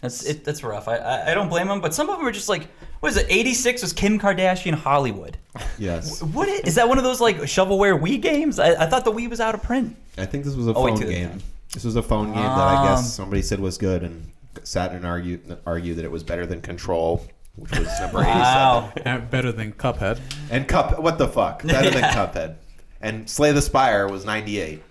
That's 0.00 0.24
it. 0.24 0.44
That's 0.44 0.62
rough. 0.62 0.86
I, 0.88 0.96
I 0.96 1.30
I 1.32 1.34
don't 1.34 1.48
blame 1.48 1.66
them, 1.68 1.80
but 1.80 1.92
some 1.94 2.08
of 2.08 2.18
them 2.18 2.26
are 2.26 2.30
just 2.32 2.48
like, 2.48 2.68
what 3.00 3.08
is 3.10 3.16
it? 3.16 3.26
Eighty 3.28 3.52
six 3.54 3.82
was 3.82 3.92
Kim 3.92 4.18
Kardashian 4.18 4.74
Hollywood. 4.74 5.36
Yes. 5.78 6.22
What 6.22 6.48
is, 6.48 6.60
is 6.60 6.74
that? 6.76 6.88
One 6.88 6.98
of 6.98 7.04
those 7.04 7.20
like 7.20 7.36
shovelware 7.38 8.00
Wii 8.00 8.20
games? 8.22 8.58
I, 8.60 8.84
I 8.84 8.86
thought 8.86 9.04
the 9.04 9.10
Wii 9.12 9.28
was 9.28 9.40
out 9.40 9.54
of 9.56 9.62
print. 9.62 9.96
I 10.16 10.24
think 10.26 10.44
this 10.44 10.54
was 10.54 10.68
a 10.68 10.74
Oh, 10.74 10.82
wait, 10.84 10.90
phone 10.92 10.98
two 11.00 11.04
at 11.04 11.08
the 11.08 11.14
game. 11.14 11.28
time. 11.30 11.42
This 11.72 11.84
was 11.84 11.96
a 11.96 12.02
phone 12.02 12.26
game 12.26 12.36
that 12.42 12.42
I 12.58 12.76
Um, 12.76 12.86
guess 12.88 13.12
somebody 13.12 13.42
said 13.42 13.58
was 13.60 13.76
good 13.78 14.02
and 14.04 14.30
sat 14.62 14.92
and 14.92 15.04
argued 15.04 15.56
argue 15.66 15.94
that 15.94 16.04
it 16.04 16.10
was 16.12 16.22
better 16.22 16.46
than 16.46 16.60
Control, 16.60 17.24
which 17.56 17.70
was 17.72 17.88
number 18.00 18.18
Wow. 18.18 18.92
And 19.04 19.28
better 19.30 19.50
than 19.52 19.72
Cuphead. 19.72 20.20
And 20.50 20.66
Cup, 20.68 20.98
what 21.00 21.18
the 21.18 21.26
fuck? 21.28 21.64
Better 21.64 21.90
than 21.90 22.02
Cuphead. 22.12 22.54
And 23.00 23.28
Slay 23.28 23.50
the 23.52 23.62
Spire 23.62 24.06
was 24.08 24.24
98. 24.24 24.82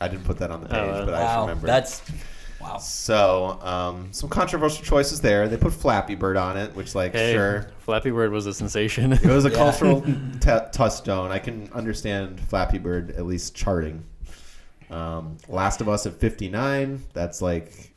I 0.00 0.08
didn't 0.08 0.24
put 0.24 0.38
that 0.38 0.50
on 0.50 0.60
the 0.60 0.68
page, 0.68 0.78
Oh, 0.78 1.04
but 1.06 1.14
I 1.14 1.18
just 1.22 1.36
Wow. 1.36 1.40
remember. 1.42 1.66
That's 1.68 2.02
wow. 2.72 2.78
so 2.78 3.58
um, 3.62 4.08
some 4.12 4.28
controversial 4.28 4.84
choices 4.84 5.20
there. 5.20 5.48
They 5.48 5.56
put 5.56 5.72
Flappy 5.72 6.14
Bird 6.14 6.36
on 6.36 6.56
it, 6.56 6.74
which 6.74 6.94
like 6.94 7.12
Hey, 7.12 7.32
sure 7.32 7.70
Flappy 7.78 8.10
Bird 8.10 8.32
was 8.32 8.46
a 8.46 8.54
sensation. 8.54 9.12
It 9.12 9.24
was 9.24 9.44
a 9.44 9.50
Yeah. 9.50 9.56
cultural 9.56 10.00
t- 10.40 10.50
touchstone. 10.72 11.30
I 11.30 11.38
can 11.38 11.70
understand 11.72 12.40
Flappy 12.40 12.78
Bird 12.78 13.10
at 13.12 13.26
least 13.26 13.54
charting. 13.54 14.04
Um, 14.90 15.36
Last 15.48 15.80
of 15.80 15.88
Us 15.88 16.06
at 16.06 16.14
59. 16.14 17.02
That's 17.12 17.42
like, 17.42 17.94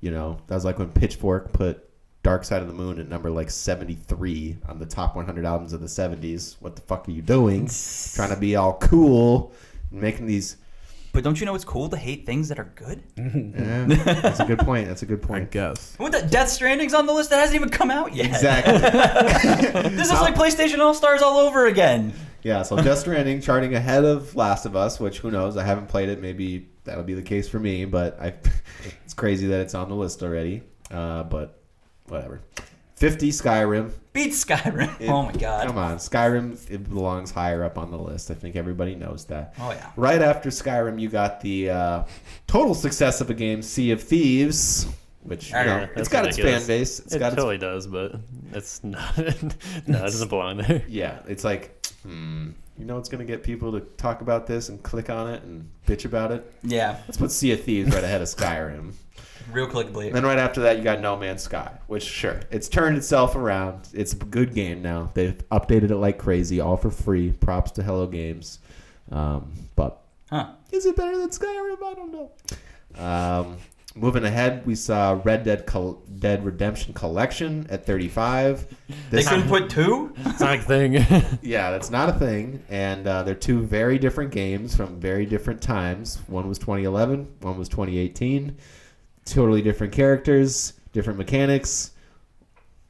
you 0.00 0.10
know, 0.10 0.38
that 0.46 0.54
was 0.54 0.64
like 0.64 0.78
when 0.78 0.90
Pitchfork 0.90 1.52
put 1.52 1.84
Dark 2.22 2.44
Side 2.44 2.62
of 2.62 2.68
the 2.68 2.74
Moon 2.74 3.00
at 3.00 3.08
number 3.08 3.30
like 3.30 3.50
73 3.50 4.56
on 4.68 4.78
the 4.78 4.86
top 4.86 5.16
100 5.16 5.44
albums 5.44 5.72
of 5.72 5.80
the 5.80 5.86
70s. 5.86 6.56
What 6.60 6.76
the 6.76 6.82
fuck 6.82 7.08
are 7.08 7.10
you 7.12 7.22
doing? 7.22 7.68
Trying 8.14 8.30
to 8.30 8.36
be 8.36 8.54
all 8.56 8.74
cool 8.78 9.52
and 9.90 10.00
making 10.00 10.26
these. 10.26 10.56
But 11.18 11.24
don't 11.24 11.40
you 11.40 11.46
know 11.46 11.56
it's 11.56 11.64
cool 11.64 11.88
to 11.88 11.96
hate 11.96 12.26
things 12.26 12.48
that 12.48 12.60
are 12.60 12.72
good? 12.76 13.02
Yeah, 13.18 13.86
that's 14.22 14.38
a 14.38 14.44
good 14.44 14.60
point. 14.60 14.86
That's 14.86 15.02
a 15.02 15.06
good 15.06 15.18
I 15.24 15.26
point. 15.26 15.50
guess. 15.50 15.96
What 15.96 16.12
the 16.12 16.22
Death 16.22 16.48
Stranding's 16.48 16.94
on 16.94 17.06
the 17.06 17.12
list 17.12 17.30
that 17.30 17.40
hasn't 17.40 17.56
even 17.56 17.70
come 17.70 17.90
out 17.90 18.14
yet. 18.14 18.26
Exactly. 18.26 18.74
This 19.96 20.12
is 20.12 20.20
like 20.20 20.36
PlayStation 20.36 20.78
All 20.78 20.94
Stars 20.94 21.20
all 21.20 21.38
over 21.38 21.66
again. 21.66 22.12
Yeah, 22.44 22.62
so 22.62 22.76
Death 22.76 22.98
Stranding 22.98 23.40
charting 23.40 23.74
ahead 23.74 24.04
of 24.04 24.36
Last 24.36 24.64
of 24.64 24.76
Us, 24.76 25.00
which 25.00 25.18
who 25.18 25.32
knows? 25.32 25.56
I 25.56 25.64
haven't 25.64 25.88
played 25.88 26.08
it. 26.08 26.20
Maybe 26.22 26.68
that'll 26.84 27.02
be 27.02 27.14
the 27.14 27.22
case 27.22 27.48
for 27.48 27.58
me, 27.58 27.84
but 27.84 28.16
I, 28.20 28.34
it's 29.04 29.14
crazy 29.14 29.48
that 29.48 29.58
it's 29.60 29.74
on 29.74 29.88
the 29.88 29.96
list 29.96 30.22
already. 30.22 30.62
Uh, 30.88 31.24
but 31.24 31.60
whatever. 32.06 32.42
50 32.98 33.30
Skyrim. 33.30 33.92
Beat 34.12 34.32
Skyrim. 34.32 35.00
It- 35.00 35.08
oh 35.08 35.22
my 35.24 35.32
god. 35.32 35.66
Come 35.66 35.78
on, 35.78 35.96
Skyrim 35.98 36.70
it 36.70 36.88
belongs 36.88 37.30
higher 37.30 37.62
up 37.64 37.78
on 37.78 37.90
the 37.90 37.98
list. 37.98 38.30
I 38.30 38.34
think 38.34 38.56
everybody 38.56 38.94
knows 38.94 39.24
that. 39.26 39.54
Oh 39.60 39.70
yeah. 39.70 39.90
Right 39.96 40.20
after 40.22 40.50
Skyrim, 40.50 41.00
you 41.00 41.08
got 41.08 41.40
the 41.40 41.70
uh, 41.70 42.04
total 42.46 42.74
success 42.74 43.20
of 43.20 43.30
a 43.30 43.34
game, 43.34 43.62
Sea 43.62 43.92
of 43.92 44.02
Thieves, 44.02 44.86
which 45.22 45.50
you 45.50 45.56
Yeah, 45.56 45.64
know, 45.64 45.88
it's 45.96 46.08
got 46.08 46.26
its 46.26 46.36
fan 46.38 46.66
base. 46.66 47.00
It's 47.00 47.14
it 47.14 47.18
got 47.18 47.28
its 47.32 47.36
totally 47.36 47.58
does, 47.58 47.86
but 47.86 48.16
it's 48.52 48.82
not. 48.84 49.16
no, 49.18 49.24
it 49.24 49.86
doesn't 49.86 50.28
belong 50.28 50.58
there. 50.58 50.82
Yeah, 50.88 51.20
it's 51.28 51.44
like, 51.44 51.86
hmm, 52.02 52.50
you 52.78 52.84
know, 52.84 52.98
it's 52.98 53.08
gonna 53.08 53.24
get 53.24 53.42
people 53.42 53.72
to 53.72 53.80
talk 53.80 54.20
about 54.20 54.46
this 54.46 54.68
and 54.68 54.82
click 54.82 55.10
on 55.10 55.28
it 55.32 55.42
and 55.42 55.68
bitch 55.86 56.04
about 56.04 56.30
it. 56.32 56.50
Yeah. 56.62 56.98
Let's 57.06 57.16
put 57.16 57.30
Sea 57.32 57.52
of 57.52 57.62
Thieves 57.62 57.92
right 57.94 58.04
ahead 58.04 58.22
of 58.22 58.28
Skyrim. 58.28 58.92
Real 59.52 59.66
clickbait. 59.66 60.08
And 60.08 60.14
then 60.16 60.24
right 60.24 60.38
after 60.38 60.60
that, 60.62 60.76
you 60.78 60.84
got 60.84 61.00
No 61.00 61.16
Man's 61.16 61.42
Sky, 61.42 61.72
which 61.86 62.02
sure, 62.02 62.40
it's 62.50 62.68
turned 62.68 62.96
itself 62.98 63.34
around. 63.34 63.88
It's 63.94 64.12
a 64.12 64.16
good 64.16 64.54
game 64.54 64.82
now. 64.82 65.10
They've 65.14 65.36
updated 65.50 65.90
it 65.90 65.96
like 65.96 66.18
crazy, 66.18 66.60
all 66.60 66.76
for 66.76 66.90
free. 66.90 67.32
Props 67.32 67.70
to 67.72 67.82
Hello 67.82 68.06
Games. 68.06 68.58
Um, 69.10 69.52
but 69.74 70.02
Huh. 70.30 70.50
is 70.70 70.84
it 70.84 70.96
better 70.96 71.16
than 71.16 71.30
Skyrim? 71.30 71.82
I 71.82 71.94
don't 71.94 72.12
know. 72.12 72.30
Um, 73.02 73.56
moving 73.94 74.24
ahead, 74.24 74.64
we 74.66 74.74
saw 74.74 75.20
Red 75.24 75.44
Dead 75.44 75.66
Col- 75.66 76.02
Dead 76.18 76.44
Redemption 76.44 76.92
Collection 76.94 77.66
at 77.70 77.84
35. 77.86 78.66
They 79.10 79.22
couldn't 79.22 79.48
put 79.48 79.68
two? 79.70 80.12
It's 80.18 80.40
not 80.40 80.56
a 80.58 80.62
thing. 80.62 80.94
Yeah, 81.42 81.70
that's 81.70 81.90
not 81.90 82.08
a 82.08 82.12
thing. 82.12 82.62
And 82.68 83.06
uh, 83.06 83.22
they're 83.22 83.34
two 83.34 83.62
very 83.62 83.98
different 83.98 84.30
games 84.32 84.76
from 84.76 85.00
very 85.00 85.24
different 85.26 85.62
times. 85.62 86.18
One 86.26 86.48
was 86.48 86.58
2011, 86.58 87.26
one 87.40 87.58
was 87.58 87.68
2018. 87.68 88.56
Totally 89.24 89.62
different 89.62 89.92
characters, 89.92 90.74
different 90.92 91.18
mechanics. 91.18 91.92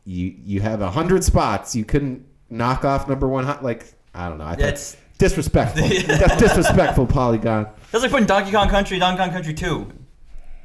You 0.05 0.35
you 0.45 0.61
have 0.61 0.81
a 0.81 0.91
hundred 0.91 1.23
spots. 1.25 1.75
You 1.77 1.85
couldn't 1.85 2.25
knock 2.49 2.85
off 2.85 3.09
number 3.09 3.29
one. 3.29 3.45
hu- 3.47 3.63
Like 3.65 3.93
I 4.15 4.29
don't 4.29 4.39
know. 4.39 4.45
I 4.45 4.51
thought 4.51 4.59
That's 4.59 4.97
disrespectful. 5.19 5.87
That's 6.07 6.37
disrespectful, 6.41 7.07
Polygon. 7.07 7.67
that's 7.91 8.03
like 8.03 8.11
putting 8.13 8.27
Donkey 8.27 8.53
Kong 8.53 8.69
Country, 8.69 8.99
Donkey 8.99 9.19
Kong 9.23 9.31
Country 9.31 9.53
2. 9.53 9.93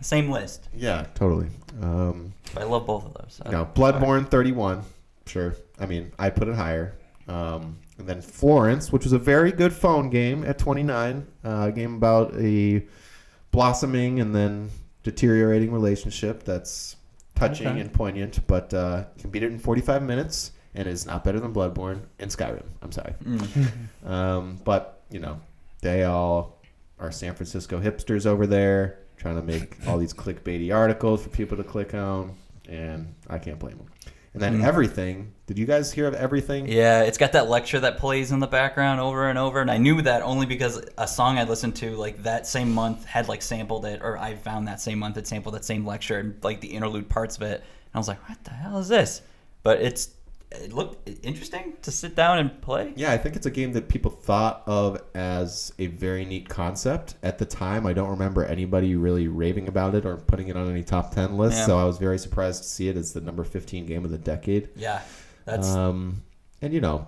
Same 0.02 0.30
list. 0.30 0.68
Yeah, 0.76 1.06
totally. 1.16 1.48
Um, 1.82 2.34
I 2.58 2.64
love 2.64 2.86
both 2.86 3.06
of 3.06 3.14
those. 3.14 3.41
No, 3.50 3.66
Bloodborne 3.66 4.28
31. 4.30 4.84
Sure. 5.26 5.56
I 5.80 5.86
mean, 5.86 6.12
I 6.20 6.30
put 6.30 6.48
it 6.48 6.56
higher. 6.56 6.96
Um, 7.28 7.78
and 7.98 8.08
then 8.08 8.22
Florence, 8.22 8.91
which 8.91 9.04
was 9.06 9.14
a 9.14 9.20
very 9.20 9.52
good 9.52 9.72
phone 9.74 10.10
game 10.10 10.44
at 10.44 10.58
29. 10.58 11.26
Uh, 11.46 11.50
a 11.70 11.72
game 11.72 11.96
about 11.96 12.36
a 12.36 12.86
blossoming 13.52 14.20
and 14.20 14.36
then 14.36 14.70
deteriorating 15.04 15.72
relationship 15.72 16.44
that's 16.44 16.96
touching 17.36 17.68
Okay. 17.68 17.80
and 17.80 17.94
poignant, 17.94 18.46
but 18.48 18.74
uh, 18.74 19.06
can 19.20 19.30
beat 19.30 19.44
it 19.44 19.52
in 19.52 19.60
45 19.60 20.04
minutes 20.04 20.52
and 20.76 20.88
is 20.88 21.06
not 21.06 21.24
better 21.24 21.39
than 21.39 21.54
Bloodborne 21.54 22.02
and 22.20 22.30
Skyrim. 22.32 22.66
I'm 22.82 22.91
sorry. 22.91 23.14
Mm. 23.24 23.68
Um, 24.06 24.60
but, 24.66 25.02
you 25.10 25.20
know, 25.20 25.39
they 25.82 26.04
all 26.04 26.60
are 27.00 27.10
San 27.12 27.34
Francisco 27.36 27.80
hipsters 27.80 28.26
over 28.26 28.46
there 28.46 29.00
trying 29.24 29.36
to 29.38 29.41
make 29.41 29.78
all 29.88 29.97
these 29.97 30.13
clickbaity 30.13 30.76
articles 30.76 31.24
for 31.24 31.30
people 31.30 31.55
to 31.55 31.63
click 31.63 31.93
on, 31.93 32.36
and 32.67 33.15
I 33.30 33.39
can't 33.39 33.57
blame 33.57 33.78
them. 33.78 33.88
And 34.34 34.41
then 34.41 34.59
Mm. 34.59 34.65
everything. 34.65 35.32
Did 35.47 35.57
you 35.57 35.65
guys 35.65 35.93
hear 35.93 36.07
of 36.07 36.13
everything? 36.15 36.67
Yeah, 36.67 37.03
it's 37.03 37.17
got 37.17 37.32
that 37.34 37.47
lecture 37.49 37.80
that 37.80 37.99
plays 37.99 38.32
in 38.34 38.39
the 38.39 38.47
background 38.47 38.99
over 38.99 39.30
and 39.30 39.39
over, 39.39 39.61
and 39.61 39.71
I 39.71 39.78
knew 39.78 40.01
that 40.01 40.24
only 40.24 40.45
because 40.45 40.82
a 40.97 41.07
song 41.07 41.38
I 41.38 41.43
listened 41.45 41.76
to 41.78 41.91
like 41.95 42.24
that 42.24 42.45
same 42.47 42.74
month 42.74 43.05
had 43.05 43.30
like 43.30 43.41
sampled 43.41 43.86
it, 43.86 44.01
or 44.03 44.17
I 44.17 44.36
found 44.36 44.67
that 44.67 44.82
same 44.82 44.99
month 44.99 45.17
it 45.17 45.26
sampled 45.26 45.55
that 45.55 45.63
same 45.63 45.86
lecture 45.86 46.19
and 46.19 46.36
like 46.43 46.59
the 46.59 46.67
interlude 46.67 47.07
parts 47.09 47.38
of 47.38 47.43
it, 47.43 47.59
and 47.61 47.95
I 47.95 47.97
was 47.99 48.09
like, 48.09 48.28
what 48.28 48.43
the 48.43 48.51
hell 48.51 48.78
is 48.80 48.89
this? 48.89 49.21
But 49.61 49.82
it's 49.82 50.09
it 50.54 50.72
looked 50.74 51.10
interesting 51.26 51.74
to 51.82 51.91
sit 51.91 52.16
down 52.16 52.38
and 52.39 52.62
play. 52.62 52.93
Yeah, 52.95 53.12
I 53.12 53.18
think 53.18 53.36
it's 53.36 53.45
a 53.45 53.51
game 53.51 53.74
that 53.74 53.89
people 53.89 54.12
thought 54.12 54.64
of 54.68 55.01
as 55.16 55.74
a 55.80 55.88
very 55.88 56.26
neat 56.26 56.47
concept. 56.47 57.16
At 57.24 57.38
the 57.39 57.45
time, 57.45 57.86
I 57.88 57.93
don't 57.93 58.10
remember 58.10 58.45
anybody 58.45 58.95
really 58.95 59.28
raving 59.28 59.68
about 59.68 59.95
it 59.95 60.06
or 60.06 60.18
putting 60.18 60.47
it 60.49 60.56
on 60.56 60.70
any 60.70 60.84
top 60.84 61.14
10 61.14 61.38
list, 61.38 61.58
Yeah. 61.58 61.66
so 61.66 61.78
I 61.80 61.84
was 61.86 61.97
very 61.97 62.20
surprised 62.20 62.64
to 62.64 62.70
see 62.70 62.88
it 62.88 62.97
as 62.97 63.14
the 63.14 63.22
number 63.22 63.43
15 63.43 63.86
game 63.86 64.06
of 64.06 64.12
the 64.12 64.18
decade. 64.18 64.70
Yeah, 64.76 65.01
that's 65.45 65.68
Um, 65.70 66.22
and, 66.62 66.72
you 66.74 66.82
know, 66.82 67.08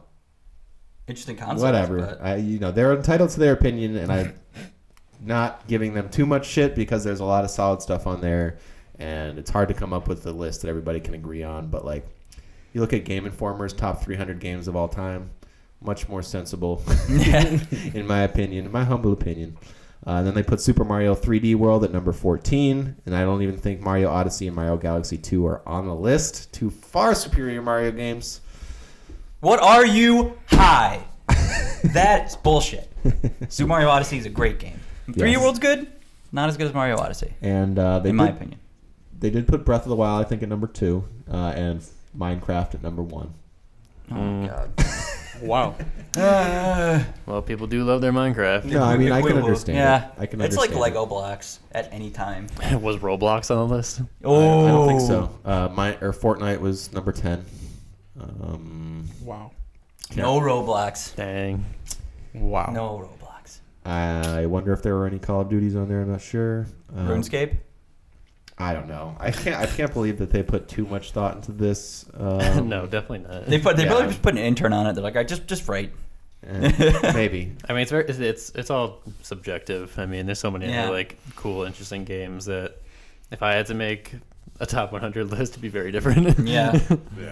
interesting 1.07 1.37
concept. 1.37 1.61
whatever. 1.61 1.99
but- 1.99 2.21
I, 2.21 2.35
you 2.37 2.59
know, 2.59 2.71
they're 2.71 2.93
entitled 2.95 3.29
to 3.31 3.39
their 3.39 3.53
opinion, 3.53 3.95
and 3.95 4.11
I'm 4.11 4.33
not 5.21 5.67
giving 5.67 5.93
them 5.93 6.09
too 6.09 6.25
much 6.25 6.45
shit 6.47 6.75
because 6.75 7.03
there's 7.03 7.19
a 7.19 7.25
lot 7.25 7.43
of 7.43 7.49
solid 7.51 7.81
stuff 7.81 8.07
on 8.07 8.21
there, 8.21 8.57
and 8.97 9.37
it's 9.37 9.49
hard 9.51 9.67
to 9.67 9.73
come 9.73 9.93
up 9.93 10.07
with 10.07 10.25
a 10.25 10.31
list 10.31 10.61
that 10.63 10.69
everybody 10.69 10.99
can 10.99 11.13
agree 11.13 11.43
on. 11.43 11.67
But 11.67 11.85
like, 11.85 12.07
you 12.75 12.81
look 12.81 12.91
at 12.91 13.05
Game 13.05 13.25
Informer's 13.25 13.71
top 13.71 14.03
300 14.03 14.39
games 14.39 14.67
of 14.67 14.75
all 14.75 14.89
time, 14.89 15.29
much 15.81 16.09
more 16.09 16.21
sensible, 16.21 16.83
in 17.09 18.05
my 18.05 18.19
opinion, 18.23 18.65
in 18.65 18.71
my 18.71 18.83
humble 18.83 19.13
opinion. 19.13 19.57
Uh, 20.05 20.21
then 20.21 20.33
they 20.35 20.43
put 20.43 20.59
Super 20.59 20.83
Mario 20.83 21.15
3D 21.15 21.55
World 21.55 21.85
at 21.85 21.91
number 21.93 22.11
14, 22.11 22.97
and 23.05 23.15
I 23.15 23.21
don't 23.21 23.41
even 23.41 23.57
think 23.57 23.79
Mario 23.79 24.09
Odyssey 24.09 24.45
and 24.47 24.55
Mario 24.55 24.75
Galaxy 24.75 25.17
2 25.17 25.45
are 25.47 25.67
on 25.67 25.87
the 25.87 25.95
list. 25.95 26.51
Two 26.53 26.69
far 26.69 27.15
superior 27.15 27.61
Mario 27.61 27.91
games. 27.91 28.41
What 29.39 29.61
are 29.61 29.85
you 29.85 30.37
high? 30.47 31.01
That's 31.85 32.35
bullshit. 32.35 32.91
Super 33.47 33.69
Mario 33.69 33.87
Odyssey 33.87 34.17
is 34.17 34.25
a 34.25 34.29
great 34.29 34.59
game. 34.59 34.79
3D 35.09 35.31
Yes. 35.31 35.41
World's 35.41 35.59
good, 35.59 35.87
not 36.33 36.49
as 36.49 36.57
good 36.57 36.67
as 36.67 36.73
Mario 36.73 36.97
Odyssey, 36.97 37.33
And 37.41 37.79
uh, 37.79 37.99
they 37.99 38.09
in 38.09 38.17
my 38.17 38.29
opinion. 38.29 38.59
they 39.17 39.29
did 39.29 39.47
put 39.47 39.63
Breath 39.65 39.83
of 39.83 39.89
the 39.89 39.95
Wild, 39.95 40.23
I 40.25 40.27
think, 40.27 40.43
at 40.43 40.49
number 40.49 40.67
two, 40.67 41.05
uh, 41.31 41.53
and 41.55 41.81
Minecraft 42.17 42.75
at 42.75 42.83
number 42.83 43.01
one. 43.01 43.33
Oh 44.11 44.13
Mm. 44.15 44.41
my 44.41 44.47
god. 44.47 44.71
Wow. 45.41 45.75
Uh, 46.15 47.03
well, 47.25 47.41
people 47.41 47.67
do 47.67 47.83
love 47.83 47.99
their 47.99 48.13
Minecraft. 48.13 48.63
No, 48.65 48.81
I 48.81 48.95
mean 48.95 49.11
I 49.11 49.17
can 49.21 49.25
Wait, 49.25 49.35
wait, 49.35 49.43
understand. 49.43 49.77
Yeah, 49.77 50.05
it. 50.05 50.11
I 50.17 50.25
can 50.27 50.39
It's 50.39 50.55
understand. 50.55 50.79
like 50.79 50.91
it. 50.91 50.95
Lego 50.95 51.05
blocks 51.05 51.59
at 51.73 51.91
any 51.91 52.09
time. 52.09 52.47
Was 52.81 52.97
Roblox 52.97 53.51
on 53.51 53.67
the 53.67 53.75
list? 53.75 53.99
I, 54.23 54.29
I 54.29 54.31
don't 54.31 54.87
think 54.87 55.01
so. 55.01 55.37
Oh. 55.43 55.51
Uh, 55.51 55.69
my 55.75 55.97
or 55.97 56.13
Fortnite 56.13 56.61
was 56.61 56.91
number 56.93 57.11
ten. 57.11 57.43
Um, 58.17 59.09
Wow. 59.23 59.51
No 60.15 60.39
Roblox. 60.39 61.13
Dang. 61.17 61.65
Wow. 62.33 62.71
No 62.73 63.09
Roblox. 63.09 63.59
I 63.85 64.45
wonder 64.45 64.71
if 64.71 64.81
there 64.83 64.95
were 64.95 65.05
any 65.05 65.19
Call 65.19 65.41
of 65.41 65.49
Duties 65.49 65.75
on 65.75 65.89
there. 65.89 66.01
I'm 66.01 66.11
not 66.11 66.21
sure. 66.21 66.65
Um, 66.95 67.07
RuneScape. 67.09 67.57
I 68.57 68.73
don't 68.73 68.87
know. 68.87 69.17
I 69.19 69.31
can't. 69.31 69.57
I 69.57 69.65
can't 69.65 69.91
believe 69.93 70.17
that 70.19 70.29
they 70.31 70.41
put 70.41 70.67
too 70.69 70.85
much 70.85 71.11
thought 71.11 71.35
into 71.35 71.51
this. 71.51 72.05
Um, 72.17 72.69
no, 72.69 72.85
definitely 72.85 73.27
not. 73.27 73.45
They 73.47 73.59
put 73.59 73.75
they 73.75 73.83
yeah. 73.83 73.89
probably 73.89 74.07
just 74.07 74.21
put 74.21 74.33
an 74.33 74.39
intern 74.39 74.71
on 74.71 74.87
it. 74.87 74.93
They're 74.93 75.03
like, 75.03 75.17
I 75.17 75.23
just 75.23 75.45
just 75.47 75.67
write. 75.67 75.91
eh, 76.47 77.11
maybe. 77.13 77.51
I 77.67 77.73
mean, 77.73 77.81
it's 77.81 77.91
very, 77.91 78.05
it's, 78.07 78.19
it's 78.19 78.49
it's 78.55 78.69
all 78.69 79.01
subjective. 79.21 79.97
I 79.99 80.05
mean, 80.05 80.25
there's 80.25 80.39
so 80.39 80.49
many 80.51 80.67
Yeah. 80.67 80.85
other, 80.85 80.93
like 80.93 81.17
cool, 81.35 81.63
interesting 81.63 82.05
games 82.05 82.45
that 82.45 82.77
if 83.31 83.43
I 83.43 83.53
had 83.53 83.65
to 83.67 83.73
make 83.73 84.13
a 84.61 84.65
top 84.65 84.93
100 84.93 85.29
list, 85.31 85.53
it'd 85.53 85.61
be 85.61 85.67
very 85.67 85.91
different. 85.91 86.39
Yeah, 86.47 86.69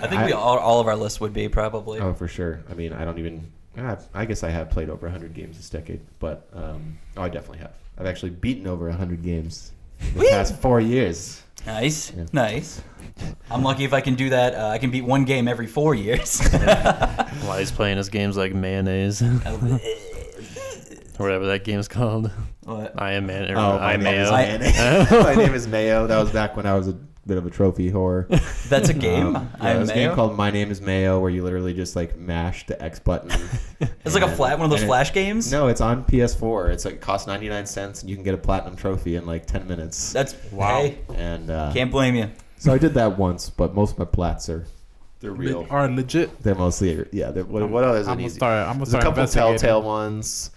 I 0.01 0.07
think 0.07 0.25
we 0.25 0.33
all, 0.33 0.57
all 0.57 0.81
of 0.81 0.87
our 0.87 0.95
lists 0.97 1.21
would 1.21 1.31
be 1.33 1.47
probably. 1.47 1.99
Oh, 2.01 2.13
for 2.13 2.27
sure. 2.27 2.61
I 2.69 2.73
mean, 2.73 2.91
I 2.91 3.05
don't 3.05 3.19
even. 3.19 3.49
I 3.77 3.95
I 4.13 4.25
guess 4.25 4.43
I 4.43 4.49
have 4.49 4.69
played 4.69 4.89
over 4.89 5.05
100 5.05 5.33
games 5.33 5.55
this 5.55 5.69
decade, 5.69 6.01
but 6.19 6.47
um, 6.53 6.97
oh, 7.15 7.21
I 7.21 7.29
definitely 7.29 7.59
have. 7.59 7.71
I've 7.97 8.07
actually 8.07 8.31
beaten 8.31 8.67
over 8.67 8.89
100 8.89 9.23
games 9.23 9.71
in 9.71 9.82
the 10.13 10.19
Whee! 10.19 10.29
past 10.29 10.55
four 10.61 10.79
years. 10.81 11.41
Nice, 11.65 12.11
Yeah. 12.15 12.25
nice. 12.33 12.81
I'm 13.49 13.63
lucky 13.63 13.83
if 13.85 13.93
I 13.93 14.01
can 14.01 14.15
do 14.15 14.29
that. 14.31 14.55
Uh, 14.55 14.67
I 14.69 14.77
can 14.79 14.89
beat 14.91 15.05
one 15.05 15.23
game 15.23 15.47
every 15.47 15.67
four 15.67 15.93
years. 15.95 16.41
While 17.45 17.57
he's 17.59 17.71
playing 17.71 17.97
his 17.97 18.09
games 18.09 18.35
like 18.35 18.53
mayonnaise, 18.53 19.21
or 19.59 19.79
whatever 21.17 21.45
that 21.47 21.63
game's 21.63 21.87
called. 21.87 22.31
What? 22.63 22.99
I 22.99 23.13
am 23.13 23.27
man. 23.27 23.51
Or 23.51 23.57
Oh, 23.57 23.77
I 23.77 23.97
my 23.97 24.03
name 24.03 24.21
is 24.21 24.31
mayo. 24.31 24.59
I- 25.11 25.23
my 25.23 25.35
name 25.35 25.53
is 25.53 25.67
Mayo. 25.67 26.07
That 26.07 26.19
was 26.19 26.31
back 26.31 26.55
when 26.57 26.65
I 26.65 26.73
was 26.75 26.87
a 26.87 26.97
bit 27.25 27.37
of 27.37 27.45
a 27.45 27.49
trophy 27.49 27.89
whore. 27.91 28.27
That's 28.69 28.89
a 28.89 28.93
game. 28.93 29.35
Um, 29.35 29.49
yeah, 29.61 29.69
I'm 29.69 29.75
there's 29.77 29.89
a 29.89 29.93
game 29.93 30.13
called 30.13 30.35
My 30.35 30.51
Name 30.51 30.71
is 30.71 30.81
Mayo 30.81 31.19
where 31.19 31.29
you 31.29 31.43
literally 31.43 31.73
just 31.73 31.95
like 31.95 32.17
mash 32.17 32.65
the 32.65 32.81
X 32.81 32.99
button. 32.99 33.31
It's 34.05 34.15
like 34.15 34.23
a 34.23 34.33
flat 34.33 34.57
one 34.59 34.65
of 34.65 34.69
those 34.69 34.79
and 34.81 34.85
it- 34.85 34.91
flash 34.91 35.13
games. 35.13 35.51
No, 35.51 35.67
it's 35.67 35.81
on 35.81 36.05
PS4. 36.05 36.69
It's 36.71 36.85
like 36.85 37.01
costs 37.01 37.27
99 37.27 37.65
cents 37.65 38.01
and 38.01 38.09
you 38.09 38.15
can 38.15 38.23
get 38.23 38.33
a 38.33 38.37
platinum 38.37 38.75
trophy 38.77 39.15
in 39.15 39.25
like 39.25 39.45
10 39.45 39.67
minutes. 39.67 40.13
That's 40.13 40.35
Wow. 40.51 40.81
Hey, 40.83 40.99
And 41.15 41.49
uh, 41.49 41.71
can't 41.73 41.91
blame 41.91 42.15
you. 42.15 42.29
so 42.57 42.73
I 42.73 42.77
did 42.77 42.93
that 42.93 43.17
once, 43.17 43.49
but 43.49 43.73
most 43.73 43.93
of 43.93 43.99
my 43.99 44.05
plats 44.05 44.47
are 44.49 44.65
they're 45.19 45.31
real. 45.31 45.65
Are 45.69 45.87
legit. 45.89 46.41
They're 46.43 46.55
mostly 46.55 47.05
yeah. 47.13 47.31
They're, 47.31 47.45
what, 47.45 47.67
what 47.69 47.83
others 47.85 48.07
are 48.07 48.11
I'm 48.11 48.17
gonna 48.17 48.27
easy? 48.27 48.35
start. 48.35 48.67
I'm 48.67 48.73
gonna 48.73 48.85
There's 48.85 48.93
a 48.93 48.97
couple 48.99 49.21
investigating. 49.23 49.57
telltale 49.57 49.81
ones, 49.81 50.51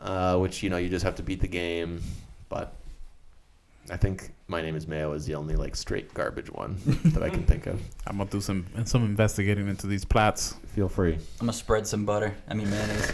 uh, 0.00 0.38
which 0.38 0.62
you 0.62 0.70
know 0.70 0.78
you 0.78 0.88
just 0.88 1.04
have 1.04 1.16
to 1.16 1.22
beat 1.22 1.40
the 1.42 1.48
game. 1.48 2.00
But 2.48 2.74
I 3.90 3.96
think 3.96 4.30
my 4.48 4.60
name 4.62 4.74
is 4.76 4.86
Mayo 4.88 5.12
is 5.12 5.26
the 5.26 5.34
only 5.34 5.54
like 5.56 5.76
straight 5.76 6.12
garbage 6.14 6.50
one 6.50 6.76
that 7.04 7.22
I 7.22 7.30
can 7.30 7.44
think 7.44 7.66
of. 7.66 7.80
I'm 8.06 8.18
gonna 8.18 8.28
do 8.30 8.40
some 8.40 8.66
some 8.84 9.04
investigating 9.04 9.68
into 9.68 9.86
these 9.86 10.04
plats. 10.04 10.56
Feel 10.74 10.88
free. 10.88 11.14
I'm 11.14 11.20
gonna 11.46 11.52
spread 11.52 11.86
some 11.86 12.04
butter. 12.04 12.34
I 12.48 12.54
mean 12.54 12.68
mayonnaise. 12.70 13.12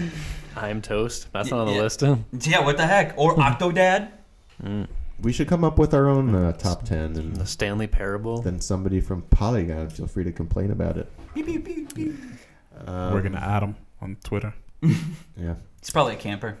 I 0.56 0.68
am 0.68 0.80
toast. 0.82 1.28
That's 1.32 1.50
Y- 1.50 1.56
not 1.56 1.62
on 1.62 1.66
the 1.68 1.74
yeah. 1.74 1.82
list. 1.82 2.02
yeah, 2.48 2.60
what 2.60 2.76
the 2.76 2.86
heck? 2.86 3.14
Or 3.16 3.34
Octodad? 3.36 4.10
Mm. 4.62 4.86
We 5.20 5.32
should 5.32 5.48
come 5.48 5.64
up 5.64 5.78
with 5.78 5.94
our 5.94 6.08
own 6.08 6.34
uh, 6.34 6.52
top 6.52 6.84
ten, 6.84 7.12
The 7.14 7.20
and 7.20 7.48
Stanley 7.48 7.86
Parable. 7.86 8.42
then 8.42 8.60
somebody 8.60 9.00
from 9.00 9.22
Polygon 9.22 9.88
feel 9.90 10.06
free 10.06 10.24
to 10.24 10.32
complain 10.32 10.70
about 10.70 10.96
it. 10.96 11.08
Pew, 11.34 11.44
pew, 11.44 11.60
pew, 11.60 11.86
pew. 11.94 12.16
Um, 12.86 13.12
We're 13.14 13.22
gonna 13.22 13.38
add 13.38 13.62
them 13.62 13.76
on 14.00 14.16
Twitter. 14.24 14.52
Yeah. 14.82 15.54
It's 15.78 15.90
probably 15.90 16.14
a 16.14 16.18
camper. 16.18 16.58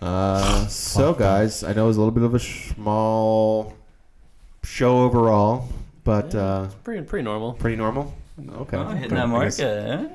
Uh, 0.00 0.66
so 0.66 1.14
guys, 1.14 1.62
I 1.64 1.72
know 1.72 1.84
it 1.84 1.88
was 1.88 1.96
a 1.96 2.00
little 2.00 2.12
bit 2.14 2.22
of 2.24 2.34
a 2.34 2.38
small 2.38 3.74
show 4.62 4.98
overall, 4.98 5.68
but 6.04 6.34
uh, 6.34 6.68
Pretty 6.84 7.02
pretty 7.04 7.24
normal. 7.24 7.54
pretty 7.54 7.76
normal. 7.76 8.14
Okay. 8.38 8.76
Oh, 8.76 8.88
hitting 8.88 9.16
I 9.16 9.20
that 9.22 9.28
mark. 9.28 9.44
guess- 9.44 9.60
uh, 9.60 10.06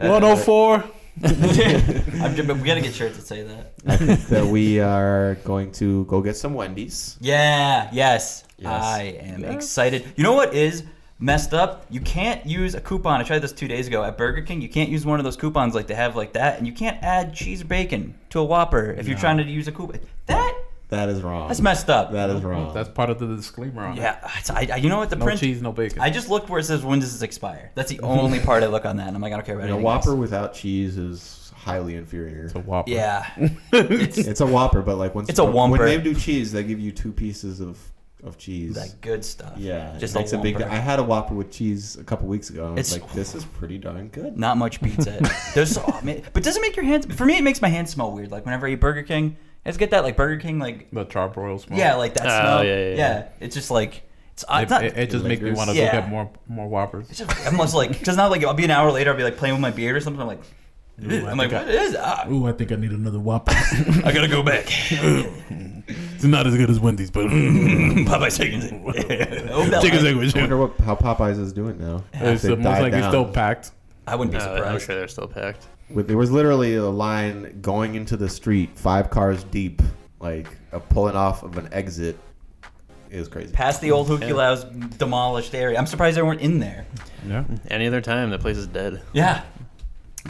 Yeah, 0.00 0.10
104. 0.10 0.84
I'm 1.22 2.34
just, 2.34 2.48
we 2.48 2.66
gotta 2.66 2.80
get 2.80 2.92
shirts 2.92 3.16
that 3.16 3.26
say 3.26 3.42
that. 3.44 3.72
I 3.86 3.96
think 3.96 4.20
that 4.26 4.44
we 4.44 4.80
are 4.80 5.36
going 5.44 5.70
to 5.72 6.04
go 6.06 6.20
get 6.20 6.36
some 6.36 6.54
Wendy's. 6.54 7.16
Yeah, 7.20 7.88
yes. 7.92 8.42
Yes. 8.58 8.82
I 8.84 9.02
am 9.22 9.40
Yes. 9.42 9.54
excited. 9.54 10.04
You 10.16 10.24
know 10.24 10.32
what 10.32 10.52
is 10.54 10.82
messed 11.24 11.54
up? 11.54 11.86
You 11.90 12.00
can't 12.00 12.44
use 12.46 12.74
a 12.74 12.80
coupon. 12.80 13.20
I 13.20 13.24
tried 13.24 13.40
this 13.40 13.52
two 13.52 13.68
days 13.68 13.86
ago 13.86 14.04
at 14.04 14.16
Burger 14.18 14.42
King. 14.42 14.60
You 14.60 14.68
can't 14.68 14.90
use 14.90 15.06
one 15.06 15.18
of 15.20 15.24
those 15.24 15.36
coupons 15.36 15.74
like 15.74 15.86
they 15.86 15.94
have 15.94 16.14
like 16.16 16.34
that, 16.34 16.58
and 16.58 16.66
you 16.66 16.72
can't 16.72 17.02
add 17.02 17.34
cheese 17.34 17.62
or 17.62 17.66
bacon 17.66 18.14
to 18.30 18.40
a 18.40 18.44
Whopper 18.44 18.92
if 18.92 19.08
you're 19.08 19.18
trying 19.18 19.38
to 19.38 19.44
use 19.44 19.66
a 19.68 19.72
coupon. 19.72 20.00
That 20.26 20.54
That 20.90 21.08
is 21.08 21.22
wrong. 21.22 21.48
that's 21.48 21.60
messed 21.60 21.88
up. 21.90 22.12
That 22.12 22.30
is 22.30 22.42
wrong. 22.42 22.72
That's 22.74 22.88
part 22.90 23.10
of 23.10 23.18
the 23.18 23.26
disclaimer 23.34 23.82
on 23.84 23.96
it. 23.98 24.00
yeah, 24.02 24.18
I, 24.50 24.68
I, 24.72 24.76
you 24.76 24.88
know 24.88 24.98
what 24.98 25.10
the 25.10 25.16
No 25.16 25.24
print. 25.24 25.40
cheese, 25.40 25.60
no 25.62 25.72
bacon. 25.72 26.00
I 26.00 26.10
just 26.10 26.28
looked 26.28 26.48
where 26.50 26.60
it 26.60 26.64
says 26.64 26.84
when 26.84 27.00
does 27.00 27.12
this 27.12 27.22
expire. 27.22 27.72
That's 27.74 27.90
the 27.90 28.00
only 28.00 28.38
part 28.40 28.62
I 28.62 28.66
look 28.66 28.84
on 28.84 28.96
that, 28.98 29.08
and 29.08 29.16
I'm 29.16 29.22
like, 29.22 29.32
I 29.32 29.36
don't 29.36 29.46
care 29.46 29.54
about 29.56 29.64
You 29.64 29.70
know, 29.70 29.74
anything 29.76 29.84
Whopper 29.86 30.10
else. 30.10 30.18
without 30.18 30.54
cheese 30.54 30.98
is 30.98 31.52
highly 31.56 31.96
inferior. 31.96 32.44
it's 32.44 32.54
a 32.54 32.58
Whopper. 32.60 32.90
Yeah, 32.90 33.26
it's 33.72 34.18
It's 34.18 34.40
a 34.42 34.46
Whopper, 34.46 34.82
but 34.82 34.96
like 34.98 35.14
once 35.14 35.30
It's 35.30 35.38
a 35.38 35.44
when 35.44 35.70
Whopper. 35.70 35.86
they 35.86 35.98
do 35.98 36.14
cheese, 36.14 36.52
they 36.52 36.62
give 36.62 36.78
you 36.78 36.92
two 36.92 37.10
pieces 37.12 37.60
of 37.60 37.78
of 38.24 38.38
cheese. 38.38 38.74
that 38.74 39.00
good 39.00 39.24
stuff. 39.24 39.52
yeah, 39.56 39.96
just 39.98 40.14
it 40.14 40.18
makes 40.18 40.32
a, 40.32 40.38
big. 40.38 40.54
Whopper. 40.58 40.70
I 40.70 40.76
had 40.76 40.98
a 40.98 41.02
Whopper 41.04 41.34
with 41.34 41.50
cheese 41.52 41.96
a 41.96 42.04
couple 42.04 42.26
weeks 42.26 42.50
ago, 42.50 42.62
and 42.64 42.72
I 42.72 42.74
was 42.80 42.92
It's- 42.92 43.02
like, 43.08 43.12
"This 43.14 43.34
is 43.34 43.44
pretty 43.44 43.78
darn 43.78 44.08
good." 44.08 44.38
Not 44.38 44.56
much 44.56 44.80
beats 44.80 45.06
it. 45.08 45.26
There's 45.54 45.72
so, 45.72 45.84
oh, 45.86 46.00
man, 46.02 46.22
but 46.32 46.42
does 46.42 46.56
it 46.56 46.60
make 46.62 46.74
your 46.76 46.84
hands? 46.84 47.06
For 47.14 47.24
me, 47.26 47.36
it 47.36 47.42
makes 47.44 47.60
my 47.62 47.68
hands 47.68 47.90
smell 47.90 48.10
weird. 48.12 48.30
Like 48.30 48.44
whenever 48.44 48.66
I 48.66 48.70
eat 48.72 48.80
Burger 48.80 49.02
King, 49.02 49.36
I 49.64 49.68
just 49.70 49.78
get 49.78 49.90
that 49.90 50.02
like 50.04 50.16
Burger 50.16 50.40
King 50.40 50.58
like 50.58 50.90
The 50.90 51.06
charbroil 51.06 51.60
smell. 51.60 51.78
yeah, 51.78 51.94
like 51.96 52.14
that 52.14 52.26
Oh, 52.26 52.28
smell. 52.28 52.64
yeah, 52.64 52.76
yeah, 52.90 52.94
yeah. 52.96 53.28
It's 53.40 53.54
just 53.54 53.70
like 53.70 54.02
it's, 54.32 54.42
It, 54.42 54.62
it's 54.62 54.70
not. 54.70 54.84
it, 54.84 54.96
it 54.96 55.10
just 55.10 55.24
makes 55.24 55.40
me 55.42 55.52
want 55.52 55.70
to 55.70 55.76
Yeah. 55.76 55.92
go 55.92 56.00
get 56.00 56.08
more 56.08 56.30
more 56.48 56.66
Whoppers. 56.68 57.08
it's 57.10 57.18
just 57.18 57.46
I'm 57.46 57.56
just 57.58 57.74
like 57.74 57.90
because 57.98 58.16
not 58.16 58.30
like 58.30 58.42
I'll 58.44 58.54
be 58.54 58.64
an 58.64 58.70
hour 58.70 58.90
later. 58.90 59.10
I'll 59.10 59.16
be 59.16 59.22
like 59.24 59.36
playing 59.36 59.54
with 59.54 59.60
my 59.62 59.70
beard 59.70 59.94
or 59.96 60.00
something. 60.00 60.20
I'm 60.20 60.26
like, 60.26 60.40
Ooh, 61.04 61.26
I 61.26 61.30
I'm 61.30 61.36
like, 61.38 61.50
think 61.50 61.66
what 61.66 61.74
is? 61.74 61.96
Ah, 61.98 62.26
Ooh, 62.30 62.46
I 62.46 62.52
think 62.52 62.72
I 62.72 62.76
need 62.76 62.90
another 62.92 63.18
Whopper. 63.20 63.52
I 64.04 64.12
gotta 64.12 64.28
go 64.28 64.42
back. 64.42 64.66
it's 66.24 66.30
not 66.30 66.46
as 66.46 66.56
good 66.56 66.70
as 66.70 66.80
Wendy's, 66.80 67.10
but 67.10 67.26
Popeye's 67.28 68.36
chicken. 68.38 68.82
oh, 69.52 69.64
that 69.66 69.82
chicken 69.82 70.00
sandwich. 70.00 70.34
I 70.36 70.40
wonder 70.40 70.56
what 70.56 70.78
how 70.80 70.94
Popeyes 70.96 71.38
is 71.38 71.52
doing 71.52 71.78
now. 71.78 72.02
It's 72.12 72.42
They've 72.42 72.58
most 72.58 72.64
died 72.64 72.82
likely 72.82 73.00
down. 73.00 73.10
still 73.10 73.24
packed. 73.26 73.70
I 74.06 74.16
wouldn't 74.16 74.32
be 74.32 74.38
Uh, 74.38 74.48
I'm 74.50 74.56
surprised. 74.56 74.86
sure 74.86 74.94
they're 74.96 75.08
still 75.08 75.28
packed. 75.28 75.66
With, 75.90 76.08
there 76.08 76.16
was 76.16 76.30
literally 76.30 76.74
a 76.76 76.84
line 76.84 77.58
going 77.60 77.94
into 77.94 78.16
the 78.16 78.28
street, 78.28 78.70
five 78.74 79.10
cars 79.10 79.44
deep, 79.44 79.82
like 80.20 80.48
uh, 80.72 80.78
pulling 80.78 81.14
off 81.16 81.42
of 81.42 81.56
an 81.58 81.68
exit. 81.72 82.18
It 83.10 83.18
was 83.18 83.28
crazy. 83.28 83.52
Past 83.52 83.80
the 83.80 83.92
old 83.92 84.08
Hookie 84.08 84.28
Yeah. 84.28 84.34
Lau's 84.34 84.64
demolished 84.64 85.54
area. 85.54 85.78
I'm 85.78 85.86
surprised 85.86 86.16
they 86.16 86.22
weren't 86.22 86.40
in 86.40 86.58
there. 86.58 86.84
Yeah. 87.28 87.44
Any 87.68 87.86
other 87.86 88.00
time, 88.00 88.30
that 88.30 88.40
place 88.40 88.56
is 88.56 88.66
dead. 88.66 89.02
Yeah. 89.12 89.42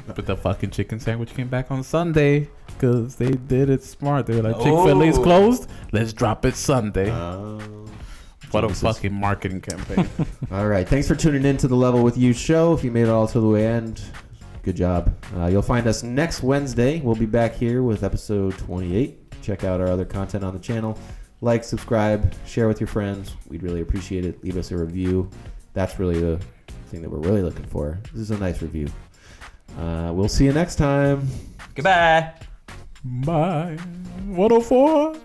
But 0.07 0.27
the 0.27 0.37
fucking 0.37 0.71
chicken 0.71 0.99
sandwich 1.01 1.35
came 1.35 1.49
back 1.49 1.71
on 1.71 1.83
Sunday 1.83 2.49
because 2.67 3.17
they 3.17 3.31
did 3.31 3.71
it 3.71 3.83
smart. 3.83 4.27
They 4.27 4.37
were 4.37 4.43
like, 4.43 4.57
Chick 4.57 4.65
Fil 4.67 5.03
A's 5.03 5.19
Oh. 5.19 5.23
closed. 5.23 5.69
Let's 5.93 6.13
drop 6.13 6.45
it 6.45 6.57
Sunday. 6.57 7.11
Oh. 7.11 7.61
what 8.51 8.65
a 8.65 8.69
fucking 8.69 9.13
marketing 9.13 9.61
campaign. 9.61 10.09
All 10.53 10.67
right. 10.69 10.89
Thanks 10.89 11.09
for 11.09 11.15
tuning 11.15 11.45
in 11.45 11.57
to 11.59 11.69
the 11.69 11.77
Level 11.77 12.03
with 12.03 12.17
You 12.19 12.33
show. 12.33 12.73
If 12.75 12.85
you 12.85 12.91
made 12.91 13.05
it 13.05 13.09
all 13.09 13.27
to 13.29 13.41
the 13.41 13.47
way 13.49 13.67
end, 13.67 14.01
good 14.63 14.77
job. 14.77 15.15
Uh, 15.37 15.47
you'll 15.47 15.63
find 15.63 15.87
us 15.87 16.03
next 16.03 16.43
Wednesday. 16.43 17.01
We'll 17.01 17.15
be 17.17 17.27
back 17.27 17.55
here 17.55 17.83
with 17.83 18.05
episode 18.05 18.57
28. 18.59 19.43
Check 19.43 19.65
out 19.65 19.81
our 19.81 19.89
other 19.89 20.05
content 20.05 20.45
on 20.45 20.53
the 20.55 20.61
channel. 20.61 20.99
Like, 21.41 21.65
subscribe, 21.65 22.33
share 22.47 22.69
with 22.69 22.81
your 22.81 22.87
friends. 22.89 23.37
We'd 23.49 23.63
really 23.63 23.81
appreciate 23.81 24.25
it. 24.25 24.43
Leave 24.45 24.57
us 24.57 24.71
a 24.71 24.77
review. 24.77 25.29
That's 25.73 25.99
really 25.99 26.21
the 26.21 26.41
thing 26.91 27.03
that 27.03 27.11
we're 27.11 27.19
really 27.19 27.43
looking 27.43 27.67
for. 27.67 27.99
This 28.13 28.21
is 28.23 28.31
a 28.31 28.39
nice 28.39 28.63
review. 28.63 28.89
Uh, 29.79 30.12
we'll 30.12 30.29
see 30.29 30.45
you 30.45 30.53
next 30.53 30.77
time. 30.77 31.29
Goodbye. 31.75 32.33
Bye. 33.05 33.77
104. 34.27 35.16